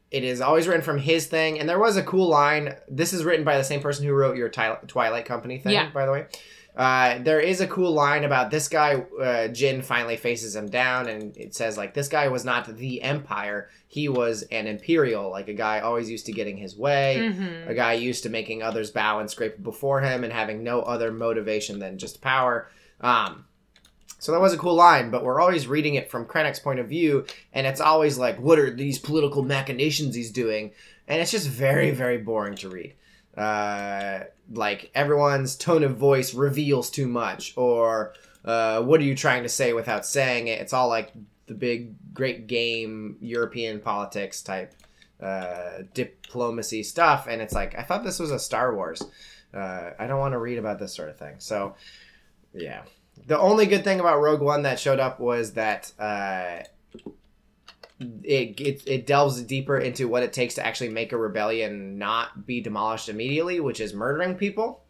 it 0.09 0.23
is 0.23 0.39
always 0.39 0.65
written 0.65 0.81
from 0.81 0.99
his 0.99 1.27
thing, 1.27 1.59
and 1.59 1.67
there 1.67 1.77
was 1.77 1.97
a 1.97 2.01
cool 2.03 2.29
line. 2.29 2.77
This 2.87 3.11
is 3.11 3.25
written 3.25 3.43
by 3.43 3.57
the 3.57 3.65
same 3.65 3.81
person 3.81 4.05
who 4.05 4.13
wrote 4.13 4.37
your 4.37 4.47
Twilight 4.47 5.25
Company 5.25 5.57
thing, 5.59 5.73
Yeah. 5.73 5.89
by 5.89 6.05
the 6.05 6.13
way. 6.13 6.27
Uh, 6.79 7.19
there 7.23 7.41
is 7.41 7.59
a 7.59 7.67
cool 7.67 7.91
line 7.91 8.23
about 8.23 8.49
this 8.51 8.69
guy. 8.69 8.93
Uh, 9.19 9.49
Jyn 9.49 9.83
finally 9.83 10.15
faces 10.15 10.55
him 10.55 10.69
down, 10.69 11.09
and 11.09 11.35
it 11.35 11.53
says 11.53 11.77
like 11.77 11.93
this 11.93 12.07
guy 12.07 12.29
was 12.29 12.45
not 12.45 12.77
the 12.77 13.01
Empire; 13.01 13.69
he 13.87 14.07
was 14.07 14.43
an 14.43 14.65
Imperial, 14.65 15.29
like 15.29 15.49
a 15.49 15.53
guy 15.53 15.81
always 15.81 16.09
used 16.09 16.25
to 16.27 16.31
getting 16.31 16.55
his 16.55 16.77
way, 16.77 17.17
Mhm. 17.19 17.67
a 17.69 17.73
guy 17.73 17.93
used 17.93 18.23
to 18.23 18.29
making 18.29 18.63
others 18.63 18.91
bow 18.91 19.19
and 19.19 19.29
scrape 19.29 19.61
before 19.61 19.99
him, 19.99 20.23
and 20.23 20.31
having 20.31 20.63
no 20.63 20.79
other 20.81 21.11
motivation 21.11 21.79
than 21.79 21.97
just 21.97 22.21
power. 22.21 22.69
Um, 23.01 23.43
so 24.17 24.31
that 24.31 24.39
was 24.39 24.53
a 24.53 24.57
cool 24.57 24.75
line, 24.75 25.11
but 25.11 25.23
we're 25.25 25.41
always 25.41 25.67
reading 25.67 25.95
it 25.95 26.09
from 26.09 26.25
Krennic's 26.25 26.59
point 26.61 26.79
of 26.79 26.87
view, 26.87 27.25
and 27.51 27.67
it's 27.67 27.81
always 27.81 28.17
like, 28.17 28.39
what 28.39 28.57
are 28.57 28.73
these 28.73 28.99
political 28.99 29.43
machinations 29.43 30.15
he's 30.15 30.31
doing? 30.31 30.71
And 31.09 31.21
it's 31.21 31.31
just 31.31 31.49
very, 31.49 31.91
very 31.91 32.17
boring 32.19 32.55
to 32.55 32.69
read. 32.69 32.93
Uh, 33.39 34.25
like 34.51 34.91
everyone's 34.93 35.55
tone 35.55 35.83
of 35.83 35.95
voice 35.95 36.33
reveals 36.33 36.89
too 36.89 37.07
much, 37.07 37.53
or 37.55 38.13
uh, 38.43 38.81
what 38.81 38.99
are 38.99 39.05
you 39.05 39.15
trying 39.15 39.43
to 39.43 39.49
say 39.49 39.71
without 39.71 40.05
saying 40.05 40.47
it? 40.47 40.59
It's 40.59 40.73
all 40.73 40.89
like 40.89 41.13
the 41.47 41.53
big, 41.53 41.95
great 42.13 42.47
game 42.47 43.15
European 43.21 43.79
politics 43.79 44.41
type 44.41 44.73
uh, 45.21 45.83
diplomacy 45.93 46.83
stuff, 46.83 47.27
and 47.29 47.41
it's 47.41 47.53
like 47.53 47.77
I 47.79 47.83
thought 47.83 48.03
this 48.03 48.19
was 48.19 48.31
a 48.31 48.39
Star 48.39 48.75
Wars. 48.75 49.01
Uh, 49.53 49.91
I 49.97 50.05
don't 50.05 50.19
want 50.19 50.33
to 50.33 50.39
read 50.39 50.57
about 50.57 50.77
this 50.77 50.93
sort 50.93 51.09
of 51.09 51.17
thing. 51.17 51.35
So, 51.39 51.75
yeah. 52.53 52.81
The 53.25 53.39
only 53.39 53.65
good 53.65 53.83
thing 53.83 53.99
about 53.99 54.21
Rogue 54.21 54.41
One 54.41 54.63
that 54.63 54.79
showed 54.79 54.99
up 54.99 55.19
was 55.19 55.53
that 55.53 55.91
uh, 55.97 56.63
it, 57.99 58.59
it 58.59 58.83
it 58.85 59.05
delves 59.05 59.41
deeper 59.43 59.77
into 59.77 60.07
what 60.07 60.23
it 60.23 60.33
takes 60.33 60.55
to 60.55 60.65
actually 60.65 60.89
make 60.89 61.11
a 61.11 61.17
rebellion 61.17 61.97
not 61.97 62.45
be 62.45 62.61
demolished 62.61 63.09
immediately, 63.09 63.59
which 63.59 63.79
is 63.79 63.93
murdering 63.93 64.35
people 64.35 64.83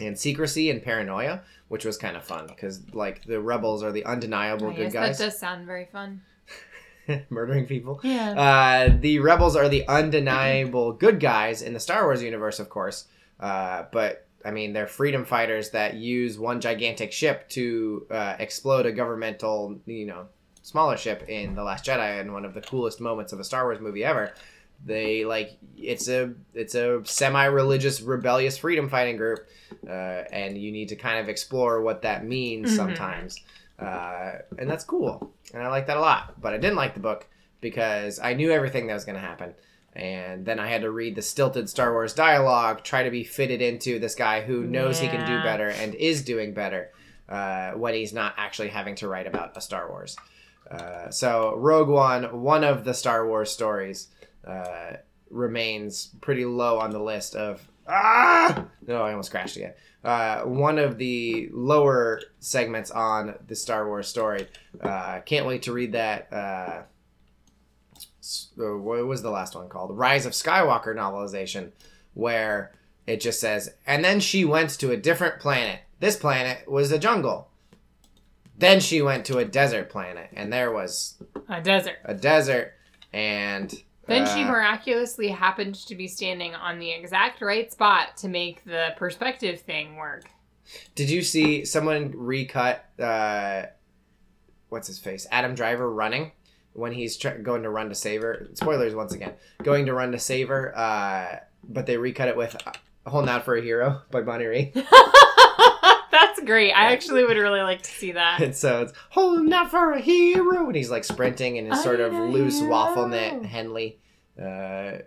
and 0.00 0.18
secrecy 0.18 0.70
and 0.70 0.82
paranoia, 0.82 1.42
which 1.68 1.84
was 1.84 1.96
kind 1.96 2.16
of 2.16 2.24
fun 2.24 2.46
because 2.46 2.82
like 2.92 3.24
the 3.24 3.40
rebels 3.40 3.82
are 3.82 3.92
the 3.92 4.04
undeniable 4.04 4.72
good 4.72 4.92
guys, 4.92 5.18
that 5.18 5.24
does 5.24 5.38
sound 5.38 5.66
very 5.66 5.86
fun. 5.86 6.22
murdering 7.30 7.66
people. 7.66 8.00
Yeah. 8.02 8.32
Uh, 8.32 8.96
the 9.00 9.18
rebels 9.18 9.56
are 9.56 9.68
the 9.68 9.86
undeniable 9.88 10.92
good 10.92 11.20
guys 11.20 11.62
in 11.62 11.72
the 11.72 11.80
Star 11.80 12.04
Wars 12.04 12.22
universe, 12.22 12.58
of 12.60 12.68
course. 12.68 13.06
Uh, 13.40 13.84
but 13.92 14.26
I 14.44 14.50
mean, 14.50 14.72
they're 14.72 14.86
freedom 14.86 15.24
fighters 15.24 15.70
that 15.70 15.94
use 15.94 16.38
one 16.38 16.60
gigantic 16.60 17.12
ship 17.12 17.48
to 17.50 18.06
uh, 18.10 18.36
explode 18.38 18.86
a 18.86 18.92
governmental, 18.92 19.80
you 19.86 20.06
know, 20.06 20.26
smaller 20.62 20.96
ship 20.96 21.24
in 21.28 21.54
the 21.54 21.62
Last 21.64 21.84
Jedi, 21.84 22.20
and 22.20 22.32
one 22.32 22.44
of 22.44 22.54
the 22.54 22.60
coolest 22.60 23.00
moments 23.00 23.32
of 23.32 23.40
a 23.40 23.44
Star 23.44 23.64
Wars 23.64 23.80
movie 23.80 24.04
ever. 24.04 24.32
They 24.84 25.24
like 25.24 25.58
it's 25.76 26.08
a 26.08 26.34
it's 26.54 26.74
a 26.76 27.00
semi-religious 27.04 28.00
rebellious 28.00 28.56
freedom 28.58 28.88
fighting 28.88 29.16
group, 29.16 29.46
uh, 29.88 29.90
and 29.90 30.56
you 30.56 30.70
need 30.70 30.88
to 30.90 30.96
kind 30.96 31.18
of 31.18 31.28
explore 31.28 31.80
what 31.82 32.02
that 32.02 32.24
means 32.24 32.70
Mhm. 32.72 32.76
sometimes, 32.76 33.40
uh, 33.78 34.32
and 34.58 34.70
that's 34.70 34.84
cool, 34.84 35.32
and 35.52 35.62
I 35.62 35.68
like 35.68 35.86
that 35.88 35.96
a 35.96 36.00
lot. 36.00 36.40
But 36.40 36.54
I 36.54 36.58
didn't 36.58 36.76
like 36.76 36.94
the 36.94 37.00
book 37.00 37.26
because 37.60 38.20
I 38.20 38.34
knew 38.34 38.52
everything 38.52 38.86
that 38.86 38.94
was 38.94 39.04
going 39.04 39.16
to 39.16 39.20
happen. 39.20 39.54
And 39.94 40.46
then 40.46 40.60
I 40.60 40.68
had 40.68 40.82
to 40.82 40.90
read 40.92 41.16
the 41.16 41.22
stilted 41.22 41.68
Star 41.68 41.92
Wars 41.92 42.12
dialogue, 42.14 42.84
try 42.84 43.02
to 43.02 43.10
be 43.10 43.24
fitted 43.24 43.60
into 43.60 43.98
this 43.98 44.14
guy 44.14 44.42
who 44.42 44.62
knows 44.62 45.00
he 45.00 45.08
can 45.08 45.26
do 45.26 45.42
better 45.42 45.70
and 45.70 45.92
is 45.96 46.22
doing 46.22 46.54
better 46.54 46.90
uh, 47.28 47.72
when 47.72 47.94
he's 47.94 48.12
not 48.12 48.34
actually 48.36 48.68
having 48.68 48.94
to 48.96 49.08
write 49.08 49.26
about 49.26 49.56
a 49.56 49.60
Star 49.60 49.88
Wars. 49.88 50.16
Uh, 50.70 51.10
so 51.10 51.54
Rogue 51.56 51.88
One, 51.88 52.42
one 52.42 52.64
of 52.64 52.84
the 52.84 52.94
Star 52.94 53.26
Wars 53.26 53.50
stories, 53.50 54.08
uh, 54.46 54.92
remains 55.30 56.10
pretty 56.20 56.44
low 56.44 56.78
on 56.78 56.90
the 56.90 57.02
list 57.02 57.34
of 57.34 57.66
ah. 57.86 58.66
No, 58.86 59.02
I 59.02 59.10
almost 59.10 59.30
crashed 59.30 59.56
again. 59.56 59.74
Uh, 60.04 60.42
one 60.42 60.78
of 60.78 60.98
the 60.98 61.48
lower 61.52 62.20
segments 62.38 62.90
on 62.90 63.34
the 63.46 63.56
Star 63.56 63.86
Wars 63.86 64.08
story. 64.08 64.46
Uh, 64.80 65.20
can't 65.20 65.46
wait 65.46 65.62
to 65.62 65.72
read 65.72 65.92
that. 65.92 66.32
Uh, 66.32 66.82
what 68.56 69.06
was 69.06 69.22
the 69.22 69.30
last 69.30 69.54
one 69.54 69.68
called? 69.68 69.96
Rise 69.96 70.26
of 70.26 70.32
Skywalker 70.32 70.94
novelization, 70.94 71.72
where 72.14 72.72
it 73.06 73.20
just 73.20 73.40
says, 73.40 73.74
and 73.86 74.04
then 74.04 74.20
she 74.20 74.44
went 74.44 74.70
to 74.70 74.90
a 74.90 74.96
different 74.96 75.40
planet. 75.40 75.80
This 76.00 76.16
planet 76.16 76.70
was 76.70 76.92
a 76.92 76.98
jungle. 76.98 77.47
Then 78.58 78.80
she 78.80 79.00
went 79.02 79.24
to 79.26 79.38
a 79.38 79.44
desert 79.44 79.88
planet, 79.88 80.30
and 80.32 80.52
there 80.52 80.72
was 80.72 81.14
A 81.48 81.62
desert. 81.62 81.96
a 82.04 82.12
desert, 82.14 82.74
and 83.12 83.72
Then 84.06 84.26
she 84.26 84.42
uh, 84.42 84.48
miraculously 84.50 85.28
happened 85.28 85.76
to 85.86 85.94
be 85.94 86.08
standing 86.08 86.54
on 86.56 86.78
the 86.80 86.90
exact 86.90 87.40
right 87.40 87.70
spot 87.70 88.16
to 88.18 88.28
make 88.28 88.64
the 88.64 88.88
perspective 88.96 89.60
thing 89.60 89.94
work. 89.96 90.24
Did 90.96 91.08
you 91.08 91.22
see 91.22 91.64
someone 91.64 92.12
recut? 92.16 92.84
Uh, 92.98 93.66
what's 94.70 94.88
his 94.88 94.98
face? 94.98 95.26
Adam 95.30 95.54
Driver 95.54 95.88
running 95.90 96.32
when 96.72 96.92
he's 96.92 97.16
tr- 97.16 97.30
going 97.30 97.62
to 97.62 97.70
run 97.70 97.88
to 97.88 97.94
save 97.94 98.22
her. 98.22 98.48
Spoilers 98.54 98.94
once 98.94 99.14
again. 99.14 99.34
Going 99.62 99.86
to 99.86 99.94
run 99.94 100.12
to 100.12 100.18
save 100.18 100.48
her, 100.48 100.76
uh, 100.76 101.36
but 101.62 101.86
they 101.86 101.96
recut 101.96 102.28
it 102.28 102.36
with 102.36 102.56
"Holding 103.06 103.30
Out 103.30 103.44
for 103.44 103.54
a 103.56 103.62
Hero" 103.62 104.02
by 104.10 104.20
Bonnie 104.22 104.44
Raitt. 104.44 104.74
That's 106.38 106.46
great. 106.46 106.72
I 106.72 106.92
actually 106.92 107.24
would 107.24 107.36
really 107.36 107.60
like 107.62 107.82
to 107.82 107.90
see 107.90 108.12
that. 108.12 108.40
And 108.40 108.54
so 108.54 108.82
it's 108.82 108.92
holding 109.10 109.52
out 109.52 109.70
for 109.70 109.92
a 109.92 110.00
hero, 110.00 110.66
and 110.66 110.76
he's 110.76 110.90
like 110.90 111.04
sprinting 111.04 111.56
in 111.56 111.66
his 111.66 111.78
I 111.78 111.82
sort 111.82 112.00
of 112.00 112.12
loose 112.12 112.60
waffle 112.62 113.08
hero. 113.08 113.40
knit 113.40 113.46
Henley. 113.46 113.98
Uh, 114.40 114.98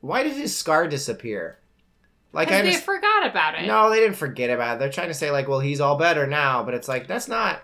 why 0.00 0.22
did 0.22 0.34
his 0.34 0.56
scar 0.56 0.88
disappear? 0.88 1.58
Like 2.32 2.50
I 2.50 2.62
they 2.62 2.72
just 2.72 2.84
forgot 2.84 3.26
about 3.26 3.54
it. 3.54 3.66
no, 3.66 3.90
they 3.90 4.00
didn't 4.00 4.16
forget 4.16 4.50
about 4.50 4.76
it. 4.76 4.78
They're 4.80 4.90
trying 4.90 5.08
to 5.08 5.14
say 5.14 5.30
like, 5.30 5.46
well, 5.46 5.60
he's 5.60 5.80
all 5.80 5.96
better 5.96 6.26
now, 6.26 6.64
but 6.64 6.74
it's 6.74 6.88
like 6.88 7.06
that's 7.06 7.28
not. 7.28 7.62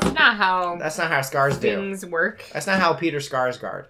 That's 0.00 0.14
not 0.14 0.36
how 0.36 0.76
that's 0.78 0.96
not 0.96 1.10
how 1.10 1.20
scars 1.20 1.58
do. 1.58 1.68
things 1.76 2.06
work. 2.06 2.42
That's 2.52 2.66
not 2.66 2.80
how 2.80 2.94
Peter 2.94 3.18
Skarsgård. 3.18 3.86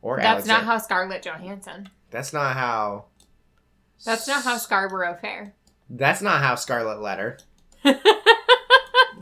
Or 0.00 0.16
That's 0.16 0.26
Alexander. 0.26 0.64
not 0.64 0.72
how 0.72 0.78
Scarlett 0.78 1.22
Johansson. 1.22 1.88
That's 2.10 2.32
not 2.32 2.56
how. 2.56 3.06
That's 4.04 4.28
not 4.28 4.44
how 4.44 4.56
Scarborough 4.58 5.16
Fair. 5.20 5.54
That's 5.88 6.20
not 6.22 6.42
how 6.42 6.54
Scarlet 6.56 7.00
Letter 7.00 7.38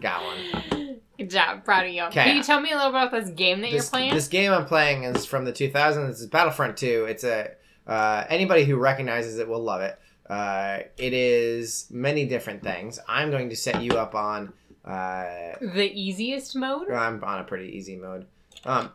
got 0.00 0.24
one. 0.24 1.00
Good 1.18 1.30
job, 1.30 1.64
proud 1.64 1.86
of 1.86 1.92
you. 1.92 2.02
Okay. 2.04 2.24
Can 2.24 2.36
you 2.36 2.42
tell 2.42 2.60
me 2.60 2.72
a 2.72 2.74
little 2.76 2.90
about 2.90 3.12
this 3.12 3.30
game 3.30 3.60
that 3.60 3.70
This, 3.70 3.84
you're 3.84 3.90
playing? 3.90 4.14
this 4.14 4.28
game 4.28 4.52
I'm 4.52 4.64
playing 4.66 5.04
is 5.04 5.24
from 5.24 5.44
the 5.44 5.52
2000s. 5.52 6.10
It's 6.10 6.26
Battlefront 6.26 6.76
2. 6.76 7.06
It's 7.08 7.24
a 7.24 7.50
uh, 7.86 8.24
anybody 8.28 8.64
who 8.64 8.76
recognizes 8.76 9.38
it 9.38 9.46
will 9.48 9.62
love 9.62 9.82
it. 9.82 9.98
Uh, 10.28 10.78
it 10.96 11.12
is 11.12 11.86
many 11.90 12.26
different 12.26 12.62
things. 12.62 12.98
I'm 13.06 13.30
going 13.30 13.50
to 13.50 13.56
set 13.56 13.82
you 13.82 13.92
up 13.92 14.14
on. 14.14 14.52
Uh, 14.84 15.52
the 15.60 15.90
easiest 15.94 16.56
mode. 16.56 16.90
I'm 16.90 17.22
on 17.22 17.40
a 17.40 17.44
pretty 17.44 17.76
easy 17.76 17.96
mode. 17.96 18.26
Um, 18.64 18.90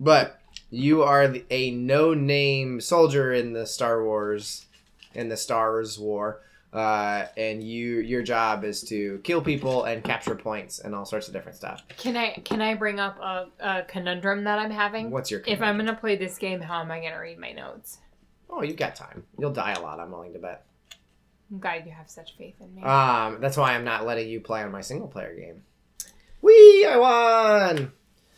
but 0.00 0.40
you 0.70 1.02
are 1.04 1.28
the, 1.28 1.44
a 1.50 1.70
no-name 1.70 2.80
soldier 2.80 3.32
in 3.32 3.52
the 3.52 3.66
Star 3.66 4.04
Wars, 4.04 4.66
in 5.14 5.28
the 5.28 5.36
Stars 5.36 5.98
War, 5.98 6.40
uh, 6.72 7.26
and 7.36 7.62
you 7.62 7.98
your 8.00 8.22
job 8.22 8.64
is 8.64 8.82
to 8.84 9.20
kill 9.24 9.42
people 9.42 9.84
and 9.84 10.02
capture 10.02 10.34
points 10.34 10.78
and 10.78 10.94
all 10.94 11.04
sorts 11.04 11.28
of 11.28 11.34
different 11.34 11.56
stuff. 11.56 11.82
Can 11.96 12.16
I 12.16 12.32
can 12.44 12.60
I 12.62 12.74
bring 12.74 12.98
up 13.00 13.18
a, 13.18 13.46
a 13.60 13.82
conundrum 13.82 14.44
that 14.44 14.58
I'm 14.58 14.70
having? 14.70 15.10
What's 15.10 15.30
your? 15.30 15.42
If 15.46 15.60
I'm 15.60 15.76
gonna 15.76 15.94
play 15.94 16.16
this 16.16 16.38
game, 16.38 16.60
how 16.60 16.80
am 16.80 16.90
I 16.90 17.00
gonna 17.00 17.20
read 17.20 17.38
my 17.38 17.52
notes? 17.52 17.98
oh, 18.54 18.62
you've 18.62 18.76
got 18.76 18.94
time. 18.94 19.24
You'll 19.38 19.50
die 19.50 19.72
a 19.72 19.80
lot. 19.80 19.98
I'm 19.98 20.10
willing 20.10 20.34
to 20.34 20.38
bet. 20.38 20.66
I'm 21.50 21.58
glad 21.58 21.86
you 21.86 21.92
have 21.92 22.10
such 22.10 22.36
faith 22.36 22.54
in 22.60 22.74
me. 22.74 22.82
Um, 22.82 23.40
that's 23.40 23.56
why 23.56 23.74
I'm 23.74 23.84
not 23.84 24.04
letting 24.04 24.28
you 24.28 24.40
play 24.40 24.62
on 24.62 24.70
my 24.70 24.82
single 24.82 25.08
player 25.08 25.34
game. 25.34 25.62
Wee! 26.42 26.84
I 26.86 26.96
won. 26.98 27.92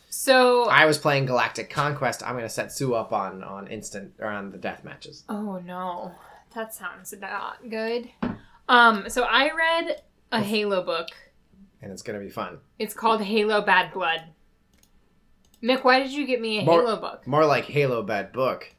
so, 0.09 0.69
I 0.69 0.85
was 0.85 0.97
playing 0.97 1.25
Galactic 1.25 1.69
Conquest. 1.69 2.23
I'm 2.25 2.35
gonna 2.35 2.47
set 2.47 2.71
Sue 2.71 2.93
up 2.93 3.11
on 3.11 3.43
on 3.43 3.67
instant 3.67 4.13
or 4.19 4.27
on 4.27 4.51
the 4.51 4.57
death 4.57 4.85
matches. 4.85 5.23
oh 5.27 5.59
no, 5.65 6.13
that 6.55 6.73
sounds 6.73 7.13
not 7.19 7.69
good. 7.69 8.09
Um, 8.67 9.09
so 9.09 9.23
I 9.23 9.51
read 9.53 10.01
a 10.31 10.41
Halo 10.41 10.83
book. 10.83 11.09
and 11.81 11.91
it's 11.91 12.01
gonna 12.01 12.19
be 12.19 12.29
fun. 12.29 12.57
It's 12.79 12.93
called 12.93 13.21
Halo 13.21 13.61
Bad 13.61 13.93
Blood. 13.93 14.23
Mick, 15.61 15.83
why 15.83 15.99
did 16.01 16.11
you 16.11 16.25
get 16.25 16.41
me 16.41 16.59
a 16.59 16.63
More- 16.63 16.81
Halo 16.81 16.95
book? 16.99 17.25
More 17.27 17.45
like 17.45 17.65
Halo 17.65 18.01
bad 18.03 18.31
book. 18.31 18.71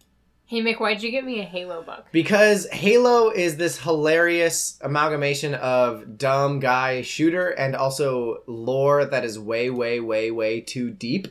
Hey 0.49 0.61
Mick, 0.62 0.79
why 0.79 0.95
did 0.95 1.03
you 1.03 1.11
get 1.11 1.25
me 1.25 1.41
a 1.41 1.45
Halo 1.45 1.83
book? 1.83 2.07
Because 2.12 2.69
Halo 2.71 3.31
is 3.31 3.57
this 3.57 3.79
hilarious 3.81 4.79
amalgamation 4.81 5.55
of 5.55 6.17
dumb 6.19 6.61
guy 6.61 7.03
shooter 7.03 7.49
and 7.51 7.75
also 7.75 8.43
lore 8.47 9.05
that 9.05 9.25
is 9.25 9.39
way, 9.41 9.71
way, 9.71 9.99
way, 9.99 10.31
way 10.31 10.61
too 10.61 10.91
deep. 10.91 11.27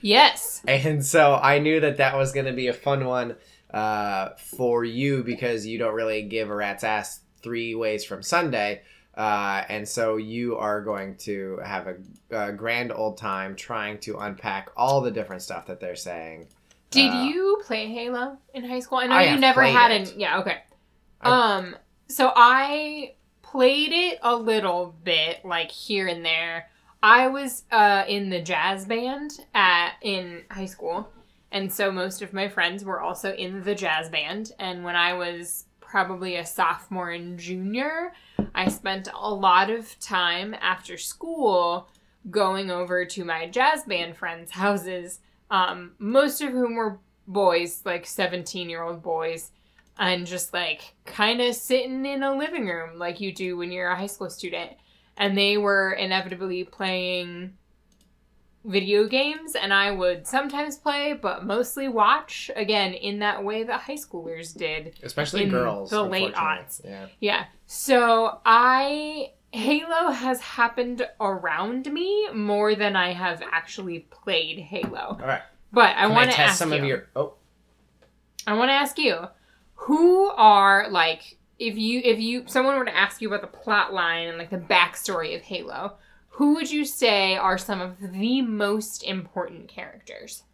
Yes. 0.00 0.62
And 0.68 1.04
so 1.04 1.34
I 1.34 1.58
knew 1.58 1.80
that 1.80 1.96
that 1.96 2.16
was 2.16 2.30
going 2.30 2.46
to 2.46 2.52
be 2.52 2.68
a 2.68 2.72
fun 2.72 3.04
one 3.04 3.34
uh, 3.72 4.30
for 4.36 4.84
you 4.84 5.22
because 5.22 5.66
you 5.66 5.78
don't 5.78 5.94
really 5.94 6.22
give 6.22 6.50
a 6.50 6.54
rat's 6.54 6.84
ass 6.84 7.20
three 7.42 7.74
ways 7.74 8.04
from 8.04 8.22
Sunday. 8.22 8.82
Uh, 9.16 9.64
and 9.68 9.88
so 9.88 10.16
you 10.16 10.56
are 10.56 10.80
going 10.80 11.16
to 11.16 11.58
have 11.64 11.88
a, 11.88 11.96
a 12.48 12.52
grand 12.52 12.92
old 12.92 13.18
time 13.18 13.56
trying 13.56 13.98
to 13.98 14.16
unpack 14.18 14.70
all 14.76 15.00
the 15.00 15.10
different 15.10 15.42
stuff 15.42 15.66
that 15.66 15.80
they're 15.80 15.96
saying. 15.96 16.46
Did 16.90 17.10
Uh, 17.12 17.22
you 17.24 17.60
play 17.66 17.88
Halo 17.92 18.38
in 18.54 18.64
high 18.64 18.78
school? 18.80 18.98
I 18.98 19.06
know 19.08 19.14
I 19.16 19.32
you 19.34 19.40
never 19.40 19.62
had 19.64 19.90
it. 19.90 20.12
an 20.12 20.20
yeah, 20.20 20.38
okay. 20.40 20.58
I- 21.20 21.30
Um 21.56 21.76
so 22.08 22.32
I 22.34 23.14
played 23.42 23.92
it 23.92 24.18
a 24.22 24.34
little 24.36 24.94
bit 25.04 25.44
like 25.44 25.70
here 25.70 26.06
and 26.06 26.24
there. 26.24 26.70
I 27.02 27.26
was 27.26 27.64
uh 27.72 28.04
in 28.08 28.30
the 28.30 28.40
jazz 28.40 28.84
band 28.86 29.32
at 29.54 29.94
in 30.00 30.44
high 30.50 30.66
school. 30.66 31.10
And 31.50 31.72
so 31.72 31.90
most 31.90 32.22
of 32.22 32.32
my 32.32 32.48
friends 32.48 32.84
were 32.84 33.00
also 33.00 33.32
in 33.34 33.62
the 33.62 33.74
jazz 33.74 34.08
band 34.08 34.52
and 34.58 34.84
when 34.84 34.96
I 34.96 35.14
was 35.14 35.64
probably 35.80 36.36
a 36.36 36.44
sophomore 36.44 37.10
and 37.10 37.38
junior, 37.38 38.12
I 38.54 38.68
spent 38.68 39.08
a 39.14 39.32
lot 39.32 39.70
of 39.70 39.98
time 40.00 40.54
after 40.60 40.98
school 40.98 41.88
going 42.30 42.70
over 42.70 43.06
to 43.06 43.24
my 43.24 43.48
jazz 43.48 43.84
band 43.84 44.16
friends' 44.16 44.50
houses 44.50 45.20
um, 45.50 45.92
most 45.98 46.42
of 46.42 46.50
whom 46.50 46.74
were 46.74 46.98
boys, 47.26 47.82
like 47.84 48.06
17 48.06 48.68
year 48.68 48.82
old 48.82 49.02
boys, 49.02 49.50
and 49.98 50.26
just 50.26 50.52
like 50.52 50.94
kind 51.04 51.40
of 51.40 51.54
sitting 51.54 52.04
in 52.06 52.22
a 52.22 52.36
living 52.36 52.66
room 52.66 52.98
like 52.98 53.20
you 53.20 53.32
do 53.32 53.56
when 53.56 53.72
you're 53.72 53.90
a 53.90 53.96
high 53.96 54.06
school 54.06 54.30
student. 54.30 54.72
And 55.16 55.36
they 55.36 55.56
were 55.56 55.92
inevitably 55.92 56.64
playing 56.64 57.54
video 58.64 59.06
games, 59.06 59.54
and 59.54 59.72
I 59.72 59.90
would 59.90 60.26
sometimes 60.26 60.76
play, 60.76 61.12
but 61.12 61.44
mostly 61.44 61.88
watch, 61.88 62.50
again, 62.56 62.94
in 62.94 63.20
that 63.20 63.42
way 63.44 63.62
that 63.62 63.80
high 63.80 63.94
schoolers 63.94 64.56
did. 64.56 64.98
Especially 65.02 65.46
girls. 65.46 65.90
the 65.90 66.02
late 66.02 66.34
aughts. 66.34 66.84
Yeah. 66.84 67.06
Yeah. 67.20 67.44
So 67.66 68.40
I 68.44 69.32
Halo 69.52 70.10
has 70.10 70.40
happened 70.40 71.06
around 71.20 71.90
me 71.92 72.28
more 72.34 72.74
than 72.74 72.96
I 72.96 73.12
have 73.12 73.42
actually 73.50 74.00
played 74.10 74.58
Halo. 74.58 75.18
All 75.20 75.26
right. 75.26 75.42
But 75.72 75.96
I 75.96 76.06
want 76.06 76.30
to 76.30 76.36
test 76.36 76.50
ask 76.50 76.58
some 76.58 76.72
you. 76.72 76.78
of 76.78 76.84
your. 76.84 77.06
Oh, 77.16 77.34
I 78.46 78.54
want 78.54 78.68
to 78.70 78.74
ask 78.74 78.98
you, 78.98 79.28
who 79.74 80.28
are 80.30 80.88
like 80.90 81.38
if 81.58 81.76
you 81.76 82.00
if 82.04 82.18
you 82.18 82.44
someone 82.46 82.76
were 82.78 82.84
to 82.84 82.96
ask 82.96 83.20
you 83.20 83.28
about 83.28 83.40
the 83.40 83.58
plot 83.58 83.92
line 83.92 84.28
and 84.28 84.38
like 84.38 84.50
the 84.50 84.58
backstory 84.58 85.34
of 85.34 85.42
Halo, 85.42 85.96
who 86.38 86.54
would 86.54 86.70
you 86.70 86.84
say 86.84 87.36
are 87.36 87.58
some 87.58 87.80
of 87.80 87.96
the 88.12 88.42
most 88.42 89.02
important 89.02 89.68
characters? 89.68 90.44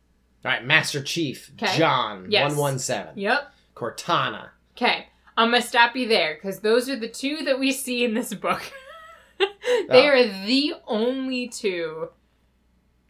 all 0.45 0.51
right. 0.51 0.65
Master 0.65 1.03
Chief. 1.03 1.53
John, 1.57 2.27
Yes. 2.31 2.51
one 2.51 2.59
one 2.59 2.79
seven, 2.79 3.17
Yep. 3.19 3.51
Cortana. 3.75 4.51
Okay, 4.77 5.07
I'm 5.37 5.51
gonna 5.51 5.63
stop 5.63 5.95
you 5.97 6.07
there 6.09 6.35
because 6.35 6.61
those 6.61 6.89
are 6.91 6.97
the 6.97 7.09
two 7.09 7.45
that 7.45 7.59
we 7.59 7.71
see 7.73 8.05
in 8.05 8.15
this 8.15 8.33
book. 8.35 8.63
they 9.39 9.47
Oh. 9.91 10.07
are 10.09 10.47
the 10.47 10.75
only 10.87 11.49
two 11.49 12.09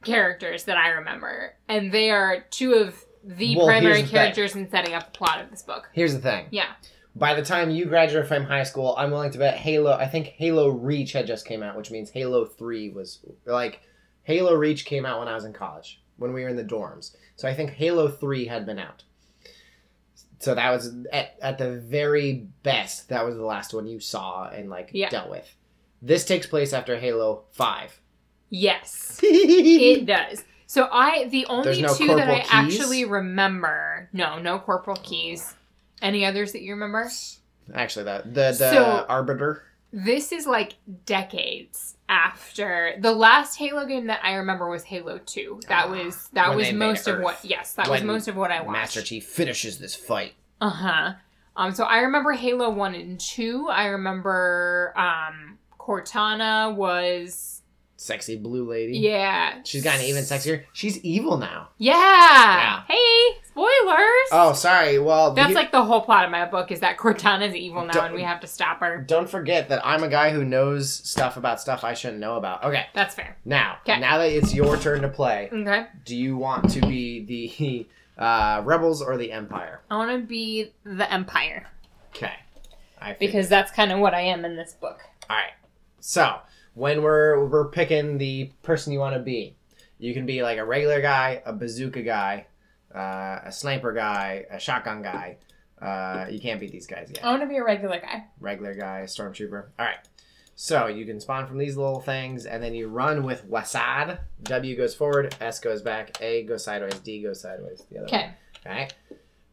characters 0.04 0.64
that 0.64 0.76
I 0.76 0.88
remember, 0.90 1.54
and 1.68 1.90
they 1.92 2.10
are 2.10 2.40
two 2.50 2.74
of 2.74 3.04
the 3.24 3.56
Well, 3.56 3.66
primary 3.66 4.02
the 4.02 4.08
thing. 4.08 4.10
characters 4.16 4.54
in 4.54 4.68
setting 4.70 4.94
up 4.94 5.12
the 5.12 5.18
plot 5.18 5.40
of 5.40 5.50
this 5.50 5.62
book. 5.62 5.88
Here's 5.92 6.12
the 6.12 6.20
thing. 6.20 6.46
Yeah. 6.50 6.72
By 7.16 7.34
the 7.34 7.44
time 7.44 7.70
you 7.70 7.84
graduate 7.84 8.26
from 8.26 8.44
high 8.44 8.64
school, 8.64 8.94
I'm 8.98 9.10
willing 9.12 9.30
to 9.32 9.38
bet 9.38 9.56
Halo. 9.56 9.92
I 9.92 10.06
think 10.06 10.26
Halo 10.28 10.68
Reach 10.70 11.12
had 11.12 11.26
just 11.28 11.46
came 11.46 11.62
out, 11.62 11.76
which 11.76 11.90
means 11.90 12.10
Halo 12.10 12.44
Three 12.44 12.90
was 12.90 13.20
like 13.46 13.80
Halo 14.24 14.54
Reach 14.54 14.84
came 14.84 15.06
out 15.06 15.20
when 15.20 15.28
I 15.28 15.34
was 15.34 15.44
in 15.44 15.52
college, 15.52 16.00
when 16.16 16.32
we 16.32 16.42
were 16.42 16.48
in 16.48 16.56
the 16.56 16.64
dorms. 16.64 17.14
So 17.36 17.48
I 17.48 17.54
think 17.54 17.70
Halo 17.70 18.08
Three 18.08 18.46
had 18.46 18.66
been 18.66 18.78
out. 18.80 19.04
So 20.40 20.54
that 20.56 20.70
was 20.70 20.92
at, 21.12 21.36
at 21.40 21.58
the 21.58 21.76
very 21.78 22.48
best. 22.64 23.08
That 23.08 23.24
was 23.24 23.36
the 23.36 23.44
last 23.44 23.72
one 23.72 23.86
you 23.86 24.00
saw 24.00 24.48
and 24.48 24.68
like 24.68 24.90
Yeah. 24.92 25.08
dealt 25.08 25.30
with. 25.30 25.54
This 26.02 26.24
takes 26.24 26.46
place 26.46 26.72
after 26.72 26.96
Halo 26.98 27.44
Five. 27.52 28.00
Yes, 28.50 29.20
it 29.22 30.04
does. 30.04 30.44
So 30.66 30.88
I 30.90 31.26
the 31.28 31.46
only 31.46 31.80
no 31.80 31.94
two 31.94 32.08
that 32.08 32.28
I 32.28 32.40
Keyes? 32.40 32.48
actually 32.50 33.04
remember. 33.04 34.08
No, 34.12 34.38
no 34.40 34.58
Corporal 34.58 34.96
Keyes. 34.96 35.54
Any 36.04 36.24
others 36.24 36.52
that 36.52 36.62
you 36.62 36.74
remember? 36.74 37.10
Actually, 37.74 38.04
that 38.04 38.32
the, 38.34 38.54
the 38.56 38.70
So- 38.72 39.06
Arbiter. 39.08 39.62
This 39.96 40.32
is 40.32 40.44
like 40.44 40.74
decades 41.06 41.96
after 42.08 42.96
the 42.98 43.12
last 43.12 43.56
Halo 43.56 43.86
game 43.86 44.08
that 44.08 44.18
I 44.24 44.34
remember 44.34 44.68
was 44.68 44.82
Halo 44.82 45.18
2. 45.24 45.60
That 45.68 45.86
Ah, 45.86 45.90
was 45.90 46.28
that 46.32 46.54
was 46.56 46.72
most 46.72 47.06
of 47.06 47.20
what 47.20 47.38
yes, 47.44 47.74
that 47.74 47.88
was 47.88 48.02
most 48.02 48.26
of 48.28 48.36
what 48.36 48.50
I 48.50 48.60
watched. 48.60 48.72
Master 48.72 49.02
Chief 49.02 49.24
finishes 49.24 49.78
this 49.78 49.94
fight. 49.94 50.34
Uh-huh. 50.60 51.12
Um 51.56 51.72
so 51.72 51.84
I 51.84 51.98
remember 52.00 52.32
Halo 52.32 52.70
1 52.70 52.94
and 52.96 53.20
2. 53.20 53.68
I 53.70 53.86
remember 53.86 54.92
um 54.96 55.58
Cortana 55.78 56.74
was 56.74 57.53
Sexy 57.96 58.36
blue 58.36 58.68
lady. 58.68 58.98
yeah. 58.98 59.60
She's 59.64 59.84
gotten 59.84 60.02
even 60.02 60.24
sexier. 60.24 60.64
She's 60.72 60.98
evil 61.04 61.36
now. 61.38 61.68
Yeah. 61.78 62.82
Hey, 62.88 63.38
spoilers. 63.44 64.28
Oh, 64.32 64.52
sorry. 64.54 64.98
Well, 64.98 65.32
That's 65.32 65.50
the- 65.50 65.54
like 65.54 65.70
the 65.70 65.84
whole 65.84 66.00
plot 66.00 66.24
of 66.24 66.30
my 66.32 66.44
book 66.44 66.72
is 66.72 66.80
that 66.80 66.98
Cortana's 66.98 67.54
evil 67.54 67.84
now 67.86 68.04
and 68.06 68.14
we 68.14 68.22
have 68.22 68.40
to 68.40 68.46
stop 68.48 68.80
her. 68.80 68.98
Don't 68.98 69.30
forget 69.30 69.68
that 69.68 69.80
I'm 69.86 70.02
a 70.02 70.08
guy 70.08 70.30
who 70.30 70.44
knows 70.44 70.92
stuff 70.92 71.36
about 71.36 71.60
stuff 71.60 71.84
I 71.84 71.94
shouldn't 71.94 72.18
know 72.20 72.36
about. 72.36 72.64
Okay, 72.64 72.86
That's 72.94 73.14
fair. 73.14 73.36
now, 73.44 73.78
'Kay. 73.84 74.00
now 74.00 74.18
that 74.18 74.30
it's 74.30 74.52
your 74.52 74.76
turn 74.76 75.02
to 75.02 75.08
play, 75.08 75.48
Okay. 75.52 75.86
do 76.04 76.16
you 76.16 76.36
want 76.36 76.70
to 76.70 76.80
be 76.80 77.24
the 77.24 77.86
uh, 78.22 78.60
rebels 78.64 79.02
or 79.02 79.16
the 79.16 79.30
Empire? 79.30 79.82
I 79.88 79.96
want 79.96 80.10
to 80.20 80.26
be 80.26 80.72
the 80.84 81.10
Empire. 81.12 81.68
Okay. 82.14 82.32
I 83.00 83.12
because 83.20 83.48
that's 83.48 83.70
kind 83.70 83.92
of 83.92 84.00
what 84.00 84.14
I 84.14 84.22
am 84.22 84.44
in 84.44 84.56
this 84.56 84.72
book. 84.72 85.00
All 85.30 85.36
right. 85.36 85.52
So 86.00 86.38
when 86.74 87.02
we're 87.02 87.46
we're 87.46 87.68
picking 87.68 88.18
the 88.18 88.50
person 88.62 88.92
you 88.92 88.98
want 88.98 89.14
to 89.14 89.20
be, 89.20 89.56
you 89.98 90.12
can 90.14 90.26
be 90.26 90.42
like 90.42 90.58
a 90.58 90.64
regular 90.64 91.00
guy, 91.00 91.42
a 91.46 91.52
bazooka 91.52 92.02
guy, 92.02 92.46
uh, 92.94 93.40
a 93.44 93.50
sniper 93.52 93.92
guy, 93.92 94.44
a 94.50 94.58
shotgun 94.58 95.02
guy. 95.02 95.36
Uh, 95.80 96.26
you 96.30 96.40
can't 96.40 96.60
beat 96.60 96.72
these 96.72 96.86
guys 96.86 97.10
yet. 97.14 97.24
I 97.24 97.30
want 97.30 97.42
to 97.42 97.48
be 97.48 97.56
a 97.56 97.64
regular 97.64 97.98
guy. 98.00 98.24
Regular 98.40 98.74
guy, 98.74 99.02
stormtrooper. 99.06 99.66
All 99.78 99.84
right. 99.86 99.98
So 100.56 100.86
you 100.86 101.04
can 101.04 101.18
spawn 101.20 101.46
from 101.48 101.58
these 101.58 101.76
little 101.76 102.00
things, 102.00 102.46
and 102.46 102.62
then 102.62 102.74
you 102.74 102.86
run 102.88 103.24
with 103.24 103.44
WASD. 103.50 104.18
W 104.44 104.76
goes 104.76 104.94
forward, 104.94 105.34
S 105.40 105.58
goes 105.58 105.82
back, 105.82 106.16
A 106.22 106.44
goes 106.44 106.62
sideways, 106.64 106.94
D 107.00 107.20
goes 107.22 107.40
sideways. 107.40 107.82
The 107.90 107.98
other 107.98 108.06
Okay. 108.06 108.30
way. 108.64 108.70
Okay. 108.70 108.88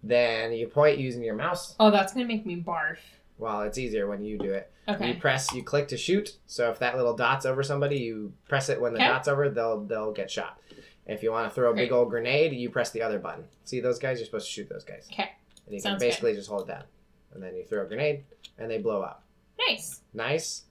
Then 0.04 0.54
you 0.54 0.68
point 0.68 1.00
using 1.00 1.24
your 1.24 1.36
mouse. 1.36 1.76
Oh, 1.80 1.90
that's 1.92 2.14
gonna 2.14 2.26
make 2.28 2.46
me 2.46 2.56
barf. 2.62 2.98
Well, 3.42 3.64
it's 3.64 3.80
easier 3.80 4.08
when 4.08 4.24
you 4.24 4.38
do 4.38 4.52
it. 4.54 4.72
You 5.02 5.16
press, 5.16 5.52
you 5.54 5.64
click 5.64 5.88
to 5.88 5.98
shoot. 5.98 6.38
So 6.46 6.70
if 6.70 6.78
that 6.80 6.96
little 6.96 7.16
dot's 7.16 7.46
over 7.46 7.64
somebody, 7.64 7.98
you 7.98 8.34
press 8.48 8.70
it 8.70 8.80
when 8.80 8.94
the 8.94 9.00
Okay. 9.00 9.08
dot's 9.08 9.28
over, 9.28 9.50
they'll 9.50 9.84
they'll 9.84 10.12
get 10.12 10.30
shot. 10.30 10.60
If 11.08 11.24
you 11.24 11.32
want 11.32 11.50
to 11.50 11.56
throw 11.56 11.72
a 11.72 11.74
big 11.74 11.92
old 11.92 12.12
grenade, 12.12 12.54
you 12.54 12.70
press 12.70 12.92
the 12.92 13.02
other 13.02 13.18
button. 13.18 13.46
See 13.66 13.80
those 13.80 13.98
guys? 13.98 14.20
You're 14.20 14.28
supposed 14.28 14.46
to 14.46 14.52
shoot 14.52 14.70
those 14.70 14.84
guys. 14.84 15.10
Okay. 15.12 15.32
And 15.66 15.74
you 15.74 15.80
Sounds 15.80 16.00
can 16.00 16.08
basically 16.10 16.36
just 16.36 16.50
hold 16.50 16.62
it 16.62 16.68
down. 16.68 16.84
And 17.34 17.42
then 17.42 17.56
you 17.56 17.64
throw 17.66 17.82
a 17.84 17.88
grenade 17.88 18.26
and 18.60 18.70
they 18.70 18.78
blow 18.78 19.02
up. 19.02 19.24
Nice. 19.68 20.02
Nice. 20.14 20.66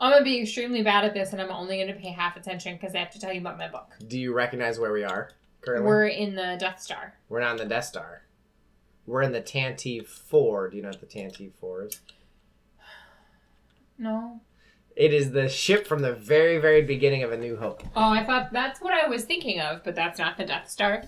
I'm 0.00 0.10
gonna 0.10 0.24
be 0.24 0.40
extremely 0.42 0.82
bad 0.82 1.04
at 1.04 1.14
this, 1.14 1.32
and 1.32 1.40
I'm 1.40 1.50
only 1.50 1.78
gonna 1.78 1.96
pay 1.98 2.08
half 2.08 2.36
attention 2.36 2.74
because 2.74 2.94
I 2.96 2.98
have 2.98 3.10
to 3.12 3.20
tell 3.20 3.32
you 3.32 3.40
about 3.40 3.58
my 3.58 3.68
book. 3.68 3.92
Do 4.08 4.18
you 4.18 4.32
recognize 4.32 4.78
where 4.80 4.92
we 4.92 5.04
are 5.04 5.30
currently? 5.60 5.86
We're 5.86 6.06
in 6.06 6.34
the 6.34 6.56
Death 6.58 6.80
Star. 6.80 7.14
We're 7.28 7.40
not 7.40 7.52
in 7.52 7.56
the 7.58 7.66
Death 7.66 7.84
Star. 7.84 8.22
We're 9.06 9.22
in 9.22 9.32
the 9.32 9.40
Tantive 9.40 10.06
4. 10.06 10.70
Do 10.70 10.76
you 10.76 10.82
know 10.82 10.88
what 10.90 11.00
the 11.00 11.06
Tantive 11.06 11.52
4 11.60 11.84
is? 11.84 12.00
No. 13.98 14.40
It 14.96 15.14
is 15.14 15.32
the 15.32 15.48
ship 15.48 15.86
from 15.86 16.02
the 16.02 16.12
very, 16.12 16.58
very 16.58 16.82
beginning 16.82 17.22
of 17.22 17.32
A 17.32 17.36
New 17.36 17.56
Hope. 17.56 17.82
Oh, 17.96 18.10
I 18.10 18.24
thought 18.24 18.52
that's 18.52 18.80
what 18.80 18.92
I 18.92 19.08
was 19.08 19.24
thinking 19.24 19.60
of, 19.60 19.82
but 19.84 19.94
that's 19.94 20.18
not 20.18 20.36
the 20.36 20.44
Death 20.44 20.68
Star. 20.68 21.02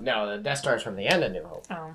No, 0.00 0.36
the 0.36 0.38
Death 0.42 0.58
Star 0.58 0.76
is 0.76 0.82
from 0.82 0.96
the 0.96 1.06
end 1.06 1.22
of 1.22 1.32
New 1.32 1.44
Hope. 1.44 1.66
Oh. 1.70 1.92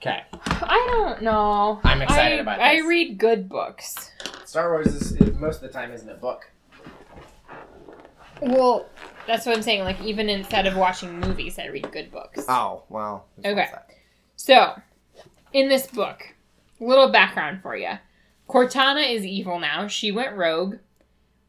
Okay. 0.00 0.22
I 0.32 0.86
don't 0.90 1.22
know. 1.22 1.80
I'm 1.84 2.00
excited 2.00 2.38
I, 2.38 2.42
about 2.42 2.58
this. 2.58 2.84
I 2.84 2.88
read 2.88 3.18
good 3.18 3.48
books. 3.48 4.10
Star 4.44 4.70
Wars 4.70 4.86
is, 4.88 5.12
is 5.12 5.36
most 5.36 5.56
of 5.56 5.62
the 5.62 5.68
time 5.68 5.92
isn't 5.92 6.08
a 6.08 6.14
book. 6.14 6.50
Well, 8.40 8.86
that's 9.26 9.44
what 9.46 9.56
I'm 9.56 9.62
saying. 9.62 9.84
Like, 9.84 10.00
even 10.00 10.28
instead 10.28 10.66
of 10.66 10.76
watching 10.76 11.20
movies, 11.20 11.58
I 11.58 11.66
read 11.66 11.90
good 11.92 12.10
books. 12.10 12.44
Oh, 12.48 12.84
well. 12.88 13.26
Okay. 13.44 13.68
So, 14.42 14.80
in 15.52 15.68
this 15.68 15.86
book, 15.86 16.22
little 16.80 17.10
background 17.12 17.60
for 17.60 17.76
you. 17.76 17.98
Cortana 18.48 19.14
is 19.14 19.22
evil 19.22 19.60
now. 19.60 19.86
She 19.86 20.10
went 20.10 20.34
rogue. 20.34 20.76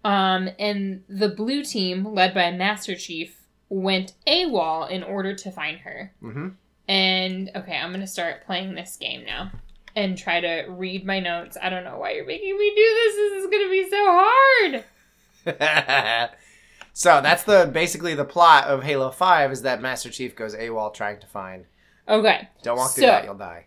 Um, 0.04 0.50
and 0.60 1.06
the 1.08 1.30
blue 1.30 1.64
team, 1.64 2.14
led 2.14 2.34
by 2.34 2.52
Master 2.52 2.96
Chief, 2.96 3.46
went 3.70 4.12
AWOL 4.28 4.90
in 4.90 5.04
order 5.04 5.34
to 5.34 5.52
find 5.52 5.78
her. 5.80 6.12
Mm-hmm. 6.22 6.50
And 6.90 7.52
okay, 7.56 7.78
I'm 7.78 7.94
gonna 7.94 8.06
start 8.06 8.46
playing 8.46 8.76
this 8.76 8.98
game 8.98 9.24
now 9.24 9.54
and 9.96 10.18
try 10.18 10.42
to 10.42 10.66
read 10.68 11.06
my 11.06 11.22
notes. 11.22 11.56
I 11.62 11.70
don't 11.70 11.86
know 11.86 11.98
why 11.98 12.12
you're 12.12 12.26
making 12.26 12.58
me 12.58 12.74
do 12.76 12.76
this. 12.76 13.16
This 13.16 13.44
is 13.44 13.50
gonna 13.50 13.70
be 13.70 13.90
so 13.90 14.84
hard. 15.46 16.30
so 16.92 17.22
that's 17.22 17.44
the 17.44 17.70
basically 17.72 18.16
the 18.16 18.26
plot 18.26 18.66
of 18.66 18.84
Halo 18.84 19.12
5 19.12 19.54
is 19.54 19.62
that 19.62 19.82
Master 19.82 20.10
Chief 20.10 20.36
goes 20.36 20.54
AWOL 20.54 20.94
trying 20.94 21.22
to 21.22 21.28
find. 21.28 21.68
Okay. 22.08 22.48
Don't 22.64 22.78
walk 22.78 22.92
through 22.92 23.02
So- 23.04 23.08
that, 23.08 23.26
you'll 23.26 23.36
die. 23.36 23.66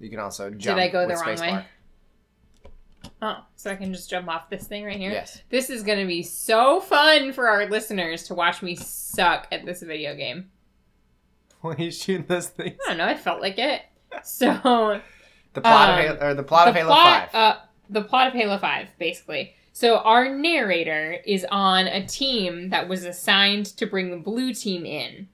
You 0.00 0.10
can 0.10 0.20
also 0.20 0.50
jump. 0.50 0.78
Did 0.78 0.82
I 0.84 0.88
go 0.88 1.06
the 1.08 1.14
wrong 1.14 1.36
way? 1.40 1.64
Oh, 3.20 3.38
so 3.56 3.70
I 3.70 3.76
can 3.76 3.92
just 3.92 4.08
jump 4.08 4.28
off 4.28 4.48
this 4.48 4.64
thing 4.68 4.84
right 4.84 4.96
here. 4.96 5.10
Yes. 5.10 5.42
This 5.50 5.70
is 5.70 5.82
gonna 5.82 6.06
be 6.06 6.22
so 6.22 6.80
fun 6.80 7.32
for 7.32 7.48
our 7.48 7.66
listeners 7.66 8.24
to 8.24 8.34
watch 8.34 8.62
me 8.62 8.76
suck 8.76 9.48
at 9.50 9.64
this 9.66 9.82
video 9.82 10.14
game. 10.14 10.50
Why 11.60 11.72
are 11.72 11.80
you 11.80 11.90
shooting 11.90 12.26
those 12.28 12.48
things? 12.48 12.78
I 12.86 12.90
don't 12.90 12.98
know. 12.98 13.06
I 13.06 13.16
felt 13.16 13.40
like 13.40 13.58
it. 13.58 13.82
So 14.22 15.00
The 15.54 15.60
plot 15.60 15.90
Um, 15.90 15.98
of 15.98 16.04
Halo, 16.04 16.30
or 16.30 16.34
the 16.34 16.42
plot 16.44 16.68
of 16.68 16.74
the 16.74 16.80
Halo 16.80 16.92
plot, 16.92 17.32
5. 17.32 17.34
Uh, 17.34 17.58
the 17.90 18.02
plot 18.02 18.28
of 18.28 18.32
Halo 18.34 18.58
5, 18.58 18.88
basically. 18.98 19.54
So 19.72 19.98
our 19.98 20.28
narrator 20.34 21.18
is 21.26 21.44
on 21.50 21.86
a 21.88 22.06
team 22.06 22.68
that 22.70 22.88
was 22.88 23.04
assigned 23.04 23.66
to 23.76 23.86
bring 23.86 24.10
the 24.10 24.16
blue 24.16 24.54
team 24.54 24.86
in. 24.86 25.28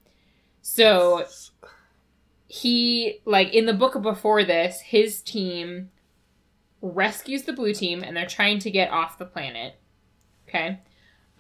So 0.63 1.27
he, 2.55 3.21
like, 3.25 3.53
in 3.53 3.67
the 3.67 3.73
book 3.73 4.01
before 4.01 4.45
this, 4.45 4.81
his 4.81 5.21
team 5.23 5.91
rescues 6.81 7.43
the 7.43 7.53
blue 7.53 7.75
team 7.75 8.05
and 8.05 8.17
they're 8.17 8.27
trying 8.27 8.61
to 8.61 8.71
get 8.71 8.91
off 8.91 9.19
the 9.19 9.25
planet. 9.25 9.75
Okay. 10.49 10.79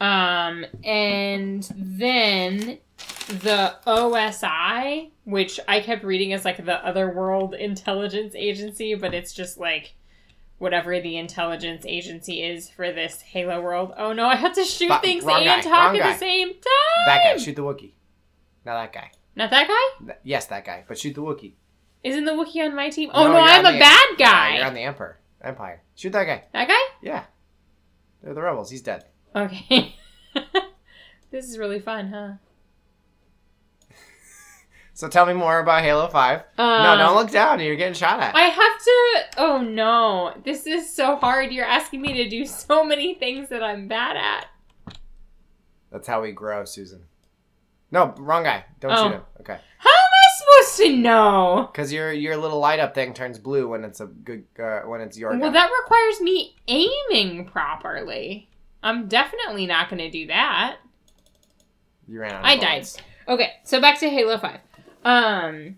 Um, 0.00 0.66
and 0.82 1.62
then 1.76 2.78
the 3.28 3.76
OSI, 3.86 5.12
which 5.22 5.60
I 5.68 5.78
kept 5.78 6.02
reading 6.02 6.32
as 6.32 6.44
like 6.44 6.64
the 6.64 6.84
Otherworld 6.84 7.54
Intelligence 7.60 8.34
Agency, 8.34 8.96
but 8.96 9.14
it's 9.14 9.32
just 9.32 9.56
like 9.56 9.94
whatever 10.58 11.00
the 11.00 11.16
intelligence 11.16 11.84
agency 11.86 12.42
is 12.42 12.68
for 12.68 12.90
this 12.90 13.20
Halo 13.20 13.60
world. 13.62 13.92
Oh 13.96 14.12
no, 14.12 14.26
I 14.26 14.34
have 14.34 14.54
to 14.54 14.64
shoot 14.64 15.00
things 15.00 15.22
and 15.24 15.44
guy, 15.44 15.60
talk 15.60 15.94
at 15.94 16.00
guy. 16.00 16.12
the 16.12 16.18
same 16.18 16.48
time. 16.48 17.06
that 17.06 17.22
guy. 17.22 17.36
Shoot 17.36 17.54
the 17.54 17.62
Wookiee, 17.62 17.92
Not 18.64 18.80
that 18.80 18.92
guy. 18.92 19.12
Not 19.36 19.50
that 19.50 19.68
guy? 19.68 20.04
Th- 20.06 20.18
Yes, 20.22 20.46
that 20.46 20.64
guy. 20.64 20.84
But 20.86 20.98
shoot 20.98 21.14
the 21.14 21.22
Wookiee. 21.22 21.54
Isn't 22.02 22.24
the 22.24 22.32
Wookiee 22.32 22.64
on 22.64 22.74
my 22.76 22.90
team? 22.90 23.10
Oh 23.14 23.24
No, 23.24 23.32
no, 23.34 23.40
I'm 23.40 23.64
a 23.66 23.78
bad 23.78 24.04
Yeah, 24.18 24.30
guy. 24.30 24.56
you're 24.56 24.66
on 24.66 24.74
the 24.74 24.82
Emperor. 24.82 25.18
Empire. 25.42 25.82
Shoot 25.94 26.12
that 26.12 26.24
guy. 26.24 26.44
that 26.52 26.68
guy? 26.68 26.80
Yeah. 27.02 27.24
They're 28.22 28.34
the 28.34 28.42
rebels. 28.42 28.70
He's 28.70 28.82
dead. 28.82 29.04
Okay. 29.34 29.94
this 31.30 31.48
is 31.48 31.58
really 31.58 31.80
fun, 31.80 32.08
huh? 32.08 32.32
So 34.96 35.08
tell 35.08 35.26
me 35.26 35.32
more 35.32 35.58
about 35.58 35.82
Halo 35.82 36.06
5. 36.06 36.42
no, 36.56 36.64
Um, 36.64 36.98
don't 36.98 37.16
look 37.16 37.30
down. 37.32 37.58
You're 37.58 37.74
getting 37.74 37.94
shot 37.94 38.20
at. 38.20 38.32
I 38.36 38.42
have 38.42 38.78
to. 38.78 39.24
Oh 39.38 39.60
no, 39.60 40.32
this 40.44 40.68
is 40.68 40.94
so 40.94 41.16
hard. 41.16 41.50
You're 41.50 41.64
asking 41.66 42.00
me 42.00 42.12
to 42.12 42.28
do 42.28 42.46
so 42.46 42.84
many 42.84 43.14
things 43.14 43.48
that 43.48 43.60
I'm 43.60 43.88
bad 43.88 44.16
at. 44.16 44.46
That's 45.90 46.06
how 46.06 46.22
we 46.22 46.30
grow, 46.30 46.64
Susan. 46.64 47.06
No, 47.94 48.12
wrong 48.18 48.42
guy. 48.42 48.64
Don't 48.80 48.90
Oh. 48.92 49.04
shoot 49.04 49.12
him. 49.14 49.22
Okay. 49.40 49.58
How 49.78 49.90
am 49.90 50.10
I 50.12 50.60
supposed 50.64 50.76
to 50.78 50.96
know? 50.96 51.68
Because 51.72 51.92
your 51.92 52.12
your 52.12 52.36
little 52.36 52.58
light 52.58 52.80
up 52.80 52.92
thing 52.94 53.14
turns 53.14 53.38
blue 53.38 53.68
when 53.68 53.84
it's 53.84 54.00
a 54.00 54.06
good 54.06 54.44
uh, 54.58 54.80
when 54.80 55.00
it's 55.00 55.16
your 55.16 55.30
Well, 55.30 55.50
guy. 55.50 55.50
that 55.50 55.70
requires 55.82 56.20
me 56.20 56.56
aiming 56.66 57.46
properly. 57.46 58.48
I'm 58.82 59.06
definitely 59.06 59.66
not 59.66 59.88
going 59.88 60.02
to 60.02 60.10
do 60.10 60.26
that. 60.26 60.76
You 62.08 62.20
ran 62.20 62.32
out. 62.32 62.40
Of 62.40 62.44
I 62.46 62.56
died. 62.56 62.86
Okay, 63.28 63.52
so 63.62 63.80
back 63.80 63.98
to 64.00 64.10
Halo 64.10 64.36
5. 64.38 64.58
Um 65.04 65.76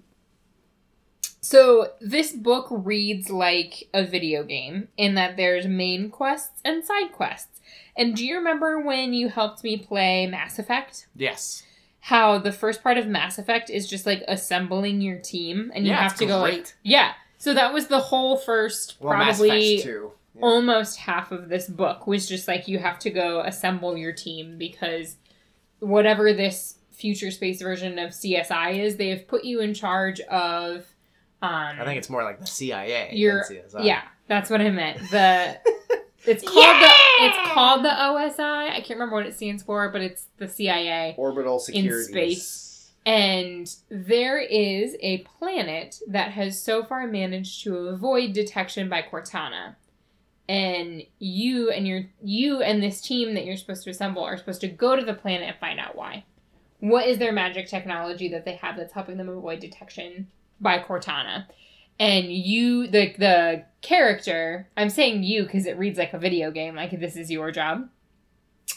so 1.40 1.92
this 2.00 2.32
book 2.32 2.66
reads 2.70 3.30
like 3.30 3.84
a 3.94 4.04
video 4.04 4.42
game 4.42 4.88
in 4.96 5.14
that 5.14 5.36
there's 5.36 5.66
main 5.66 6.10
quests 6.10 6.60
and 6.64 6.84
side 6.84 7.12
quests. 7.12 7.60
And 7.96 8.16
do 8.16 8.26
you 8.26 8.36
remember 8.36 8.80
when 8.80 9.12
you 9.12 9.28
helped 9.28 9.62
me 9.62 9.76
play 9.76 10.26
Mass 10.26 10.58
Effect? 10.58 11.06
Yes. 11.14 11.62
How 12.06 12.38
the 12.38 12.52
first 12.52 12.84
part 12.84 12.98
of 12.98 13.08
Mass 13.08 13.36
Effect 13.36 13.68
is 13.68 13.88
just 13.88 14.06
like 14.06 14.22
assembling 14.28 15.00
your 15.00 15.18
team 15.18 15.72
and 15.74 15.84
you 15.84 15.90
yeah, 15.90 16.02
have 16.02 16.14
to 16.18 16.24
go 16.24 16.38
like. 16.38 16.72
Yeah. 16.84 17.14
So 17.36 17.52
that 17.52 17.74
was 17.74 17.88
the 17.88 17.98
whole 17.98 18.36
first 18.36 18.94
Well, 19.00 19.12
probably. 19.12 19.82
Yeah. 19.82 20.40
almost 20.40 20.98
half 20.98 21.32
of 21.32 21.48
this 21.48 21.66
book 21.66 22.06
was 22.06 22.28
just 22.28 22.46
like 22.46 22.68
you 22.68 22.78
have 22.78 23.00
to 23.00 23.10
go 23.10 23.40
assemble 23.40 23.96
your 23.96 24.12
team 24.12 24.56
because 24.56 25.16
whatever 25.80 26.32
this 26.32 26.76
future 26.92 27.32
space 27.32 27.60
version 27.60 27.98
of 27.98 28.10
CSI 28.10 28.78
is, 28.78 28.98
they 28.98 29.08
have 29.08 29.26
put 29.26 29.44
you 29.44 29.60
in 29.60 29.74
charge 29.74 30.20
of. 30.20 30.86
Um, 31.42 31.80
I 31.80 31.84
think 31.84 31.98
it's 31.98 32.08
more 32.08 32.22
like 32.22 32.38
the 32.38 32.46
CIA. 32.46 33.10
CSI. 33.50 33.84
yeah, 33.84 34.02
that's 34.28 34.48
what 34.48 34.60
I 34.60 34.70
meant. 34.70 35.00
The 35.10 35.58
it's 36.26 36.42
called 36.42 36.56
Yeah! 36.56 36.80
the 36.80 37.24
it's 37.24 37.52
called 37.52 37.84
the 37.84 37.88
OSI. 37.88 38.70
I 38.70 38.76
can't 38.76 38.90
remember 38.90 39.16
what 39.16 39.26
it 39.26 39.34
stands 39.34 39.62
for, 39.62 39.88
but 39.90 40.02
it's 40.02 40.26
the 40.38 40.48
CIA. 40.48 41.14
Orbital 41.16 41.58
security. 41.58 41.96
in 41.96 42.04
space. 42.04 42.92
And 43.06 43.72
there 43.88 44.38
is 44.40 44.96
a 45.00 45.18
planet 45.38 46.00
that 46.08 46.32
has 46.32 46.60
so 46.60 46.82
far 46.84 47.06
managed 47.06 47.62
to 47.64 47.76
avoid 47.88 48.32
detection 48.32 48.88
by 48.88 49.02
Cortana. 49.02 49.76
And 50.48 51.02
you 51.18 51.70
and 51.70 51.86
your 51.88 52.02
you 52.22 52.62
and 52.62 52.82
this 52.82 53.00
team 53.00 53.34
that 53.34 53.44
you're 53.44 53.56
supposed 53.56 53.84
to 53.84 53.90
assemble 53.90 54.22
are 54.22 54.36
supposed 54.36 54.60
to 54.60 54.68
go 54.68 54.94
to 54.96 55.04
the 55.04 55.14
planet 55.14 55.48
and 55.48 55.58
find 55.58 55.80
out 55.80 55.96
why. 55.96 56.24
What 56.80 57.06
is 57.06 57.18
their 57.18 57.32
magic 57.32 57.68
technology 57.68 58.28
that 58.28 58.44
they 58.44 58.54
have 58.56 58.76
that's 58.76 58.92
helping 58.92 59.16
them 59.16 59.28
avoid 59.28 59.60
detection 59.60 60.28
by 60.60 60.78
Cortana? 60.78 61.46
And 61.98 62.26
you, 62.32 62.86
the 62.86 63.14
the 63.16 63.64
character, 63.80 64.68
I'm 64.76 64.90
saying 64.90 65.22
you 65.22 65.44
because 65.44 65.66
it 65.66 65.78
reads 65.78 65.98
like 65.98 66.12
a 66.12 66.18
video 66.18 66.50
game, 66.50 66.74
like 66.74 66.98
this 66.98 67.16
is 67.16 67.30
your 67.30 67.50
job. 67.50 67.88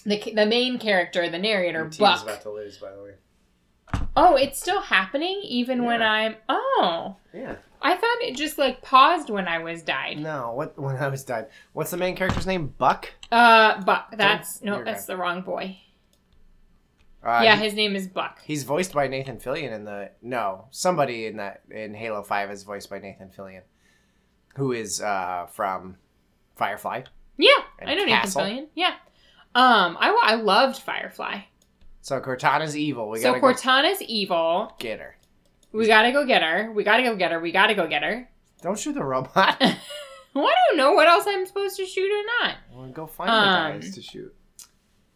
The 0.05 0.21
the 0.35 0.45
main 0.45 0.79
character, 0.79 1.29
the 1.29 1.39
narrator, 1.39 1.79
Your 1.79 1.89
Buck. 1.99 2.23
about 2.23 2.41
to 2.43 2.51
lose, 2.51 2.77
by 2.77 2.91
the 2.91 3.03
way. 3.03 3.11
Oh, 4.15 4.35
it's 4.35 4.59
still 4.59 4.81
happening 4.81 5.41
even 5.43 5.83
when 5.83 6.01
I'm. 6.01 6.35
Oh, 6.47 7.15
Yeah. 7.33 7.55
I 7.81 7.95
thought 7.95 8.17
it 8.21 8.35
just 8.35 8.57
like 8.57 8.81
paused 8.81 9.29
when 9.29 9.47
I 9.47 9.59
was 9.59 9.81
died. 9.83 10.19
No, 10.19 10.51
what 10.53 10.77
when 10.77 10.97
I 10.97 11.07
was 11.07 11.23
died. 11.23 11.47
What's 11.71 11.91
the 11.91 11.97
main 11.97 12.15
character's 12.15 12.45
name? 12.45 12.73
Buck? 12.77 13.09
Uh, 13.31 13.81
Buck. 13.83 14.13
That's 14.17 14.61
no, 14.61 14.75
You're 14.77 14.85
that's 14.85 15.05
the 15.05 15.15
wrong 15.15 15.41
boy. 15.43 15.77
Uh, 17.23 17.41
yeah, 17.43 17.55
he- 17.57 17.63
his 17.65 17.73
name 17.73 17.95
is 17.95 18.07
Buck. 18.07 18.41
he's 18.43 18.63
voiced 18.63 18.93
by 18.93 19.07
Nathan 19.07 19.37
Fillion 19.37 19.73
in 19.73 19.83
the 19.83 20.11
no, 20.21 20.67
somebody 20.71 21.25
in 21.25 21.37
that 21.37 21.61
in 21.69 21.93
Halo 21.93 22.23
5 22.23 22.51
is 22.51 22.63
voiced 22.63 22.89
by 22.89 22.99
Nathan 22.99 23.29
Fillion. 23.29 23.61
Who 24.55 24.71
is 24.71 25.01
uh 25.01 25.47
from 25.51 25.97
Firefly. 26.55 27.03
Yeah, 27.37 27.51
I 27.85 27.95
know 27.95 28.05
Nathan 28.05 28.29
Fillion. 28.29 28.67
Yeah. 28.75 28.93
Um, 29.55 29.97
I 29.99 30.17
I 30.23 30.35
loved 30.35 30.77
Firefly. 30.81 31.39
So 32.01 32.19
Cortana's 32.21 32.77
evil. 32.77 33.09
We 33.09 33.19
so 33.19 33.29
gotta 33.29 33.41
go 33.41 33.47
Cortana's 33.47 34.01
evil. 34.01 34.73
get 34.79 34.99
her. 34.99 35.17
We 35.71 35.87
gotta 35.87 36.11
go 36.11 36.25
get 36.25 36.41
her. 36.41 36.71
We 36.71 36.83
gotta 36.83 37.03
go 37.03 37.15
get 37.15 37.31
her. 37.31 37.39
We 37.39 37.51
gotta 37.51 37.75
go 37.75 37.87
get 37.87 38.03
her. 38.03 38.29
Don't 38.61 38.77
shoot 38.79 38.93
the 38.93 39.03
robot. 39.03 39.61
Well, 40.31 40.45
I 40.45 40.53
don't 40.69 40.77
know 40.77 40.91
what 40.93 41.07
else 41.07 41.23
I'm 41.27 41.43
supposed 41.47 41.75
to 41.77 41.87
shoot 41.87 42.05
or 42.11 42.23
not. 42.47 42.55
well, 42.71 42.87
go 42.91 43.07
find 43.07 43.31
Um, 43.31 43.73
the 43.79 43.79
guys 43.85 43.95
to 43.95 44.01
shoot. 44.03 44.33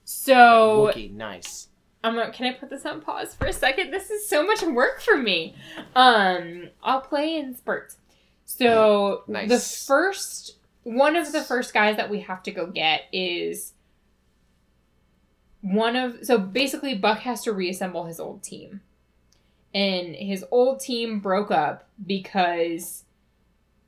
So 0.03 0.91
Wookiee, 0.93 1.13
nice. 1.13 1.67
I'm 2.03 2.15
gonna, 2.15 2.31
can 2.31 2.45
I 2.47 2.53
put 2.53 2.69
this 2.69 2.85
on 2.85 3.01
pause 3.01 3.33
for 3.33 3.47
a 3.47 3.53
second? 3.53 3.91
This 3.91 4.09
is 4.09 4.27
so 4.27 4.45
much 4.45 4.61
work 4.61 4.99
for 5.01 5.15
me. 5.15 5.55
Um, 5.95 6.69
I'll 6.83 7.01
play 7.01 7.37
in 7.37 7.55
spurts. 7.55 7.97
So 8.45 9.23
Nice. 9.27 9.49
the 9.49 9.59
first 9.59 10.57
one 10.83 11.15
of 11.15 11.31
the 11.31 11.41
first 11.41 11.73
guys 11.73 11.95
that 11.95 12.09
we 12.09 12.19
have 12.21 12.43
to 12.43 12.51
go 12.51 12.67
get 12.67 13.03
is 13.13 13.71
one 15.61 15.95
of 15.95 16.17
so 16.23 16.37
basically 16.37 16.93
Buck 16.93 17.19
has 17.19 17.41
to 17.43 17.53
reassemble 17.53 18.05
his 18.05 18.19
old 18.19 18.43
team. 18.43 18.81
And 19.73 20.13
his 20.15 20.45
old 20.51 20.81
team 20.81 21.19
broke 21.19 21.49
up 21.49 21.87
because 22.05 23.05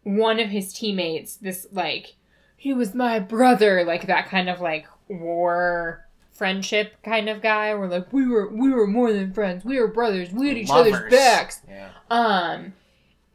one 0.04 0.40
of 0.40 0.50
his 0.50 0.74
teammates, 0.74 1.36
this 1.36 1.68
like 1.72 2.16
he 2.56 2.74
was 2.74 2.96
my 2.96 3.20
brother, 3.20 3.84
like 3.84 4.08
that 4.08 4.30
kind 4.30 4.50
of 4.50 4.62
like 4.62 4.88
war 5.10 6.05
friendship 6.36 6.94
kind 7.04 7.30
of 7.30 7.42
guy. 7.42 7.74
We're 7.74 7.88
like 7.88 8.12
we 8.14 8.28
were 8.28 8.50
we 8.50 8.70
were 8.70 8.88
more 8.88 9.12
than 9.12 9.34
friends. 9.34 9.66
We 9.66 9.80
were 9.80 9.88
brothers. 9.88 10.32
We 10.32 10.50
had 10.50 10.58
each 10.58 10.70
other's 10.70 11.10
backs. 11.10 11.62
Yeah. 11.68 11.90
Um, 12.12 12.74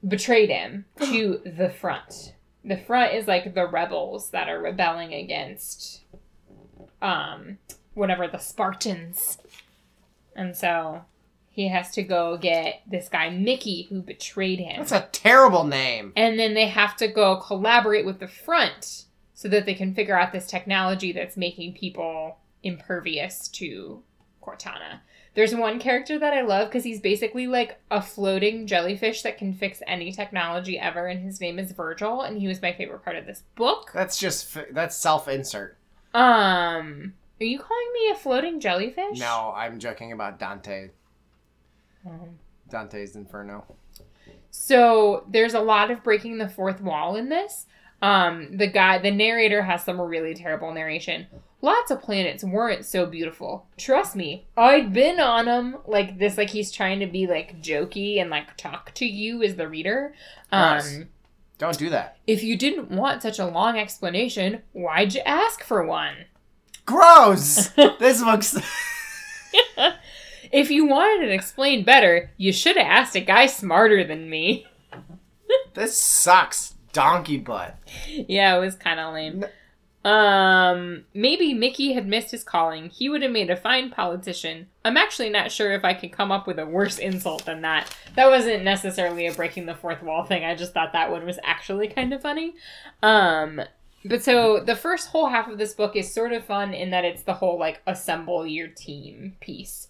betrayed 0.07 0.51
him 0.51 0.85
to 1.01 1.41
the 1.45 1.71
front. 1.71 2.35
The 2.65 2.77
front 2.77 3.15
is 3.15 3.27
like 3.27 3.55
the 3.55 3.67
rebels 3.67 4.31
that 4.31 4.49
are 4.49 4.61
rebelling 4.61 5.15
against, 5.15 6.03
um, 7.01 7.59
whatever 7.95 8.29
the 8.29 8.39
Spartans, 8.39 9.39
and 10.37 10.55
so 10.55 11.03
he 11.51 11.69
has 11.69 11.91
to 11.93 12.03
go 12.03 12.37
get 12.37 12.83
this 12.87 13.09
guy 13.09 13.31
Mickey 13.31 13.87
who 13.89 14.03
betrayed 14.03 14.61
him. 14.61 14.79
That's 14.79 14.93
a 14.93 15.09
terrible 15.11 15.65
name. 15.65 16.13
And 16.17 16.39
then 16.39 16.55
they 16.55 16.69
have 16.69 16.97
to 16.99 17.09
go 17.09 17.37
collaborate 17.37 18.07
with 18.07 18.21
the 18.21 18.29
front 18.29 19.05
so 19.35 19.49
that 19.49 19.67
they 19.67 19.75
can 19.75 19.95
figure 19.95 20.19
out 20.19 20.33
this 20.33 20.47
technology 20.47 21.13
that's 21.13 21.37
making 21.37 21.75
people 21.75 22.37
impervious 22.62 23.49
to 23.49 24.03
Cortana. 24.42 25.01
There's 25.35 25.55
one 25.55 25.79
character 25.79 26.18
that 26.18 26.35
I 26.35 26.40
love 26.42 26.68
because 26.68 26.83
he's 26.83 27.01
basically 27.01 27.46
like 27.46 27.81
a 27.90 28.03
floating 28.03 28.66
jellyfish 28.66 29.23
that 29.23 29.38
can 29.38 29.55
fix 29.55 29.81
any 29.87 30.11
technology 30.12 30.79
ever, 30.79 31.07
and 31.07 31.23
his 31.23 31.40
name 31.40 31.59
is 31.59 31.73
Virgil, 31.73 32.23
and 32.23 32.38
he 32.38 32.49
was 32.49 32.61
my 32.61 32.73
favorite 32.73 33.05
part 33.05 33.16
of 33.16 33.27
this 33.27 33.44
book. 33.55 33.90
That's 33.94 34.18
just 34.18 34.57
that's 34.73 34.96
self-insert. 34.96 35.77
Um, 36.12 37.14
are 37.40 37.44
you 37.44 37.59
calling 37.61 37.92
me 37.94 38.11
a 38.11 38.16
floating 38.16 38.59
jellyfish? 38.59 39.20
No, 39.20 39.53
I'm 39.57 39.79
joking 39.79 40.11
about 40.12 40.40
Dante. 40.40 40.90
Um, 42.05 42.38
Dante's 42.68 43.14
Inferno. 43.14 43.64
So 44.51 45.25
there's 45.29 45.55
a 45.55 45.61
lot 45.61 45.92
of 45.92 46.03
breaking 46.03 46.38
the 46.38 46.49
fourth 46.49 46.81
wall 46.81 47.14
in 47.14 47.29
this. 47.29 47.66
Um, 48.03 48.57
the 48.57 48.66
guy, 48.66 48.99
the 48.99 49.11
narrator 49.11 49.62
has 49.62 49.85
some 49.85 50.01
really 50.01 50.35
terrible 50.35 50.73
narration. 50.75 51.27
Lots 51.62 51.90
of 51.90 52.01
planets 52.01 52.42
weren't 52.42 52.85
so 52.87 53.07
beautiful. 53.07 53.66
Trust 53.77 54.16
me, 54.16 54.46
I'd 54.57 54.92
been 54.92 55.20
on 55.20 55.44
them. 55.44 55.77
Like 55.87 56.18
this, 56.18 56.38
like 56.38 56.51
he's 56.51 56.73
trying 56.73 57.01
to 57.01 57.07
be 57.07 57.27
like 57.27 57.61
jokey 57.62 58.20
and 58.20 58.31
like 58.31 58.57
talk 58.57 58.94
to 58.94 59.05
you 59.05 59.42
as 59.42 59.57
the 59.57 59.68
reader. 59.68 60.14
Gross. 60.51 60.96
Um, 60.96 61.09
Don't 61.59 61.79
do 61.79 61.90
that. 61.90 62.16
if 62.27 62.42
you 62.42 62.57
didn't 62.57 62.90
want 62.90 63.23
such 63.23 63.38
a 63.38 63.46
long 63.46 63.79
explanation, 63.79 64.62
why'd 64.73 65.14
you 65.14 65.20
ask 65.27 65.62
for 65.62 65.85
one? 65.85 66.14
Gross. 66.87 67.68
this 67.99 68.23
looks. 68.23 68.57
If 70.53 70.70
you 70.70 70.87
wanted 70.87 71.29
it 71.29 71.33
explained 71.33 71.87
better, 71.87 72.31
you 72.37 72.53
should 72.53 72.77
have 72.77 72.87
asked 72.87 73.14
a 73.14 73.20
guy 73.20 73.46
smarter 73.46 74.03
than 74.03 74.29
me. 74.29 74.66
this 75.75 75.96
sucks. 75.96 76.75
Donkey 76.92 77.37
butt. 77.38 77.79
yeah, 78.09 78.57
it 78.57 78.59
was 78.59 78.75
kind 78.75 78.99
of 78.99 79.14
lame. 79.14 79.44
Um, 80.03 81.05
maybe 81.13 81.53
Mickey 81.53 81.93
had 81.93 82.07
missed 82.07 82.31
his 82.31 82.43
calling. 82.43 82.89
He 82.89 83.09
would 83.09 83.23
have 83.23 83.33
made 83.33 83.51
a 83.51 83.57
fine 83.57 83.91
politician. 83.91 84.69
I'm 84.85 84.97
actually 84.97 85.29
not 85.29 85.53
sure 85.53 85.73
if 85.73 85.85
I 85.85 85.93
could 85.93 86.13
come 86.13 86.33
up 86.33 86.47
with 86.47 86.59
a 86.59 86.67
worse 86.67 86.99
insult 86.99 87.45
than 87.45 87.61
that. 87.63 87.95
That 88.17 88.31
wasn't 88.31 88.65
necessarily 88.65 89.27
a 89.27 89.33
breaking 89.33 89.67
the 89.67 89.75
fourth 89.75 90.03
wall 90.03 90.25
thing. 90.25 90.45
I 90.45 90.55
just 90.55 90.73
thought 90.73 90.95
that 90.95 91.11
one 91.11 91.27
was 91.27 91.39
actually 91.43 91.89
kind 91.89 92.15
of 92.15 92.23
funny. 92.23 92.55
Um, 93.03 93.61
but 94.05 94.23
so 94.23 94.61
the 94.61 94.77
first 94.77 95.09
whole 95.09 95.29
half 95.29 95.49
of 95.49 95.59
this 95.59 95.75
book 95.75 95.95
is 95.95 96.13
sort 96.13 96.33
of 96.33 96.45
fun 96.45 96.73
in 96.73 96.91
that 96.91 97.05
it's 97.05 97.23
the 97.23 97.35
whole 97.35 97.59
like 97.59 97.83
assemble 97.87 98.47
your 98.47 98.69
team 98.69 99.37
piece. 99.41 99.89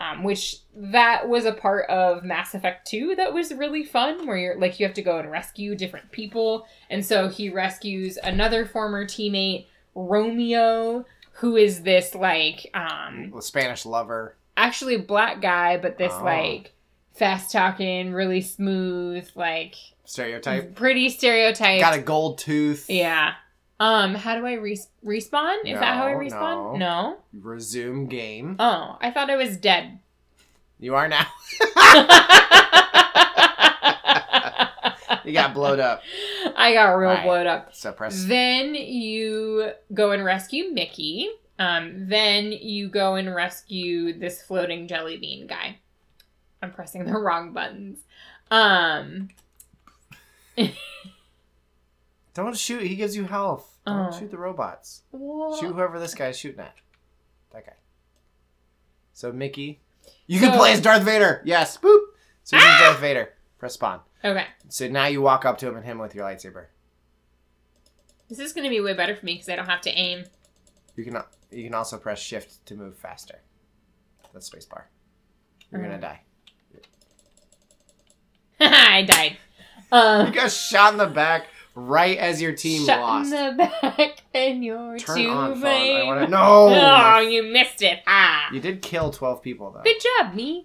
Um, 0.00 0.22
which 0.22 0.58
that 0.76 1.28
was 1.28 1.44
a 1.44 1.52
part 1.52 1.90
of 1.90 2.22
Mass 2.22 2.54
Effect 2.54 2.86
2 2.86 3.16
that 3.16 3.34
was 3.34 3.52
really 3.52 3.82
fun, 3.84 4.28
where 4.28 4.36
you're 4.36 4.56
like 4.56 4.78
you 4.78 4.86
have 4.86 4.94
to 4.94 5.02
go 5.02 5.18
and 5.18 5.28
rescue 5.28 5.74
different 5.74 6.12
people. 6.12 6.68
And 6.88 7.04
so 7.04 7.28
he 7.28 7.50
rescues 7.50 8.16
another 8.22 8.64
former 8.64 9.04
teammate, 9.04 9.66
Romeo, 9.96 11.04
who 11.32 11.56
is 11.56 11.82
this 11.82 12.14
like 12.14 12.70
um 12.74 13.32
Spanish 13.40 13.84
lover. 13.84 14.36
actually 14.56 14.94
a 14.94 14.98
black 15.00 15.40
guy, 15.40 15.76
but 15.76 15.98
this 15.98 16.12
Oh. 16.14 16.24
like 16.24 16.72
fast 17.14 17.50
talking, 17.50 18.12
really 18.12 18.40
smooth, 18.40 19.28
like 19.34 19.74
Stereotype. 20.04 20.74
pretty 20.76 21.08
stereotype. 21.08 21.80
Got 21.80 21.94
a 21.98 22.00
gold 22.00 22.38
tooth. 22.38 22.88
Yeah. 22.88 23.34
Um, 23.80 24.14
how 24.16 24.36
do 24.36 24.44
I 24.46 24.54
res- 24.54 24.88
respawn? 25.04 25.64
Is 25.64 25.78
that 25.78 25.94
how 25.96 26.06
I 26.06 26.12
No, 26.14 26.18
respawn? 26.18 26.78
No. 26.78 27.16
Resume 27.32 28.06
game. 28.06 28.56
Oh, 28.58 28.98
I 29.00 29.10
thought 29.10 29.30
I 29.30 29.36
was 29.36 29.56
dead. 29.56 30.00
You 30.80 30.94
are 30.94 31.08
now. 31.08 31.26
You 35.24 35.34
got 35.34 35.52
blowed 35.52 35.78
up. 35.78 36.02
I 36.56 36.72
got 36.72 36.92
real 36.94 37.10
Right. 37.10 37.22
blowed 37.22 37.46
up. 37.46 37.74
So 37.74 37.92
press. 37.92 38.24
Then 38.24 38.74
you 38.74 39.72
go 39.92 40.12
and 40.12 40.24
rescue 40.24 40.70
Mickey. 40.72 41.28
Um, 41.58 42.08
then 42.08 42.50
you 42.52 42.88
go 42.88 43.14
and 43.16 43.34
rescue 43.34 44.18
this 44.18 44.40
floating 44.40 44.88
jelly 44.88 45.18
bean 45.18 45.46
guy. 45.46 45.78
I'm 46.62 46.72
pressing 46.72 47.04
the 47.04 47.12
wrong 47.18 47.52
buttons. 47.52 47.98
Um, 48.50 49.28
Don't 52.38 52.56
shoot. 52.56 52.82
He 52.82 52.94
gives 52.94 53.16
you 53.16 53.24
health. 53.24 53.78
Don't 53.84 54.14
Oh. 54.14 54.16
shoot 54.16 54.30
the 54.30 54.38
robots. 54.38 55.02
well, 55.10 55.58
Shoot 55.58 55.74
whoever 55.74 55.98
this 55.98 56.14
guy's 56.14 56.38
shooting 56.38 56.60
at. 56.60 56.74
That 57.52 57.66
guy. 57.66 57.72
So 59.12 59.32
Mickey, 59.32 59.80
you 60.28 60.38
can 60.38 60.52
So- 60.52 60.58
play 60.58 60.72
as 60.72 60.80
Darth 60.80 61.02
Vader. 61.02 61.42
Yes. 61.44 61.76
Boop. 61.78 61.98
So 62.44 62.54
you 62.56 62.62
Ah! 62.64 62.78
Darth 62.80 63.00
Vader. 63.00 63.34
Press 63.58 63.74
spawn. 63.74 64.02
okay. 64.24 64.46
So 64.68 64.86
now 64.86 65.06
you 65.06 65.20
walk 65.20 65.44
up 65.44 65.58
to 65.58 65.66
him 65.68 65.74
and 65.76 65.84
him 65.84 65.98
with 65.98 66.14
your 66.14 66.24
lightsaber. 66.24 66.66
This 68.28 68.38
is 68.38 68.52
gonna 68.52 68.68
be 68.68 68.80
way 68.80 68.92
better 68.94 69.16
for 69.16 69.26
me 69.26 69.34
because 69.34 69.48
I 69.48 69.56
don't 69.56 69.66
have 69.66 69.80
to 69.80 69.90
aim. 69.90 70.24
You 70.94 71.02
can 71.04 71.20
you 71.50 71.64
can 71.64 71.74
also 71.74 71.98
press 71.98 72.20
shift 72.20 72.64
to 72.66 72.76
move 72.76 72.96
faster. 72.96 73.40
That's 74.32 74.48
spacebar. 74.48 74.84
You're 75.72 75.82
gonna 75.82 75.98
Mhm. 75.98 76.02
die. 76.02 76.20
I 78.60 79.02
died. 79.02 79.38
You 79.90 79.98
Um, 79.98 80.32
got 80.32 80.52
shot 80.52 80.92
in 80.92 80.98
the 80.98 81.06
back 81.06 81.46
right 81.78 82.18
as 82.18 82.40
your 82.42 82.52
team 82.52 82.84
shut 82.86 83.00
lost. 83.00 83.32
in 83.32 83.56
the 83.56 83.70
back 83.80 84.22
and 84.34 84.64
you're 84.64 84.98
Turn 84.98 85.16
too 85.16 85.28
on 85.30 85.54
phone. 85.60 85.64
I 85.66 86.02
want 86.04 86.20
to. 86.22 86.28
No. 86.30 86.68
Oh, 87.14 87.20
you 87.20 87.42
missed 87.44 87.82
it. 87.82 88.00
Ah. 88.06 88.48
You 88.52 88.60
did 88.60 88.82
kill 88.82 89.10
twelve 89.10 89.42
people 89.42 89.70
though. 89.70 89.82
Good 89.82 90.00
job, 90.18 90.34
me. 90.34 90.44
How 90.44 90.54
did 90.54 90.64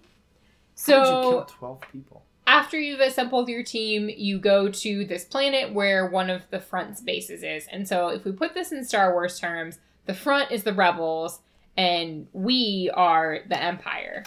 So 0.74 1.30
kill 1.30 1.44
twelve 1.44 1.80
people? 1.92 2.22
after 2.46 2.78
you've 2.78 3.00
assembled 3.00 3.48
your 3.48 3.62
team, 3.62 4.10
you 4.10 4.38
go 4.38 4.68
to 4.68 5.04
this 5.06 5.24
planet 5.24 5.72
where 5.72 6.06
one 6.06 6.28
of 6.28 6.42
the 6.50 6.60
front's 6.60 7.00
bases 7.00 7.42
is. 7.42 7.66
And 7.72 7.88
so, 7.88 8.08
if 8.08 8.24
we 8.24 8.32
put 8.32 8.52
this 8.52 8.70
in 8.70 8.84
Star 8.84 9.12
Wars 9.12 9.40
terms, 9.40 9.78
the 10.06 10.12
front 10.14 10.50
is 10.52 10.62
the 10.62 10.74
rebels, 10.74 11.40
and 11.76 12.26
we 12.34 12.90
are 12.92 13.38
the 13.48 13.60
Empire. 13.60 14.24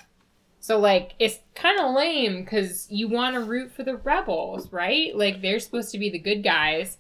So, 0.68 0.78
like, 0.80 1.14
it's 1.18 1.40
kind 1.56 1.80
of 1.80 1.96
lame 1.96 2.44
because 2.44 2.88
you 2.92 3.08
want 3.08 3.36
to 3.36 3.40
root 3.40 3.72
for 3.72 3.84
the 3.84 3.96
rebels, 3.96 4.74
right? 4.74 5.16
Like, 5.16 5.42
they're 5.42 5.62
supposed 5.62 5.92
to 5.94 5.98
be 5.98 6.10
the 6.10 6.20
good 6.20 6.44
guys. 6.44 6.98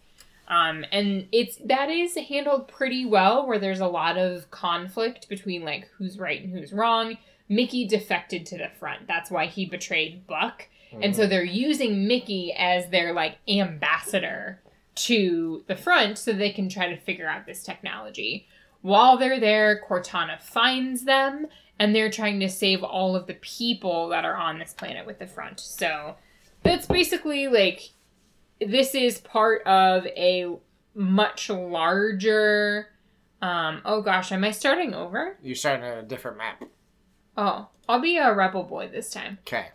Um, 0.48 0.86
and 0.94 1.28
it's 1.34 1.58
that 1.66 1.90
is 1.90 2.16
handled 2.16 2.70
pretty 2.70 3.06
well, 3.06 3.46
where 3.46 3.60
there's 3.60 3.82
a 3.82 3.88
lot 3.88 4.18
of 4.18 4.50
conflict 4.52 5.28
between 5.28 5.66
like 5.66 5.90
who's 5.98 6.18
right 6.18 6.42
and 6.42 6.54
who's 6.58 6.72
wrong. 6.72 7.18
Mickey 7.50 7.86
defected 7.86 8.46
to 8.46 8.58
the 8.58 8.70
front. 8.80 9.06
That's 9.06 9.30
why 9.30 9.48
he 9.48 9.66
betrayed 9.66 10.26
Buck. 10.28 10.70
And 10.94 11.04
Mm-hmm. 11.04 11.14
so 11.14 11.28
they're 11.28 11.44
using 11.44 12.08
Mickey 12.08 12.54
as 12.58 12.90
their 12.90 13.12
like 13.12 13.36
ambassador 13.50 14.62
to 14.96 15.66
the 15.68 15.76
front 15.76 16.18
so 16.18 16.32
they 16.32 16.52
can 16.52 16.70
try 16.70 16.88
to 16.88 16.96
figure 17.02 17.28
out 17.28 17.46
this 17.46 17.64
technology. 17.64 18.48
While 18.82 19.18
they're 19.18 19.42
there, 19.42 19.84
Cortana 19.90 20.40
finds 20.42 21.04
them 21.04 21.48
and 21.80 21.96
they're 21.96 22.12
trying 22.12 22.40
to 22.40 22.50
save 22.50 22.84
all 22.84 23.16
of 23.16 23.28
the 23.28 23.36
people 23.36 24.10
that 24.10 24.26
are 24.26 24.36
on 24.36 24.60
this 24.60 24.74
planet 24.74 25.06
with 25.06 25.20
the 25.20 25.28
front. 25.28 25.60
So 25.60 26.16
that's 26.64 26.88
basically 26.88 27.48
like 27.48 27.92
this 28.60 28.96
is 28.96 29.20
part 29.20 29.66
of 29.68 30.06
a 30.08 30.48
much 30.96 31.50
larger 31.50 32.90
um 33.42 33.82
oh 33.86 34.02
gosh, 34.02 34.32
am 34.32 34.44
I 34.44 34.52
starting 34.52 34.96
over? 34.96 35.38
You're 35.44 35.56
starting 35.56 35.86
a 35.86 36.02
different 36.02 36.38
map. 36.38 36.64
Oh, 37.38 37.68
I'll 37.88 38.02
be 38.02 38.18
a 38.18 38.34
rebel 38.34 38.64
boy 38.64 38.90
this 38.92 39.12
time. 39.12 39.38
Okay. 39.42 39.68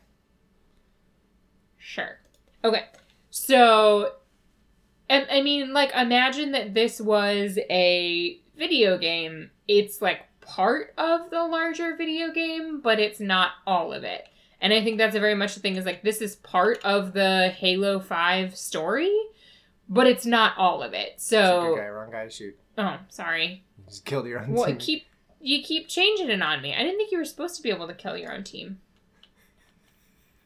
Sure. 1.79 2.19
Okay. 2.65 2.85
So, 3.31 4.13
and 5.09 5.27
I 5.31 5.43
mean, 5.43 5.73
like, 5.73 5.93
imagine 5.95 6.53
that 6.53 6.75
this 6.75 7.01
was 7.01 7.59
a 7.71 8.41
video 8.57 8.99
game. 8.99 9.51
It's 9.67 10.03
like 10.03 10.23
part 10.43 10.93
of 10.99 11.31
the 11.31 11.43
larger 11.45 11.97
video 11.97 12.31
game, 12.33 12.81
but 12.81 12.99
it's 13.01 13.21
not 13.21 13.53
all 13.67 13.93
of 13.93 14.05
it. 14.05 14.27
And 14.61 14.73
I 14.73 14.83
think 14.85 14.99
that's 14.99 15.17
a 15.17 15.21
very 15.21 15.35
much 15.35 15.55
the 15.55 15.61
thing 15.61 15.77
is 15.77 15.85
like, 15.87 16.03
this 16.03 16.21
is 16.21 16.37
part 16.37 16.79
of 16.85 17.13
the 17.15 17.53
Halo 17.57 17.99
5 17.99 18.57
story, 18.57 19.13
but 19.89 20.07
it's 20.07 20.25
not 20.27 20.53
all 20.57 20.83
of 20.83 20.93
it. 20.93 21.15
Good 21.17 21.21
So, 21.21 21.77
guy, 21.77 21.89
wrong 21.89 22.11
guy 22.13 22.25
to 22.25 22.31
shoot. 22.31 22.57
oh, 22.79 22.99
sorry. 23.09 23.65
You 23.79 23.85
just 23.89 24.05
killed 24.05 24.27
your 24.27 24.41
own 24.41 24.53
What 24.53 24.67
team. 24.69 24.79
keep 24.79 25.07
you 25.41 25.61
keep 25.63 25.89
changing 25.89 26.31
it 26.31 26.41
on 26.41 26.63
me? 26.63 26.73
I 26.73 26.83
didn't 26.85 26.99
think 26.99 27.11
you 27.11 27.19
were 27.19 27.25
supposed 27.25 27.57
to 27.57 27.63
be 27.63 27.71
able 27.71 27.89
to 27.89 27.95
kill 27.95 28.17
your 28.17 28.33
own 28.33 28.45
team. 28.45 28.79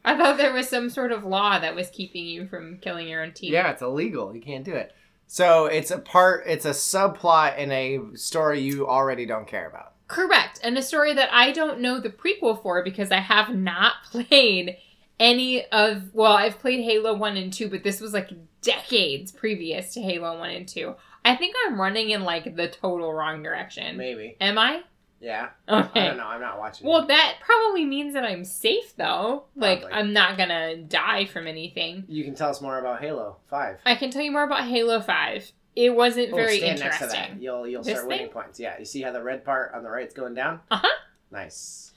I 0.05 0.17
thought 0.17 0.39
there 0.39 0.53
was 0.55 0.69
some 0.69 0.89
sort 0.89 1.13
of 1.13 1.25
law 1.25 1.59
that 1.59 1.75
was 1.75 1.91
keeping 1.91 2.25
you 2.25 2.47
from 2.47 2.79
killing 2.79 3.09
your 3.09 3.23
own 3.23 3.33
team. 3.33 3.53
Yeah, 3.53 3.71
it's 3.73 3.83
illegal. 3.83 4.35
You 4.35 4.41
can't 4.41 4.65
do 4.65 4.73
it. 4.73 4.95
So 5.27 5.67
it's 5.67 5.91
a 5.91 5.99
part. 5.99 6.45
It's 6.47 6.65
a 6.65 6.71
subplot 6.71 7.59
in 7.59 7.73
a 7.73 8.17
story 8.17 8.61
you 8.61 8.87
already 8.87 9.27
don't 9.27 9.47
care 9.47 9.69
about. 9.69 9.93
Correct. 10.09 10.61
And 10.63 10.79
a 10.79 10.83
story 10.83 11.15
that 11.15 11.33
I 11.33 11.53
don't 11.53 11.81
know 11.81 11.99
the 11.99 12.11
prequel 12.11 12.63
for 12.63 12.83
because 12.85 13.11
I 13.11 13.21
have 13.21 13.55
not 13.55 13.95
played 14.11 14.77
any 15.19 15.65
of 15.67 16.15
well, 16.15 16.33
I've 16.33 16.59
played 16.59 16.85
Halo 16.85 17.15
1 17.15 17.37
and 17.37 17.53
2, 17.53 17.69
but 17.69 17.83
this 17.83 18.01
was 18.01 18.13
like 18.13 18.31
decades 18.61 19.33
previous 19.33 19.95
to 19.95 20.01
Halo 20.01 20.39
1 20.39 20.51
and 20.51 20.69
2. 20.69 20.95
I 21.25 21.35
think 21.37 21.57
I'm 21.67 21.81
running 21.81 22.11
in 22.11 22.23
like 22.23 22.55
the 22.55 22.69
total 22.69 23.13
wrong 23.13 23.43
direction. 23.43 23.97
Maybe. 23.97 24.37
Am 24.41 24.59
I? 24.59 24.83
Yeah. 25.21 25.49
Okay. 25.69 26.01
I 26.01 26.07
don't 26.09 26.19
know. 26.19 26.27
I'm 26.27 26.41
not 26.41 26.59
watching. 26.59 26.87
Well, 26.87 27.03
it. 27.03 27.09
that 27.09 27.37
probably 27.41 27.85
means 27.85 28.15
that 28.15 28.25
I'm 28.25 28.45
safe 28.45 28.95
though. 28.97 29.45
Like 29.57 29.81
Probably. 29.81 29.99
I'm 29.99 30.13
not 30.13 30.37
gonna 30.37 30.77
die 30.77 31.25
from 31.25 31.47
anything. 31.47 32.05
you 32.09 32.23
can 32.25 32.35
tell 32.35 32.51
us 32.51 32.61
more 32.61 32.79
about 32.79 33.01
Halo 33.01 33.37
Five. 33.49 33.79
I 33.87 33.95
can 33.95 34.11
tell 34.11 34.23
you 34.23 34.31
more 34.33 34.45
about 34.45 34.65
Halo 34.69 35.01
Five. 35.01 35.51
It 35.75 35.95
wasn't 35.95 36.33
Oh, 36.33 36.37
very 36.37 36.59
stand 36.59 36.81
next 36.81 36.99
to 36.99 37.07
that. 37.07 37.15
interesting. 37.15 37.43
You'll 37.43 37.67
you'll 37.67 37.83
This 37.83 37.95
start 37.97 38.09
winning 38.09 38.27
thing? 38.27 38.33
points. 38.33 38.61
Yeah. 38.61 38.79
You 38.79 38.85
see 38.85 39.03
how 39.03 39.13
the 39.13 39.23
red 39.23 39.45
part 39.45 39.73
on 39.75 39.83
the 39.83 39.91
right's 39.91 40.15
going 40.15 40.35
down? 40.35 40.61
Uh-huh. 40.71 40.89
Nice. 41.31 41.93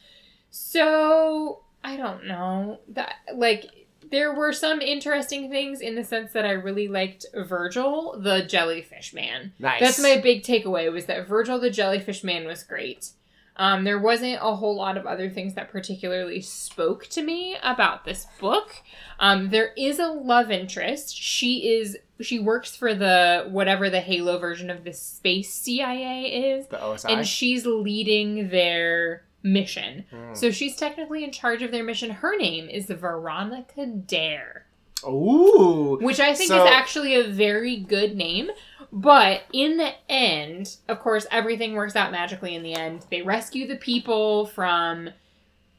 So 0.50 1.62
I 1.84 1.98
don't 1.98 2.26
know 2.26 2.80
that 2.90 3.16
like 3.34 3.66
there 4.12 4.34
were 4.34 4.54
some 4.54 4.82
interesting 4.82 5.50
things 5.50 5.82
in 5.82 5.96
the 5.96 6.04
sense 6.04 6.34
that 6.34 6.46
I 6.46 6.52
really 6.52 6.88
liked 6.88 7.26
Virgil, 7.36 8.20
the 8.20 8.42
jellyfish 8.44 9.14
man. 9.14 9.54
Nice. 9.60 9.80
That's 9.80 10.00
my 10.00 10.18
big 10.18 10.44
takeaway 10.44 10.92
was 10.92 11.06
that 11.06 11.28
Virgil 11.28 11.60
the 11.60 11.70
jellyfish 11.70 12.24
man 12.24 12.46
was 12.46 12.64
great. 12.64 13.12
Um, 13.60 13.84
there 13.84 14.00
wasn't 14.00 14.40
a 14.42 14.56
whole 14.56 14.76
lot 14.76 14.96
of 14.96 15.06
other 15.06 15.30
things 15.30 15.54
that 15.56 15.70
particularly 15.70 16.40
spoke 16.40 17.08
to 17.08 17.22
me 17.22 17.58
about 17.62 18.06
this 18.06 18.26
book. 18.40 18.74
Um, 19.20 19.50
there 19.50 19.74
is 19.78 20.00
a 20.00 20.08
love 20.08 20.50
interest. 20.50 21.14
She 21.14 21.68
is 21.68 21.98
she 22.22 22.40
works 22.40 22.76
for 22.78 22.94
the 22.96 23.48
whatever 23.50 23.90
the 23.90 24.00
Halo 24.00 24.40
version 24.40 24.70
of 24.70 24.86
the 24.86 24.94
space 24.94 25.54
CIA 25.54 26.54
is, 26.54 26.68
the 26.68 26.78
OSI. 26.78 27.12
and 27.12 27.28
she's 27.28 27.66
leading 27.66 28.50
their 28.50 29.24
mission. 29.44 30.06
Hmm. 30.12 30.34
So 30.34 30.52
she's 30.52 30.76
technically 30.76 31.24
in 31.24 31.32
charge 31.32 31.62
of 31.62 31.72
their 31.72 31.84
mission. 31.84 32.10
Her 32.12 32.38
name 32.38 32.68
is 32.70 32.88
Veronica 32.88 33.86
Dare 33.86 34.66
Ooh. 35.08 35.98
which 36.02 36.20
I 36.20 36.34
think 36.34 36.50
So- 36.50 36.64
is 36.66 36.70
actually 36.72 37.16
a 37.16 37.24
very 37.24 37.78
good 37.78 38.16
name. 38.16 38.52
But 38.92 39.44
in 39.54 39.78
the 39.78 39.92
end, 40.10 40.76
of 40.88 41.00
course, 41.00 41.28
everything 41.30 41.74
works 41.74 41.96
out 41.96 42.12
magically 42.12 42.56
in 42.56 42.64
the 42.64 42.74
end. 42.74 43.06
They 43.12 43.22
rescue 43.22 43.68
the 43.68 43.76
people 43.76 44.48
from. 44.48 45.12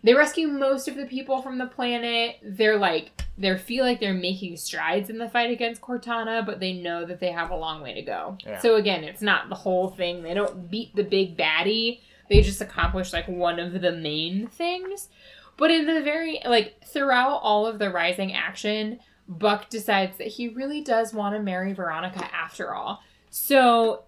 They 0.02 0.14
rescue 0.14 0.46
most 0.48 0.86
of 0.88 0.94
the 0.96 1.06
people 1.06 1.42
from 1.42 1.58
the 1.58 1.66
planet. 1.66 2.36
They're 2.42 2.78
like. 2.78 3.10
They 3.36 3.56
feel 3.56 3.84
like 3.86 4.00
they're 4.00 4.12
making 4.12 4.58
strides 4.58 5.08
in 5.08 5.16
the 5.16 5.28
fight 5.28 5.50
against 5.50 5.80
Cortana, 5.80 6.44
but 6.44 6.60
they 6.60 6.74
know 6.74 7.06
that 7.06 7.20
they 7.20 7.32
have 7.32 7.50
a 7.50 7.56
long 7.56 7.80
way 7.82 7.94
to 7.94 8.02
go. 8.02 8.36
Yeah. 8.44 8.58
So 8.58 8.76
again, 8.76 9.02
it's 9.02 9.22
not 9.22 9.48
the 9.48 9.54
whole 9.54 9.88
thing. 9.88 10.22
They 10.22 10.34
don't 10.34 10.70
beat 10.70 10.94
the 10.94 11.02
big 11.02 11.38
baddie. 11.38 12.00
They 12.30 12.42
just 12.42 12.60
accomplish 12.60 13.12
like 13.12 13.28
one 13.28 13.58
of 13.58 13.80
the 13.80 13.92
main 13.92 14.46
things. 14.46 15.08
But 15.56 15.70
in 15.70 15.84
the 15.84 16.00
very 16.00 16.40
like 16.46 16.82
throughout 16.86 17.40
all 17.42 17.66
of 17.66 17.78
the 17.78 17.90
rising 17.90 18.32
action, 18.32 19.00
Buck 19.28 19.68
decides 19.68 20.16
that 20.18 20.28
he 20.28 20.48
really 20.48 20.80
does 20.80 21.12
want 21.12 21.34
to 21.34 21.42
marry 21.42 21.72
Veronica 21.72 22.32
after 22.34 22.72
all. 22.72 23.02
So, 23.30 24.04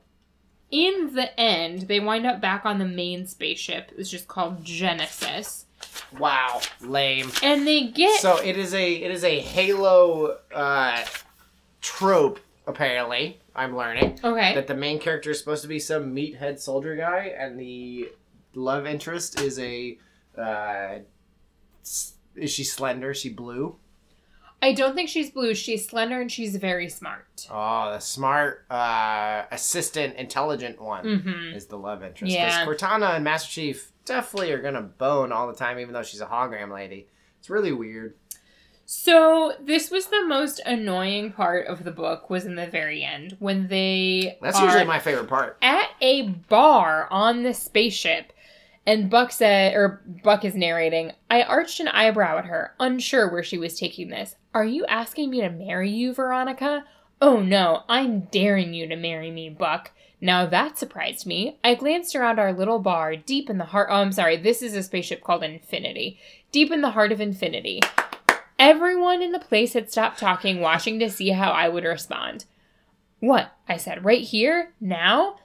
in 0.70 1.14
the 1.14 1.38
end, 1.38 1.82
they 1.82 2.00
wind 2.00 2.24
up 2.24 2.40
back 2.40 2.64
on 2.64 2.78
the 2.78 2.86
main 2.86 3.26
spaceship. 3.26 3.92
It's 3.98 4.10
just 4.10 4.28
called 4.28 4.64
Genesis. 4.64 5.66
Wow. 6.18 6.60
Lame. 6.80 7.30
And 7.42 7.66
they 7.66 7.88
get. 7.88 8.20
So 8.20 8.38
it 8.38 8.56
is 8.56 8.72
a 8.72 8.92
it 8.94 9.10
is 9.10 9.24
a 9.24 9.40
Halo 9.40 10.38
uh, 10.54 11.04
trope. 11.80 12.38
Apparently, 12.68 13.40
I'm 13.54 13.76
learning 13.76 14.18
okay. 14.24 14.54
that 14.54 14.66
the 14.66 14.74
main 14.74 14.98
character 14.98 15.30
is 15.30 15.38
supposed 15.38 15.62
to 15.62 15.68
be 15.68 15.78
some 15.78 16.14
meathead 16.14 16.58
soldier 16.58 16.96
guy, 16.96 17.34
and 17.38 17.58
the 17.58 18.08
love 18.54 18.86
interest 18.86 19.40
is 19.40 19.58
a. 19.58 19.98
Uh, 20.36 20.98
is 22.34 22.50
she 22.50 22.64
slender? 22.64 23.10
Is 23.10 23.18
she 23.18 23.28
blue? 23.28 23.76
I 24.62 24.72
don't 24.72 24.94
think 24.94 25.08
she's 25.08 25.28
blue. 25.30 25.54
She's 25.54 25.88
slender 25.88 26.20
and 26.20 26.30
she's 26.30 26.54
very 26.56 26.88
smart. 26.88 27.48
Oh, 27.50 27.90
the 27.92 27.98
smart, 27.98 28.64
uh, 28.70 29.42
assistant, 29.50 30.14
intelligent 30.16 30.80
one 30.80 31.04
Mm-hmm. 31.04 31.56
is 31.56 31.66
the 31.66 31.76
love 31.76 32.04
interest. 32.04 32.32
Yeah. 32.32 32.64
Because 32.64 32.80
Cortana 32.80 33.16
and 33.16 33.24
Master 33.24 33.50
Chief 33.50 33.90
definitely 34.04 34.52
are 34.52 34.62
gonna 34.62 34.82
bone 34.82 35.32
all 35.32 35.48
the 35.48 35.54
time, 35.54 35.80
even 35.80 35.92
though 35.92 36.04
she's 36.04 36.20
a 36.20 36.26
hologram 36.26 36.72
lady. 36.72 37.08
It's 37.40 37.50
really 37.50 37.72
weird. 37.72 38.14
So 38.84 39.54
this 39.60 39.90
was 39.90 40.06
the 40.06 40.24
most 40.26 40.60
annoying 40.66 41.32
part 41.32 41.66
of 41.66 41.84
the 41.84 41.90
book 41.90 42.28
was 42.28 42.44
in 42.44 42.56
the 42.56 42.66
very 42.66 43.02
end 43.02 43.36
when 43.38 43.68
they 43.68 44.38
That's 44.42 44.60
usually 44.60 44.84
my 44.84 44.98
favorite 44.98 45.28
part. 45.28 45.56
at 45.62 45.90
a 46.00 46.28
bar 46.28 47.08
on 47.10 47.42
the 47.42 47.54
spaceship 47.54 48.32
and 48.84 49.08
Buck 49.08 49.30
said 49.32 49.74
or 49.74 50.02
Buck 50.24 50.44
is 50.44 50.54
narrating, 50.54 51.12
I 51.30 51.42
arched 51.42 51.78
an 51.80 51.88
eyebrow 51.88 52.38
at 52.38 52.46
her, 52.46 52.74
unsure 52.80 53.30
where 53.30 53.44
she 53.44 53.56
was 53.56 53.78
taking 53.78 54.08
this. 54.10 54.34
Are 54.52 54.64
you 54.64 54.84
asking 54.86 55.30
me 55.30 55.40
to 55.40 55.48
marry 55.50 55.88
you, 55.90 56.12
Veronica? 56.12 56.84
Oh 57.20 57.40
no, 57.40 57.84
I'm 57.88 58.22
daring 58.22 58.74
you 58.74 58.88
to 58.88 58.96
marry 58.96 59.30
me, 59.30 59.48
Buck. 59.48 59.92
Now 60.20 60.44
that 60.46 60.76
surprised 60.78 61.26
me. 61.26 61.58
I 61.64 61.74
glanced 61.76 62.14
around 62.16 62.38
our 62.38 62.52
little 62.52 62.80
bar 62.80 63.16
deep 63.16 63.48
in 63.48 63.58
the 63.58 63.64
heart. 63.66 63.88
Oh, 63.90 63.96
I'm 63.96 64.12
sorry. 64.12 64.36
This 64.36 64.62
is 64.62 64.74
a 64.74 64.82
spaceship 64.82 65.22
called 65.22 65.42
Infinity. 65.44 66.18
Deep 66.50 66.70
in 66.72 66.80
the 66.80 66.90
heart 66.90 67.12
of 67.12 67.20
Infinity. 67.20 67.80
Everyone 68.62 69.22
in 69.22 69.32
the 69.32 69.40
place 69.40 69.72
had 69.72 69.90
stopped 69.90 70.20
talking, 70.20 70.60
watching 70.60 71.00
to 71.00 71.10
see 71.10 71.30
how 71.30 71.50
I 71.50 71.68
would 71.68 71.82
respond. 71.82 72.44
What? 73.18 73.52
I 73.68 73.76
said, 73.76 74.04
right 74.04 74.22
here? 74.22 74.72
Now? 74.80 75.36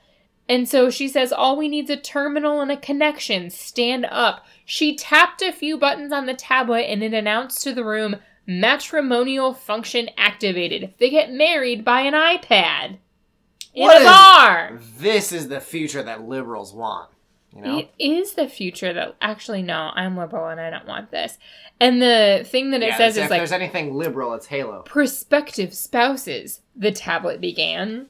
And 0.48 0.70
so 0.70 0.90
she 0.92 1.08
says, 1.08 1.34
All 1.34 1.58
we 1.58 1.68
need's 1.68 1.90
a 1.90 1.98
terminal 1.98 2.62
and 2.62 2.72
a 2.72 2.78
connection. 2.78 3.50
Stand 3.50 4.06
up. 4.12 4.46
She 4.66 4.96
tapped 4.96 5.42
a 5.42 5.52
few 5.52 5.78
buttons 5.80 6.12
on 6.14 6.28
the 6.28 6.34
tablet 6.36 6.82
and 6.84 7.02
it 7.04 7.14
announced 7.14 7.64
to 7.64 7.74
the 7.74 7.84
room, 7.84 8.18
Matrimonial 8.46 9.54
function 9.54 10.10
activated. 10.18 10.94
They 11.00 11.10
get 11.10 11.32
married 11.32 11.84
by 11.84 12.02
an 12.02 12.14
iPad. 12.14 12.98
In 13.74 13.84
What 13.84 13.98
a 13.98 14.00
is- 14.02 14.06
bar. 14.06 14.80
This 15.00 15.32
is 15.32 15.48
the 15.50 15.60
future 15.60 16.04
that 16.04 16.22
liberals 16.22 16.74
want. 16.74 17.10
You 17.58 17.64
know? 17.64 17.78
It 17.80 17.90
is 18.00 18.34
the 18.34 18.48
future 18.48 18.94
that 18.94 19.16
actually 19.20 19.64
no, 19.64 19.92
I'm 19.96 20.16
liberal 20.16 20.48
and 20.48 20.62
I 20.62 20.70
don't 20.70 20.86
want 20.88 21.10
this. 21.12 21.38
And 21.80 22.02
the 22.02 22.44
thing 22.46 22.70
that 22.72 22.84
it 22.84 22.90
Yeah, 22.90 22.98
says 22.98 23.18
if 23.18 23.26
is 23.26 23.30
like 23.32 23.40
there's 23.40 23.52
anything 23.52 23.96
liberal, 23.96 24.34
it's 24.36 24.46
Halo. 24.46 24.84
prospective 24.84 25.74
spouses, 25.74 26.62
the 26.76 26.92
tablet 26.92 27.42
began. 27.42 28.08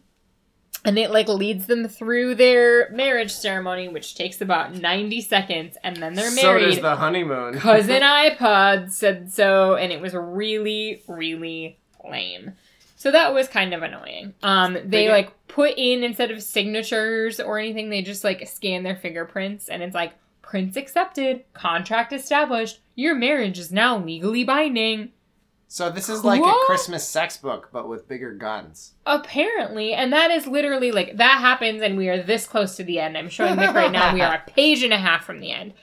And 0.86 0.98
it 1.00 1.12
like 1.12 1.28
leads 1.28 1.66
them 1.68 1.88
through 1.88 2.36
their 2.36 2.90
marriage 2.92 3.32
ceremony, 3.34 3.88
which 3.90 4.16
takes 4.16 4.40
about 4.42 4.76
90 4.76 5.20
seconds, 5.22 5.78
and 5.84 5.96
then 5.98 6.14
they're 6.14 6.30
So 6.30 6.44
married. 6.54 6.66
does 6.66 6.80
the 6.82 6.96
honeymoon. 6.96 7.56
Cousin 7.56 8.02
iPod 8.04 8.92
said 8.92 9.34
so, 9.34 9.76
and 9.76 9.92
it 9.92 10.00
was 10.02 10.14
really, 10.14 11.04
really 11.08 11.80
lame. 12.10 12.54
So 12.98 13.12
that 13.12 13.34
was 13.34 13.48
kind 13.48 13.74
of 13.74 13.84
annoying. 13.84 14.34
Um, 14.44 14.78
they 14.84 15.08
like 15.08 15.32
put 15.48 15.76
in 15.78 16.04
instead 16.04 16.32
of 16.32 16.44
signatures 16.44 17.40
or 17.40 17.60
anything, 17.60 17.90
they 17.90 18.02
just 18.02 18.24
like 18.24 18.46
scan 18.48 18.84
their 18.84 18.96
fingerprints, 18.96 19.70
and 19.70 19.82
it's 19.82 19.96
like 19.96 20.14
Prints 20.48 20.78
accepted. 20.78 21.44
Contract 21.54 22.14
established. 22.14 22.80
Your 22.96 23.14
marriage 23.16 23.60
is 23.60 23.70
now 23.70 23.98
legally 23.98 24.46
binding. 24.46 25.12
So 25.68 25.90
this 25.90 26.08
is 26.08 26.24
like 26.24 26.42
a 26.42 26.54
Christmas 26.66 27.06
sex 27.06 27.36
book, 27.36 27.68
but 27.74 27.90
with 27.90 28.08
bigger 28.08 28.34
guns. 28.34 28.94
Apparently, 29.06 29.94
and 29.94 30.14
that 30.14 30.32
is 30.32 30.48
literally 30.48 30.94
like 30.94 31.18
that 31.18 31.40
happens, 31.42 31.82
and 31.82 31.98
we 31.98 32.08
are 32.08 32.24
this 32.24 32.48
close 32.48 32.78
to 32.78 32.84
the 32.86 32.98
end. 32.98 33.18
I'm 33.18 33.28
showing 33.28 33.58
Nick 33.58 33.76
right 33.76 33.92
now. 33.92 34.14
We 34.14 34.22
are 34.22 34.36
a 34.36 34.52
page 34.52 34.84
and 34.84 34.94
a 34.94 34.98
half 34.98 35.26
from 35.26 35.42
the 35.42 35.52
end. 35.52 35.74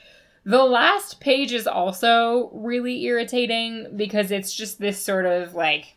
The 0.44 0.64
last 0.64 1.20
page 1.20 1.52
is 1.52 1.66
also 1.66 2.50
really 2.54 3.04
irritating 3.04 3.88
because 3.94 4.30
it's 4.30 4.54
just 4.54 4.78
this 4.78 4.98
sort 4.98 5.26
of 5.26 5.54
like 5.54 5.96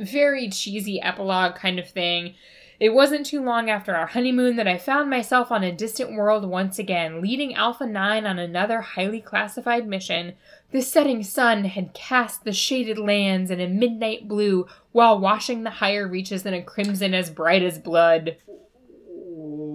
very 0.00 0.48
cheesy 0.48 1.00
epilogue 1.00 1.54
kind 1.54 1.78
of 1.78 1.88
thing. 1.88 2.34
It 2.80 2.94
wasn't 2.94 3.26
too 3.26 3.42
long 3.42 3.68
after 3.68 3.94
our 3.94 4.06
honeymoon 4.06 4.56
that 4.56 4.66
I 4.66 4.78
found 4.78 5.10
myself 5.10 5.52
on 5.52 5.62
a 5.62 5.70
distant 5.70 6.14
world 6.14 6.46
once 6.46 6.78
again, 6.78 7.20
leading 7.20 7.54
Alpha 7.54 7.84
9 7.86 8.24
on 8.24 8.38
another 8.38 8.80
highly 8.80 9.20
classified 9.20 9.86
mission. 9.86 10.32
The 10.70 10.80
setting 10.80 11.22
sun 11.22 11.64
had 11.66 11.92
cast 11.92 12.44
the 12.44 12.54
shaded 12.54 12.98
lands 12.98 13.50
in 13.50 13.60
a 13.60 13.68
midnight 13.68 14.26
blue 14.26 14.66
while 14.92 15.18
washing 15.18 15.62
the 15.62 15.68
higher 15.68 16.08
reaches 16.08 16.46
in 16.46 16.54
a 16.54 16.62
crimson 16.62 17.12
as 17.12 17.28
bright 17.28 17.62
as 17.62 17.78
blood. 17.78 18.38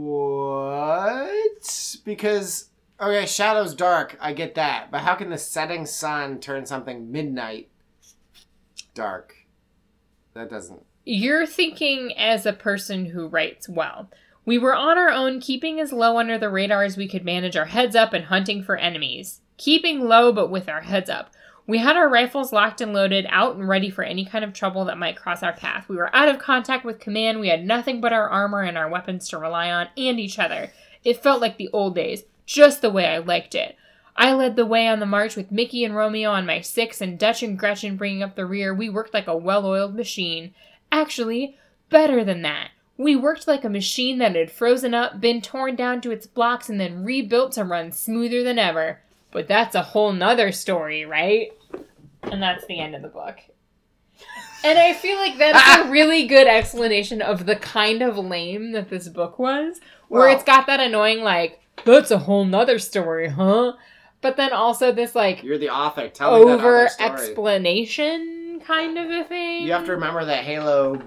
What? 0.07 1.19
Because 2.03 2.69
okay, 2.99 3.27
shadow's 3.27 3.75
dark. 3.75 4.17
I 4.19 4.33
get 4.33 4.55
that, 4.55 4.89
but 4.89 5.01
how 5.01 5.13
can 5.13 5.29
the 5.29 5.37
setting 5.37 5.85
sun 5.85 6.39
turn 6.39 6.65
something 6.65 7.11
midnight 7.11 7.69
dark? 8.95 9.34
That 10.35 10.49
doesn't. 10.49 10.85
You're 11.05 11.45
thinking 11.45 12.13
as 12.17 12.45
a 12.45 12.53
person 12.53 13.05
who 13.05 13.27
writes 13.27 13.67
well. 13.69 14.09
We 14.45 14.57
were 14.59 14.75
on 14.75 14.97
our 14.97 15.09
own, 15.09 15.39
keeping 15.39 15.79
as 15.79 15.91
low 15.91 16.19
under 16.19 16.37
the 16.37 16.49
radar 16.49 16.83
as 16.83 16.97
we 16.97 17.07
could 17.07 17.25
manage 17.25 17.55
our 17.55 17.65
heads 17.65 17.95
up 17.95 18.13
and 18.13 18.25
hunting 18.25 18.61
for 18.61 18.75
enemies. 18.75 19.41
Keeping 19.57 20.01
low, 20.01 20.31
but 20.31 20.51
with 20.51 20.69
our 20.69 20.81
heads 20.81 21.09
up. 21.09 21.31
We 21.67 21.79
had 21.79 21.95
our 21.95 22.09
rifles 22.09 22.53
locked 22.53 22.81
and 22.81 22.93
loaded, 22.93 23.25
out 23.29 23.55
and 23.55 23.67
ready 23.67 23.89
for 23.89 24.03
any 24.03 24.23
kind 24.23 24.43
of 24.43 24.53
trouble 24.53 24.85
that 24.85 24.99
might 24.99 25.15
cross 25.15 25.41
our 25.41 25.53
path. 25.53 25.89
We 25.89 25.95
were 25.95 26.15
out 26.15 26.27
of 26.27 26.37
contact 26.37 26.85
with 26.85 26.99
command. 26.99 27.39
We 27.39 27.47
had 27.47 27.65
nothing 27.65 28.01
but 28.01 28.13
our 28.13 28.29
armor 28.29 28.61
and 28.61 28.77
our 28.77 28.89
weapons 28.89 29.29
to 29.29 29.39
rely 29.39 29.71
on, 29.71 29.87
and 29.97 30.19
each 30.19 30.37
other. 30.37 30.71
It 31.03 31.23
felt 31.23 31.41
like 31.41 31.57
the 31.57 31.69
old 31.73 31.95
days, 31.95 32.23
just 32.45 32.81
the 32.81 32.91
way 32.91 33.07
I 33.07 33.17
liked 33.17 33.55
it. 33.55 33.77
I 34.17 34.33
led 34.33 34.55
the 34.55 34.65
way 34.65 34.87
on 34.87 34.99
the 34.99 35.05
march 35.05 35.35
with 35.35 35.51
Mickey 35.51 35.83
and 35.83 35.95
Romeo 35.95 36.31
on 36.31 36.45
my 36.45 36.61
six, 36.61 37.01
and 37.01 37.19
Dutch 37.19 37.43
and 37.43 37.59
Gretchen 37.59 37.97
bringing 37.97 38.23
up 38.23 38.35
the 38.35 38.45
rear. 38.45 38.73
We 38.73 38.89
worked 38.89 39.13
like 39.13 39.27
a 39.27 39.35
well 39.35 39.65
oiled 39.65 39.95
machine. 39.95 40.53
Actually, 40.91 41.57
better 41.89 42.23
than 42.23 42.41
that. 42.43 42.69
We 42.97 43.15
worked 43.15 43.47
like 43.47 43.65
a 43.65 43.69
machine 43.69 44.19
that 44.19 44.35
had 44.35 44.51
frozen 44.51 44.93
up, 44.93 45.19
been 45.19 45.41
torn 45.41 45.75
down 45.75 45.99
to 46.01 46.11
its 46.11 46.25
blocks, 46.25 46.69
and 46.69 46.79
then 46.79 47.03
rebuilt 47.03 47.51
to 47.53 47.65
run 47.65 47.91
smoother 47.91 48.41
than 48.41 48.57
ever. 48.57 49.01
But 49.31 49.49
that's 49.49 49.75
a 49.75 49.81
whole 49.81 50.13
nother 50.13 50.53
story, 50.53 51.05
right? 51.05 51.51
And 52.23 52.41
that's 52.41 52.65
the 52.67 52.79
end 52.79 52.95
of 52.95 53.01
the 53.01 53.09
book. 53.09 53.37
And 54.63 54.79
I 54.79 54.93
feel 54.93 55.17
like 55.17 55.37
that's 55.37 55.85
a 55.85 55.89
really 55.91 56.25
good 56.25 56.47
explanation 56.47 57.21
of 57.21 57.45
the 57.45 57.57
kind 57.57 58.01
of 58.01 58.17
lame 58.17 58.71
that 58.71 58.89
this 58.89 59.09
book 59.09 59.37
was, 59.37 59.81
where 60.07 60.29
it's 60.29 60.43
got 60.43 60.67
that 60.67 60.79
annoying, 60.79 61.21
like, 61.21 61.59
that's 61.83 62.11
a 62.11 62.19
whole 62.19 62.45
nother 62.45 62.79
story, 62.79 63.27
huh? 63.27 63.73
But 64.25 64.37
then 64.37 64.53
also 64.53 64.91
this, 64.91 65.13
like, 65.13 65.43
You're 65.43 65.59
the 65.59 65.69
author. 65.69 66.09
Tell 66.09 66.33
over 66.33 66.89
explanation 66.99 68.59
kind 68.65 68.97
of 68.97 69.07
a 69.11 69.23
thing. 69.23 69.65
You 69.67 69.71
have 69.73 69.85
to 69.85 69.91
remember 69.91 70.25
that 70.25 70.43
Halo, 70.43 70.99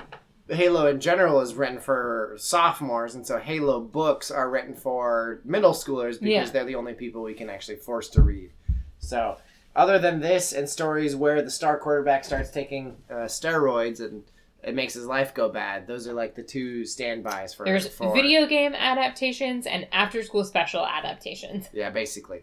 Halo 0.49 0.87
in 0.87 1.01
general 1.01 1.41
is 1.41 1.57
written 1.57 1.81
for 1.81 2.37
sophomores, 2.37 3.16
and 3.16 3.27
so 3.27 3.41
Halo 3.41 3.81
books 3.81 4.31
are 4.31 4.49
written 4.49 4.73
for 4.73 5.41
middle 5.45 5.73
schoolers 5.73 6.21
because 6.21 6.27
Yeah. 6.29 6.45
they're 6.45 6.64
the 6.64 6.77
only 6.77 6.95
people 6.95 7.23
we 7.23 7.35
can 7.35 7.51
actually 7.51 7.79
force 7.79 8.09
to 8.11 8.23
read. 8.23 8.53
So, 9.01 9.39
other 9.75 9.99
than 9.99 10.21
this 10.21 10.53
and 10.53 10.69
stories 10.69 11.16
where 11.16 11.43
the 11.43 11.51
star 11.51 11.77
quarterback 11.77 12.25
starts 12.25 12.53
taking 12.53 12.99
uh, 13.11 13.25
steroids 13.27 13.99
and 13.99 14.23
it 14.62 14.77
makes 14.77 14.95
his 14.95 15.07
life 15.07 15.35
go 15.35 15.49
bad, 15.49 15.89
those 15.89 16.07
are 16.07 16.12
like 16.14 16.37
the 16.37 16.45
two 16.45 16.85
standbys 16.85 17.53
for. 17.53 17.64
There's 17.64 17.89
for 17.89 18.14
video 18.14 18.47
game 18.47 18.75
adaptations 18.75 19.66
and 19.66 19.89
after 19.91 20.23
school 20.23 20.45
special 20.45 20.87
adaptations. 20.87 21.69
Yeah, 21.73 21.91
basically. 21.91 22.43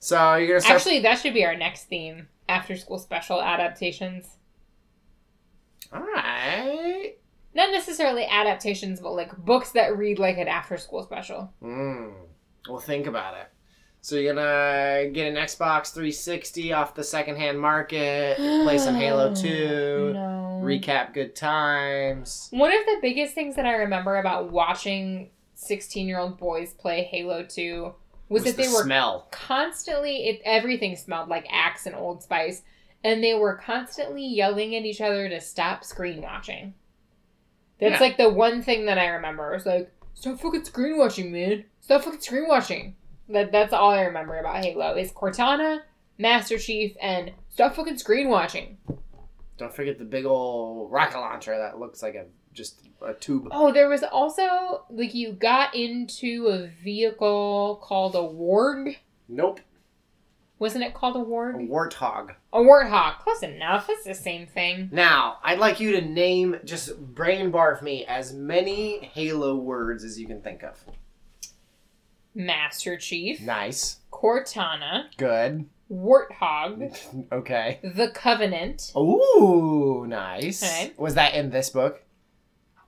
So 0.00 0.34
you're 0.36 0.48
gonna 0.48 0.60
start. 0.60 0.76
Actually, 0.76 1.00
that 1.00 1.18
should 1.18 1.34
be 1.34 1.44
our 1.44 1.56
next 1.56 1.84
theme 1.84 2.28
after 2.48 2.76
school 2.76 2.98
special 2.98 3.42
adaptations. 3.42 4.26
all 5.92 6.00
right. 6.00 7.14
Not 7.54 7.70
necessarily 7.72 8.24
adaptations, 8.26 9.00
but 9.00 9.12
like 9.12 9.36
books 9.44 9.72
that 9.72 9.96
read 9.96 10.18
like 10.18 10.38
an 10.38 10.48
after 10.48 10.76
school 10.76 11.02
special. 11.02 11.52
Mm. 11.62 12.12
Well, 12.68 12.78
think 12.78 13.06
about 13.06 13.34
it. 13.36 13.48
So 14.00 14.14
you're 14.16 14.32
gonna 14.34 15.10
get 15.10 15.26
an 15.26 15.34
Xbox 15.34 15.92
360 15.92 16.72
off 16.72 16.94
the 16.94 17.02
secondhand 17.02 17.58
market, 17.58 18.36
play 18.36 18.78
some 18.78 18.94
Halo 19.00 19.34
2, 19.34 20.12
No. 20.14 20.60
recap 20.62 21.12
good 21.14 21.34
times. 21.34 22.48
One 22.52 22.72
of 22.72 22.84
the 22.86 22.98
biggest 23.02 23.34
things 23.34 23.56
that 23.56 23.66
I 23.66 23.72
remember 23.72 24.16
about 24.18 24.52
watching 24.52 25.30
16 25.54 26.06
year 26.06 26.18
old 26.20 26.38
boys 26.38 26.72
play 26.74 27.02
Halo 27.02 27.42
2 27.44 27.92
was, 28.28 28.44
that 28.44 28.56
the 28.56 28.62
they 28.62 28.68
were 28.68 28.82
smell. 28.82 29.26
constantly 29.30 30.28
it 30.28 30.40
everything 30.44 30.96
smelled 30.96 31.28
like 31.28 31.46
axe 31.50 31.86
and 31.86 31.94
old 31.94 32.22
spice 32.22 32.62
and 33.04 33.22
they 33.22 33.34
were 33.34 33.54
constantly 33.54 34.24
yelling 34.26 34.74
at 34.74 34.84
each 34.84 35.00
other 35.00 35.28
to 35.28 35.40
stop 35.40 35.84
screen 35.84 36.20
watching. 36.22 36.74
That's 37.80 37.92
Yeah. 37.94 38.00
like 38.00 38.16
the 38.16 38.28
one 38.28 38.62
thing 38.62 38.86
that 38.86 38.98
i 38.98 39.06
remember. 39.06 39.54
It's 39.54 39.66
like 39.66 39.90
stop 40.14 40.38
fucking 40.40 40.64
screen 40.64 40.98
watching 40.98 41.30
man. 41.32 41.64
Stop 41.80 42.02
fucking 42.02 42.20
screen 42.20 42.48
watching. 42.48 42.96
That 43.28 43.52
that's 43.52 43.72
all 43.72 43.90
i 43.90 44.02
remember 44.02 44.38
about 44.38 44.64
halo 44.64 44.94
is 44.96 45.12
cortana 45.12 45.80
master 46.18 46.58
chief 46.58 46.96
and 47.00 47.30
stop 47.50 47.74
fucking 47.76 47.98
screen 47.98 48.28
watching. 48.28 48.78
Don't 49.58 49.74
forget 49.74 49.98
the 49.98 50.04
big 50.04 50.24
old 50.24 50.90
rocket 50.92 51.18
launcher 51.18 51.56
that 51.56 51.78
looks 51.78 52.02
like 52.02 52.14
a 52.14 52.26
just 52.58 52.80
a 53.00 53.14
tube. 53.14 53.48
oh 53.52 53.72
there 53.72 53.88
was 53.88 54.02
also 54.02 54.82
like 54.90 55.14
you 55.14 55.32
got 55.32 55.74
into 55.74 56.48
a 56.48 56.66
vehicle 56.84 57.78
called 57.82 58.14
a 58.14 58.18
warg 58.18 58.96
Nope, 59.28 59.60
wasn't 60.58 60.82
it 60.84 60.92
called 60.94 61.14
a 61.16 61.20
a 61.20 61.24
warg 61.24 61.68
warthog. 61.68 62.34
a 62.52 62.58
warthog 62.58 63.18
close 63.20 63.42
enough 63.42 63.86
it's 63.88 64.04
the 64.04 64.14
same 64.14 64.46
thing 64.46 64.88
Now, 64.92 65.38
I'd 65.44 65.58
like 65.60 65.78
you 65.80 65.92
to 65.92 66.00
name, 66.02 66.56
just 66.64 66.98
brain 67.14 67.52
barf 67.52 67.80
me, 67.82 68.04
as 68.04 68.32
many 68.34 68.98
Halo 69.14 69.54
words 69.54 70.02
as 70.04 70.18
you 70.20 70.26
can 70.26 70.42
think 70.42 70.62
of. 70.64 70.82
Master 72.34 72.96
Chief, 72.96 73.40
Nice. 73.40 73.98
Cortana, 74.12 75.06
Good. 75.16 75.66
Warthog, 75.90 76.96
Okay. 77.32 77.80
The 77.82 78.08
Covenant. 78.10 78.92
Ooh, 78.96 80.04
nice. 80.06 80.62
Okay. 80.62 80.92
Was 80.98 81.14
that 81.14 81.34
in 81.34 81.50
this 81.50 81.70
book? 81.70 82.02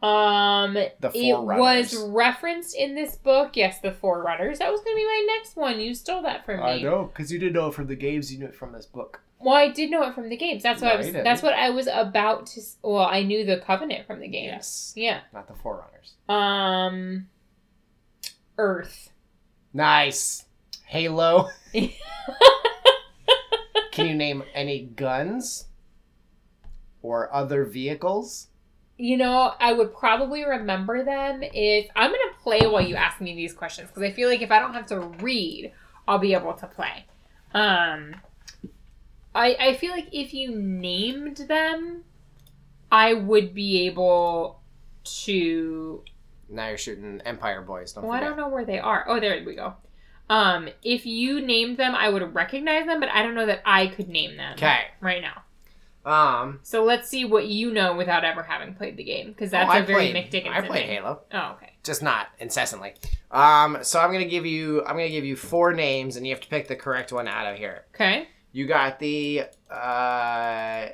Um, 0.02 0.74
The 0.74 1.10
it 1.14 1.38
was 1.38 1.94
referenced 2.08 2.74
in 2.74 2.94
this 2.94 3.16
book. 3.16 3.54
Yes, 3.56 3.80
the 3.80 3.92
Forerunners. 3.92 4.58
That 4.58 4.70
was 4.72 4.80
going 4.80 4.96
to 4.96 5.00
be 5.00 5.04
my 5.04 5.26
next 5.36 5.56
one. 5.56 5.78
You 5.80 5.94
stole 5.94 6.22
that 6.22 6.46
from 6.46 6.60
me. 6.60 6.62
I 6.64 6.80
know, 6.80 7.04
because 7.12 7.30
you 7.30 7.38
didn't 7.38 7.52
know 7.52 7.66
it 7.68 7.74
from 7.74 7.86
the 7.86 7.96
games. 7.96 8.32
You 8.32 8.38
knew 8.38 8.46
it 8.46 8.54
from 8.54 8.72
this 8.72 8.86
book. 8.86 9.20
Well, 9.38 9.54
I 9.54 9.68
did 9.68 9.90
know 9.90 10.02
it 10.06 10.14
from 10.14 10.28
the 10.28 10.36
games. 10.36 10.62
That's 10.62 10.80
what 10.82 10.88
No, 10.88 10.94
I 10.94 10.96
was. 10.98 11.12
That's 11.12 11.42
what 11.42 11.54
I 11.54 11.70
was 11.70 11.86
about 11.86 12.46
to. 12.46 12.60
Well, 12.82 13.04
I 13.04 13.22
knew 13.22 13.44
the 13.44 13.58
Covenant 13.58 14.06
from 14.06 14.20
the 14.20 14.28
games. 14.28 14.52
Yes, 14.52 14.92
Yeah. 14.96 15.20
not 15.32 15.48
the 15.48 15.54
Forerunners. 15.54 16.12
Um, 16.28 17.28
Earth. 18.58 19.10
Nice. 19.72 20.44
Halo. 20.86 21.48
Can 23.92 24.06
you 24.06 24.14
name 24.14 24.42
any 24.54 24.82
guns 24.82 25.66
or 27.02 27.32
other 27.34 27.64
vehicles? 27.64 28.48
You 29.00 29.16
know, 29.16 29.54
I 29.58 29.72
would 29.72 29.94
probably 29.94 30.44
remember 30.44 31.02
them 31.02 31.40
if 31.42 31.88
I'm 31.96 32.10
gonna 32.10 32.36
play 32.42 32.66
while 32.66 32.82
you 32.82 32.96
ask 32.96 33.18
me 33.18 33.34
these 33.34 33.54
questions 33.54 33.88
because 33.88 34.02
I 34.02 34.10
feel 34.10 34.28
like 34.28 34.42
if 34.42 34.50
I 34.50 34.58
don't 34.58 34.74
have 34.74 34.86
to 34.88 35.00
read, 35.00 35.72
I'll 36.06 36.18
be 36.18 36.34
able 36.34 36.52
to 36.52 36.66
play. 36.66 37.06
Um, 37.54 38.14
I 39.34 39.56
I 39.58 39.74
feel 39.76 39.92
like 39.92 40.08
if 40.12 40.34
you 40.34 40.54
named 40.54 41.38
them, 41.38 42.04
I 42.92 43.14
would 43.14 43.54
be 43.54 43.86
able 43.86 44.60
to. 45.24 46.04
Now 46.50 46.68
you're 46.68 46.76
shooting 46.76 47.22
Empire 47.24 47.62
Boys. 47.62 47.94
Don't 47.94 48.04
Well, 48.04 48.12
I 48.12 48.20
don't 48.20 48.36
know 48.36 48.48
where 48.48 48.66
they 48.66 48.80
are. 48.80 49.06
Oh, 49.08 49.18
there 49.18 49.42
we 49.46 49.54
go. 49.54 49.74
Um, 50.28 50.68
if 50.82 51.06
you 51.06 51.40
named 51.40 51.78
them, 51.78 51.94
I 51.94 52.10
would 52.10 52.34
recognize 52.34 52.84
them, 52.84 53.00
but 53.00 53.08
I 53.08 53.22
don't 53.22 53.34
know 53.34 53.46
that 53.46 53.62
I 53.64 53.86
could 53.86 54.08
name 54.08 54.36
them 54.36 54.52
Okay. 54.54 54.82
right 55.00 55.22
now. 55.22 55.42
Um, 56.04 56.60
So 56.62 56.82
let's 56.84 57.08
see 57.08 57.24
what 57.24 57.46
you 57.46 57.72
know 57.72 57.94
without 57.94 58.24
ever 58.24 58.42
having 58.42 58.74
played 58.74 58.96
the 58.96 59.04
game 59.04 59.28
because 59.28 59.50
that's 59.50 59.70
oh, 59.72 59.78
a 59.78 59.82
very 59.82 60.10
played, 60.12 60.14
Mick 60.16 60.30
Dickinson. 60.30 60.64
I 60.64 60.66
played. 60.66 60.86
Halo, 60.86 61.20
Oh, 61.32 61.52
okay. 61.56 61.72
just 61.84 62.02
not 62.02 62.28
incessantly. 62.38 62.94
Um, 63.30 63.78
so 63.82 64.00
I'm 64.00 64.10
gonna 64.12 64.24
give 64.24 64.46
you 64.46 64.80
I'm 64.82 64.96
gonna 64.96 65.08
give 65.10 65.24
you 65.24 65.36
four 65.36 65.72
names, 65.74 66.16
and 66.16 66.26
you 66.26 66.32
have 66.32 66.40
to 66.42 66.48
pick 66.48 66.68
the 66.68 66.76
correct 66.76 67.12
one 67.12 67.28
out 67.28 67.52
of 67.52 67.58
here. 67.58 67.84
Okay. 67.94 68.28
You 68.52 68.66
got 68.66 68.98
the 68.98 69.44
uh, 69.70 70.86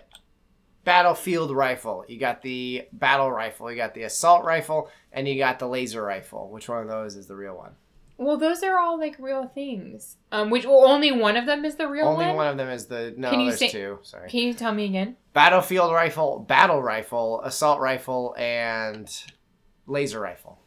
battlefield 0.85 1.51
rifle. 1.51 2.05
You 2.09 2.19
got 2.19 2.43
the 2.43 2.87
battle 2.93 3.31
rifle. 3.31 3.71
You 3.71 3.77
got 3.77 3.95
the 3.95 4.03
assault 4.03 4.45
rifle, 4.45 4.91
and 5.13 5.27
you 5.27 5.39
got 5.39 5.59
the 5.59 5.67
laser 5.69 6.03
rifle. 6.03 6.51
Which 6.51 6.69
one 6.69 6.83
of 6.83 6.89
those 6.89 7.17
is 7.17 7.27
the 7.27 7.37
real 7.37 7.57
one? 7.57 7.73
Well, 8.19 8.39
those 8.39 8.63
are 8.63 8.79
all 8.79 8.99
like 8.99 9.17
real 9.19 9.47
things. 9.47 10.17
Um, 10.33 10.49
which 10.51 10.65
well, 10.65 10.87
only 10.87 11.13
one 11.13 11.37
of 11.37 11.45
them 11.47 11.65
is 11.65 11.77
the 11.77 11.87
real 11.87 12.07
Only 12.09 12.27
one. 12.27 12.37
one 12.37 12.47
of 12.49 12.57
them 12.57 12.69
is 12.71 12.87
the 12.87 13.15
no. 13.17 13.31
Can 13.31 13.41
you 13.41 13.49
there's 13.51 13.59
say- 13.59 13.69
two. 13.71 13.99
Sorry. 14.03 14.31
Can 14.31 14.41
you 14.41 14.55
tell 14.55 14.73
me 14.75 14.85
again? 14.87 15.17
Battlefield 15.35 15.93
rifle, 15.93 16.39
battle 16.39 16.83
rifle, 16.83 17.43
assault 17.43 17.81
rifle, 17.81 18.35
and 18.39 19.11
laser 19.87 20.19
rifle. 20.21 20.59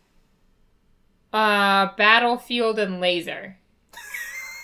Uh, 1.32 1.90
battlefield 1.96 2.80
and 2.80 3.00
laser. 3.00 3.58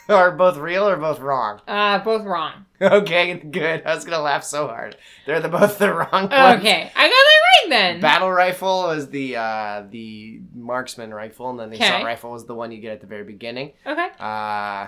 Are 0.10 0.32
both 0.32 0.58
real 0.58 0.88
or 0.88 0.98
both 0.98 1.20
wrong? 1.20 1.62
Uh, 1.68 2.00
both 2.00 2.24
wrong. 2.26 2.66
Okay, 2.82 3.36
good. 3.36 3.84
I 3.86 3.96
was 3.96 4.04
gonna 4.06 4.22
laugh 4.22 4.44
so 4.44 4.68
hard. 4.68 4.98
They're 5.26 5.40
the 5.40 5.50
both 5.50 5.78
the 5.80 5.94
wrong 5.94 6.30
ones. 6.30 6.60
Okay, 6.60 6.92
I 6.96 7.04
got 7.08 7.10
that 7.10 7.42
right 7.64 7.70
then. 7.70 8.02
Battle 8.02 8.30
rifle 8.30 8.92
is 8.92 9.10
the 9.10 9.38
uh, 9.38 9.84
the 9.90 10.42
marksman 10.54 11.14
rifle, 11.14 11.50
and 11.52 11.60
then 11.60 11.70
the 11.72 11.78
assault 11.84 12.04
rifle 12.04 12.32
was 12.32 12.46
the 12.46 12.54
one 12.54 12.72
you 12.72 12.80
get 12.82 12.92
at 12.92 13.02
the 13.02 13.08
very 13.08 13.24
beginning. 13.24 13.72
okay. 13.86 14.10
Uh, 14.20 14.88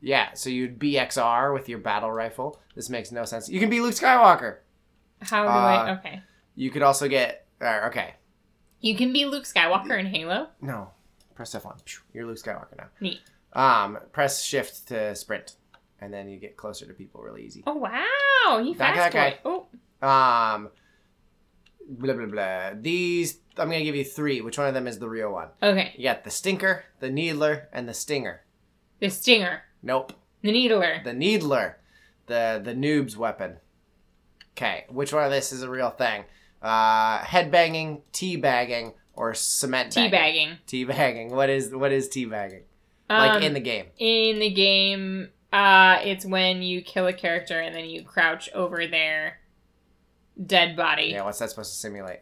yeah, 0.00 0.34
so 0.34 0.50
you'd 0.50 0.78
BXR 0.78 1.52
with 1.54 1.68
your 1.68 1.78
battle 1.78 2.12
rifle. 2.12 2.60
This 2.74 2.90
makes 2.90 3.10
no 3.10 3.24
sense. 3.24 3.48
You 3.48 3.58
can 3.60 3.70
be 3.70 3.80
Luke 3.80 3.94
Skywalker. 3.94 4.58
How 5.22 5.42
do 5.44 5.48
Uh, 5.48 5.52
I? 5.52 5.90
Okay. 5.98 6.22
You 6.54 6.70
could 6.70 6.82
also 6.82 7.08
get. 7.08 7.46
Uh, 7.60 7.86
okay, 7.88 8.14
You 8.80 8.94
can 8.96 9.12
be 9.12 9.24
Luke 9.24 9.44
Skywalker 9.44 9.98
in 9.98 10.06
Halo. 10.06 10.48
no, 10.60 10.90
press 11.34 11.54
F 11.54 11.64
one. 11.64 11.76
You're 12.12 12.26
Luke 12.26 12.36
Skywalker 12.38 12.76
now. 12.76 12.86
Neat. 13.00 13.20
Um, 13.54 13.98
press 14.12 14.42
shift 14.42 14.88
to 14.88 15.14
sprint, 15.14 15.56
and 16.00 16.12
then 16.12 16.28
you 16.28 16.38
get 16.38 16.56
closer 16.56 16.86
to 16.86 16.92
people 16.92 17.22
really 17.22 17.42
easy. 17.44 17.62
Oh 17.66 17.74
wow, 17.74 18.62
he 18.62 18.74
Back 18.74 18.96
fast 18.96 19.12
that 19.12 19.42
boy. 19.44 19.66
Oh, 20.02 20.06
Um, 20.06 20.70
blah 21.88 22.14
blah 22.14 22.26
blah. 22.26 22.70
These 22.80 23.38
I'm 23.56 23.70
gonna 23.70 23.84
give 23.84 23.94
you 23.96 24.04
three. 24.04 24.40
Which 24.40 24.58
one 24.58 24.66
of 24.66 24.74
them 24.74 24.86
is 24.88 24.98
the 24.98 25.08
real 25.08 25.30
one? 25.32 25.48
okay. 25.62 25.92
You 25.96 26.04
got 26.04 26.24
the 26.24 26.30
stinker, 26.30 26.84
the 27.00 27.10
needler, 27.10 27.68
and 27.72 27.88
the 27.88 27.94
stinger. 27.94 28.42
The 29.00 29.10
stinger, 29.10 29.62
Nope, 29.82 30.12
the 30.42 30.50
needler. 30.52 31.00
the 31.04 31.12
needler, 31.12 31.78
the 32.26 32.60
the 32.64 32.74
noob's 32.74 33.16
weapon. 33.16 33.58
Okay, 34.56 34.84
which 34.88 35.12
one 35.12 35.24
of 35.24 35.30
this 35.30 35.52
is 35.52 35.62
a 35.62 35.70
real 35.70 35.90
thing? 35.90 36.24
Uh, 36.62 37.18
headbanging, 37.18 38.00
teabagging, 38.12 38.94
or 39.14 39.34
cement 39.34 39.94
bagging? 39.94 40.10
Teabagging. 40.66 40.86
Teabagging. 40.88 41.30
What 41.30 41.50
is 41.50 41.74
what 41.74 41.92
is 41.92 42.08
teabagging? 42.08 42.62
Like 43.08 43.32
Um, 43.36 43.42
in 43.42 43.54
the 43.54 43.60
game. 43.60 43.86
in 43.98 44.38
the 44.38 44.50
game, 44.50 45.28
uh, 45.52 46.00
it's 46.02 46.24
when 46.24 46.62
you 46.62 46.80
kill 46.82 47.06
a 47.06 47.12
character 47.12 47.60
and 47.60 47.74
then 47.74 47.84
you 47.84 48.02
crouch 48.02 48.48
over 48.54 48.86
their 48.86 49.38
dead 50.44 50.76
body, 50.76 51.06
Yeah, 51.12 51.24
what's 51.24 51.38
that 51.38 51.50
supposed 51.50 51.72
to 51.72 51.78
simulate? 51.78 52.20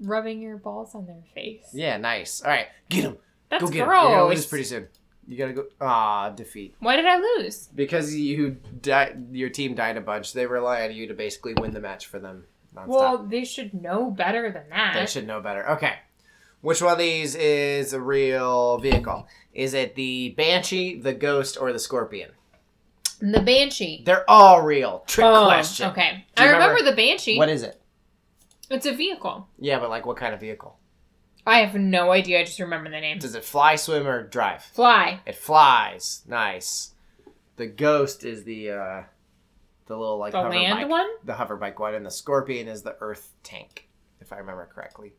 rubbing 0.00 0.42
your 0.42 0.58
balls 0.58 0.94
on 0.94 1.06
their 1.06 1.22
face. 1.34 1.64
Yeah, 1.72 1.96
nice. 1.96 2.42
All 2.42 2.50
right, 2.50 2.66
get 2.90 3.04
him. 3.04 3.16
That's 3.48 3.62
Go 3.64 3.70
get 3.70 3.78
him. 3.82 3.86
gross. 3.88 4.02
You're 4.02 4.18
gonna 4.18 4.28
lose 4.28 4.46
pretty 4.46 4.64
soon. 4.64 4.88
You 5.28 5.38
gotta 5.38 5.52
go. 5.54 5.64
Ah, 5.80 6.30
defeat. 6.30 6.74
Why 6.78 6.96
did 6.96 7.06
I 7.06 7.16
lose? 7.18 7.68
Because 7.74 8.14
you 8.14 8.50
died, 8.82 9.28
your 9.32 9.48
team 9.48 9.74
died 9.74 9.96
a 9.96 10.00
bunch. 10.00 10.32
They 10.34 10.46
rely 10.46 10.84
on 10.84 10.92
you 10.94 11.06
to 11.08 11.14
basically 11.14 11.54
win 11.54 11.70
the 11.72 11.80
match 11.80 12.06
for 12.06 12.18
them. 12.18 12.44
Nonstop. 12.74 12.86
Well, 12.88 13.18
they 13.26 13.44
should 13.44 13.72
know 13.72 14.10
better 14.10 14.50
than 14.52 14.68
that. 14.68 14.94
they 14.94 15.06
should 15.06 15.26
know 15.26 15.40
better. 15.40 15.66
Okay, 15.70 15.94
which 16.60 16.82
one 16.82 16.92
of 16.92 16.98
these 16.98 17.34
is 17.34 17.92
a 17.92 18.00
real 18.00 18.78
vehicle? 18.78 19.26
Is 19.52 19.74
it 19.74 19.94
the 19.94 20.30
Banshee, 20.36 21.00
the 21.00 21.14
Ghost, 21.14 21.56
or 21.60 21.72
the 21.72 21.78
Scorpion? 21.78 22.30
The 23.20 23.40
Banshee. 23.40 24.02
They're 24.04 24.28
all 24.28 24.62
real. 24.62 25.04
Trick 25.06 25.26
oh, 25.26 25.46
question. 25.46 25.90
okay. 25.90 26.26
I 26.36 26.46
remember, 26.46 26.74
remember- 26.74 26.90
the 26.90 26.96
Banshee. 26.96 27.38
What 27.38 27.48
is 27.48 27.62
it? 27.62 27.80
It's 28.68 28.84
a 28.86 28.92
vehicle. 28.92 29.48
Yeah, 29.58 29.78
but 29.78 29.90
like 29.90 30.06
what 30.06 30.16
kind 30.16 30.34
of 30.34 30.40
vehicle? 30.40 30.78
I 31.46 31.58
have 31.60 31.76
no 31.76 32.10
idea. 32.10 32.40
I 32.40 32.44
just 32.44 32.58
remember 32.58 32.90
the 32.90 33.00
name. 33.00 33.18
Does 33.20 33.36
it 33.36 33.44
fly, 33.44 33.76
swim, 33.76 34.06
or 34.06 34.26
drive? 34.26 34.64
Fly. 34.64 35.20
It 35.24 35.36
flies. 35.36 36.22
Nice. 36.26 36.92
The 37.54 37.68
Ghost 37.68 38.24
is 38.24 38.42
the 38.42 38.70
uh, 38.72 39.02
the 39.86 39.96
little 39.96 40.18
like 40.18 40.32
The 40.32 40.38
hover 40.42 40.50
land 40.50 40.80
bike. 40.80 40.88
one? 40.88 41.06
the 41.24 41.34
hover 41.34 41.56
bike 41.56 41.78
one, 41.78 41.94
and 41.94 42.04
the 42.04 42.10
Scorpion 42.10 42.66
is 42.66 42.82
the 42.82 42.96
Earth 43.00 43.32
tank, 43.44 43.88
if 44.20 44.32
I 44.32 44.38
remember 44.38 44.68
correctly. 44.74 45.14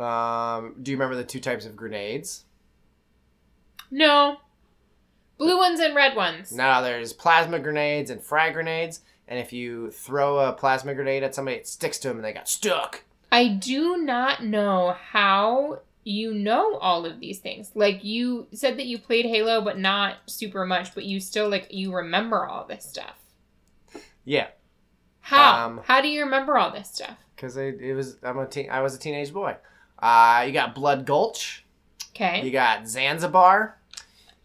Um, 0.00 0.76
do 0.82 0.90
you 0.90 0.96
remember 0.96 1.16
the 1.16 1.24
two 1.24 1.40
types 1.40 1.66
of 1.66 1.76
grenades? 1.76 2.44
No. 3.90 4.38
Blue 5.38 5.56
ones 5.58 5.80
and 5.80 5.94
red 5.94 6.16
ones. 6.16 6.52
No, 6.52 6.82
there's 6.82 7.12
plasma 7.12 7.58
grenades 7.58 8.10
and 8.10 8.22
frag 8.22 8.54
grenades, 8.54 9.00
and 9.26 9.38
if 9.38 9.52
you 9.52 9.90
throw 9.90 10.38
a 10.38 10.52
plasma 10.52 10.94
grenade 10.94 11.22
at 11.22 11.34
somebody, 11.34 11.56
it 11.56 11.66
sticks 11.66 11.98
to 12.00 12.08
them 12.08 12.18
and 12.18 12.24
they 12.24 12.32
got 12.32 12.48
stuck. 12.48 13.04
I 13.32 13.48
do 13.48 13.96
not 13.96 14.44
know 14.44 14.96
how 15.12 15.80
you 16.04 16.34
know 16.34 16.76
all 16.76 17.06
of 17.06 17.20
these 17.20 17.38
things. 17.38 17.70
Like 17.74 18.04
you 18.04 18.48
said 18.52 18.76
that 18.78 18.86
you 18.86 18.98
played 18.98 19.24
Halo 19.26 19.60
but 19.62 19.78
not 19.78 20.16
super 20.26 20.66
much, 20.66 20.94
but 20.94 21.04
you 21.04 21.20
still 21.20 21.48
like 21.48 21.68
you 21.70 21.94
remember 21.94 22.44
all 22.46 22.64
this 22.66 22.84
stuff. 22.84 23.16
Yeah, 24.24 24.48
How? 25.20 25.66
Um, 25.66 25.80
how 25.84 26.00
do 26.02 26.08
you 26.08 26.22
remember 26.24 26.58
all 26.58 26.70
this 26.70 26.90
stuff? 26.90 27.16
because 27.34 27.56
it, 27.56 27.80
it 27.80 27.94
was 27.94 28.18
I'm 28.22 28.38
a 28.38 28.46
teen, 28.46 28.68
I 28.70 28.82
was 28.82 28.94
a 28.94 28.98
teenage 28.98 29.32
boy. 29.32 29.56
Uh, 30.02 30.44
you 30.46 30.52
got 30.52 30.74
Blood 30.74 31.04
Gulch, 31.06 31.64
Okay. 32.14 32.42
you 32.44 32.50
got 32.50 32.88
Zanzibar, 32.88 33.76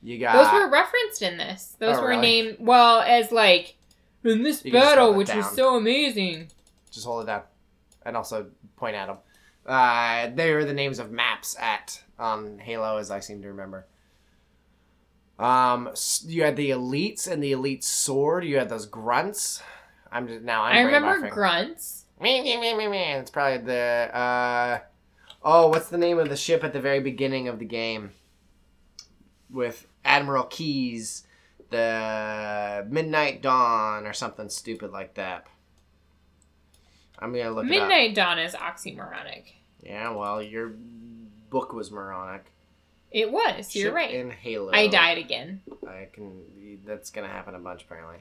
you 0.04 0.20
got 0.20 0.34
Those 0.34 0.52
were 0.54 0.70
referenced 0.70 1.22
in 1.22 1.38
this. 1.38 1.76
Those 1.80 1.98
Oh, 1.98 2.02
were 2.02 2.10
really? 2.10 2.22
named 2.22 2.58
well 2.60 3.00
as 3.02 3.32
like 3.32 3.76
in 4.24 4.44
this 4.44 4.64
You 4.66 4.72
battle, 4.74 5.14
which 5.14 5.34
was 5.34 5.46
down. 5.46 5.56
so 5.56 5.76
amazing. 5.76 6.50
just 6.92 7.06
hold 7.06 7.24
it 7.24 7.28
down 7.28 7.44
and 8.06 8.16
also 8.18 8.48
point 8.76 8.96
at 8.96 9.08
them. 9.08 9.18
Uh, 9.66 10.30
they 10.36 10.54
were 10.54 10.64
the 10.66 10.74
names 10.74 11.00
of 11.00 11.12
maps 11.12 11.56
at 11.60 12.02
on 12.20 12.60
Halo, 12.60 12.98
as 12.98 13.10
I 13.12 13.20
seem 13.20 13.42
to 13.42 13.48
remember. 13.48 13.86
Um, 15.38 15.90
you 16.26 16.44
had 16.44 16.56
the 16.56 16.70
elites 16.70 17.30
and 17.30 17.42
the 17.44 17.52
elite 17.52 17.84
sword. 17.84 18.46
You 18.46 18.58
had 18.58 18.70
those 18.70 18.86
grunts. 18.86 19.62
I'm 20.12 20.28
just 20.28 20.44
now. 20.44 20.64
I'm 20.64 20.78
I 20.78 20.82
remember 20.82 21.30
grunts. 21.30 22.06
Me, 22.22 22.42
me, 22.42 22.58
me, 22.60 22.76
me, 22.78 22.88
me. 22.88 23.04
It's 23.14 23.32
probably 23.32 23.58
the. 23.66 24.10
Uh, 24.16 24.80
oh, 25.46 25.68
what's 25.70 25.90
the 25.90 25.98
name 25.98 26.20
of 26.20 26.28
the 26.28 26.36
ship 26.36 26.64
at 26.64 26.74
the 26.74 26.82
very 26.82 27.00
beginning 27.00 27.48
of 27.48 27.60
the 27.60 27.66
game? 27.66 28.12
With 29.50 29.88
Admiral 30.04 30.46
Keyes, 30.46 31.24
the 31.70 32.86
Midnight 32.90 33.42
Dawn, 33.42 34.06
or 34.06 34.14
something 34.14 34.50
stupid 34.50 34.92
like 34.92 35.14
that. 35.14 35.48
I'm 37.20 37.32
gonna 37.32 37.52
look 37.52 37.66
it 37.66 37.68
up. 37.68 37.88
Midnight 37.88 38.16
Dawn 38.16 38.40
is 38.40 38.54
oxymoronic. 38.54 39.44
Yeah, 39.82 40.10
well, 40.10 40.42
your 40.42 40.74
book 41.50 41.72
was 41.74 41.92
moronic. 41.92 42.46
It 43.12 43.32
was. 43.32 43.76
You're 43.76 43.94
right. 43.94 44.14
In 44.14 44.32
Halo, 44.32 44.72
I 44.74 44.88
died 44.88 45.18
again. 45.18 45.62
I 45.88 46.10
can. 46.12 46.42
That's 46.86 47.12
gonna 47.12 47.30
happen 47.30 47.56
a 47.56 47.60
bunch 47.60 47.84
apparently. 47.84 48.18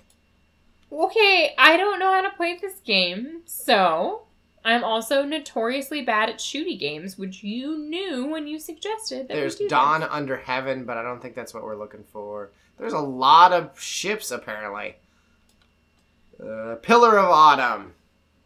Okay, 0.92 1.54
I 1.58 1.76
don't 1.76 1.98
know 1.98 2.12
how 2.12 2.22
to 2.22 2.30
play 2.36 2.56
this 2.56 2.78
game, 2.80 3.42
so 3.46 4.23
I'm 4.64 4.82
also 4.82 5.24
notoriously 5.24 6.02
bad 6.02 6.30
at 6.30 6.38
shooty 6.38 6.78
games, 6.78 7.18
which 7.18 7.42
you 7.42 7.76
knew 7.78 8.26
when 8.26 8.46
you 8.46 8.58
suggested 8.58 9.28
that 9.28 9.34
There's 9.34 9.58
we 9.58 9.66
do 9.66 9.68
Dawn 9.68 10.00
this. 10.00 10.08
Under 10.10 10.36
Heaven, 10.38 10.84
but 10.84 10.96
I 10.96 11.02
don't 11.02 11.20
think 11.20 11.34
that's 11.34 11.52
what 11.52 11.64
we're 11.64 11.76
looking 11.76 12.04
for. 12.12 12.50
There's 12.78 12.94
a 12.94 12.98
lot 12.98 13.52
of 13.52 13.78
ships 13.78 14.30
apparently. 14.30 14.96
Uh, 16.42 16.76
Pillar 16.76 17.18
of 17.18 17.26
Autumn. 17.26 17.92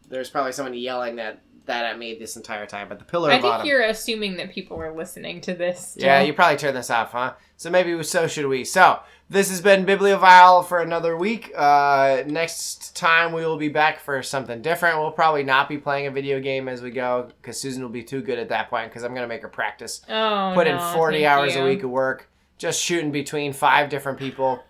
There's 0.08 0.30
probably 0.30 0.52
someone 0.52 0.74
yelling 0.74 1.16
that 1.16 1.40
that 1.68 1.84
at 1.84 1.98
me 1.98 2.18
this 2.18 2.36
entire 2.36 2.66
time, 2.66 2.88
but 2.88 2.98
the 2.98 3.04
Pillar 3.04 3.30
I 3.30 3.40
think 3.40 3.54
Autumn. 3.54 3.66
you're 3.66 3.82
assuming 3.82 4.36
that 4.36 4.50
people 4.52 4.76
are 4.82 4.92
listening 4.94 5.40
to 5.42 5.54
this. 5.54 5.90
Still. 5.90 6.04
Yeah, 6.04 6.20
you 6.22 6.34
probably 6.34 6.58
turned 6.58 6.76
this 6.76 6.90
off, 6.90 7.12
huh? 7.12 7.34
So 7.56 7.70
maybe 7.70 8.02
so 8.02 8.26
should 8.26 8.46
we. 8.46 8.64
So 8.64 9.00
this 9.30 9.48
has 9.50 9.60
been 9.60 9.86
Bibliovile 9.86 10.66
for 10.66 10.80
another 10.80 11.16
week. 11.16 11.52
Uh, 11.56 12.22
next 12.26 12.96
time 12.96 13.32
we 13.32 13.44
will 13.44 13.56
be 13.56 13.68
back 13.68 14.00
for 14.00 14.22
something 14.22 14.60
different. 14.62 14.98
We'll 14.98 15.12
probably 15.12 15.44
not 15.44 15.68
be 15.68 15.78
playing 15.78 16.06
a 16.06 16.10
video 16.10 16.40
game 16.40 16.68
as 16.68 16.82
we 16.82 16.90
go 16.90 17.30
because 17.40 17.60
Susan 17.60 17.82
will 17.82 17.90
be 17.90 18.02
too 18.02 18.20
good 18.22 18.38
at 18.38 18.48
that 18.48 18.68
point 18.70 18.90
because 18.90 19.04
I'm 19.04 19.14
gonna 19.14 19.28
make 19.28 19.42
her 19.42 19.48
practice. 19.48 20.02
Oh, 20.08 20.52
Put 20.54 20.66
in 20.66 20.78
40 20.78 21.18
thank 21.18 21.26
hours 21.28 21.54
you. 21.54 21.62
a 21.62 21.64
week 21.64 21.82
of 21.82 21.90
work, 21.90 22.28
just 22.58 22.82
shooting 22.82 23.12
between 23.12 23.52
five 23.52 23.88
different 23.90 24.18
people, 24.18 24.62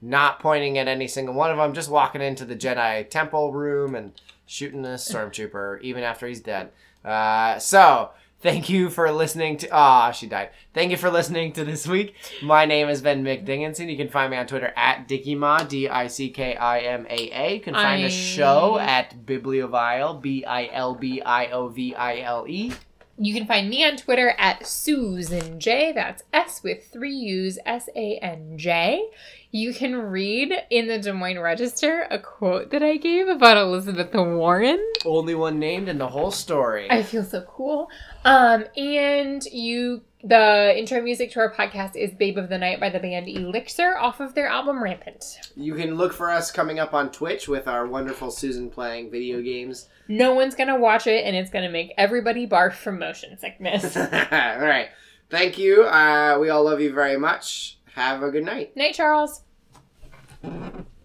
not 0.00 0.40
pointing 0.40 0.78
at 0.78 0.88
any 0.88 1.08
single 1.08 1.34
one 1.34 1.50
of 1.50 1.56
them, 1.58 1.74
just 1.74 1.90
walking 1.90 2.22
into 2.22 2.44
the 2.44 2.56
Jedi 2.56 3.08
temple 3.10 3.52
room 3.52 3.94
and 3.94 4.12
shooting 4.46 4.84
a 4.84 4.90
stormtrooper 4.90 5.80
even 5.82 6.02
after 6.02 6.26
he's 6.26 6.40
dead. 6.40 6.70
Uh, 7.04 7.58
so 7.58 8.10
thank 8.40 8.68
you 8.68 8.90
for 8.90 9.10
listening 9.12 9.56
to. 9.58 9.68
Ah, 9.70 10.10
she 10.12 10.26
died. 10.26 10.50
Thank 10.74 10.90
you 10.90 10.96
for 10.96 11.10
listening 11.10 11.52
to 11.52 11.64
this 11.64 11.86
week. 11.86 12.14
My 12.42 12.64
name 12.64 12.88
has 12.88 13.02
been 13.02 13.22
Mick 13.22 13.44
Dickinson. 13.44 13.88
You 13.88 13.96
can 13.96 14.08
find 14.08 14.30
me 14.30 14.36
on 14.36 14.46
Twitter 14.46 14.72
at 14.76 15.06
Dickiema, 15.08 15.68
D 15.68 15.88
I 15.88 16.06
C 16.06 16.30
K 16.30 16.56
I 16.56 16.80
M 16.80 17.06
A 17.08 17.30
A. 17.30 17.54
You 17.54 17.60
can 17.60 17.74
find 17.74 18.00
I- 18.00 18.02
the 18.02 18.10
show 18.10 18.78
at 18.78 19.26
Bibliovile, 19.26 20.20
B 20.20 20.44
I 20.44 20.68
L 20.72 20.94
B 20.94 21.20
I 21.22 21.46
O 21.48 21.68
V 21.68 21.94
I 21.94 22.20
L 22.20 22.46
E. 22.48 22.72
You 23.18 23.32
can 23.32 23.46
find 23.46 23.70
me 23.70 23.82
on 23.82 23.96
Twitter 23.96 24.34
at 24.36 24.66
Susan 24.66 25.58
J. 25.58 25.90
That's 25.92 26.22
S 26.34 26.62
with 26.62 26.86
three 26.92 27.14
U's, 27.14 27.58
S 27.64 27.88
A 27.96 28.18
N 28.18 28.58
J. 28.58 29.08
you 29.56 29.72
can 29.72 29.96
read 29.96 30.52
in 30.68 30.86
the 30.86 30.98
Des 30.98 31.12
Moines 31.12 31.38
Register 31.38 32.06
a 32.10 32.18
quote 32.18 32.70
that 32.70 32.82
I 32.82 32.98
gave 32.98 33.26
about 33.26 33.56
Elizabeth 33.56 34.12
Warren. 34.12 34.84
Only 35.06 35.34
one 35.34 35.58
named 35.58 35.88
in 35.88 35.96
the 35.96 36.08
whole 36.08 36.30
story. 36.30 36.86
I 36.90 37.02
feel 37.02 37.24
so 37.24 37.40
cool. 37.48 37.88
Um, 38.26 38.66
and 38.76 39.42
you, 39.46 40.02
the 40.22 40.74
intro 40.76 41.00
music 41.00 41.32
to 41.32 41.40
our 41.40 41.54
podcast 41.54 41.96
is 41.96 42.12
"Babe 42.12 42.36
of 42.36 42.50
the 42.50 42.58
Night" 42.58 42.80
by 42.80 42.90
the 42.90 42.98
band 42.98 43.28
Elixir 43.28 43.96
off 43.96 44.20
of 44.20 44.34
their 44.34 44.46
album 44.46 44.82
Rampant. 44.82 45.24
You 45.56 45.74
can 45.74 45.94
look 45.94 46.12
for 46.12 46.30
us 46.30 46.50
coming 46.50 46.78
up 46.78 46.92
on 46.92 47.10
Twitch 47.10 47.48
with 47.48 47.66
our 47.66 47.86
wonderful 47.86 48.30
Susan 48.30 48.68
playing 48.68 49.10
video 49.10 49.40
games. 49.40 49.88
No 50.06 50.34
one's 50.34 50.54
gonna 50.54 50.78
watch 50.78 51.06
it, 51.06 51.24
and 51.24 51.34
it's 51.34 51.50
gonna 51.50 51.70
make 51.70 51.94
everybody 51.96 52.46
barf 52.46 52.74
from 52.74 52.98
motion 52.98 53.38
sickness. 53.38 53.96
all 53.96 54.04
right. 54.10 54.88
Thank 55.30 55.56
you. 55.56 55.84
Uh, 55.84 56.36
we 56.38 56.50
all 56.50 56.62
love 56.62 56.82
you 56.82 56.92
very 56.92 57.16
much. 57.16 57.78
Have 57.94 58.22
a 58.22 58.30
good 58.30 58.44
night. 58.44 58.76
Night, 58.76 58.94
Charles. 58.94 59.42
Mm-hmm. 60.46 60.95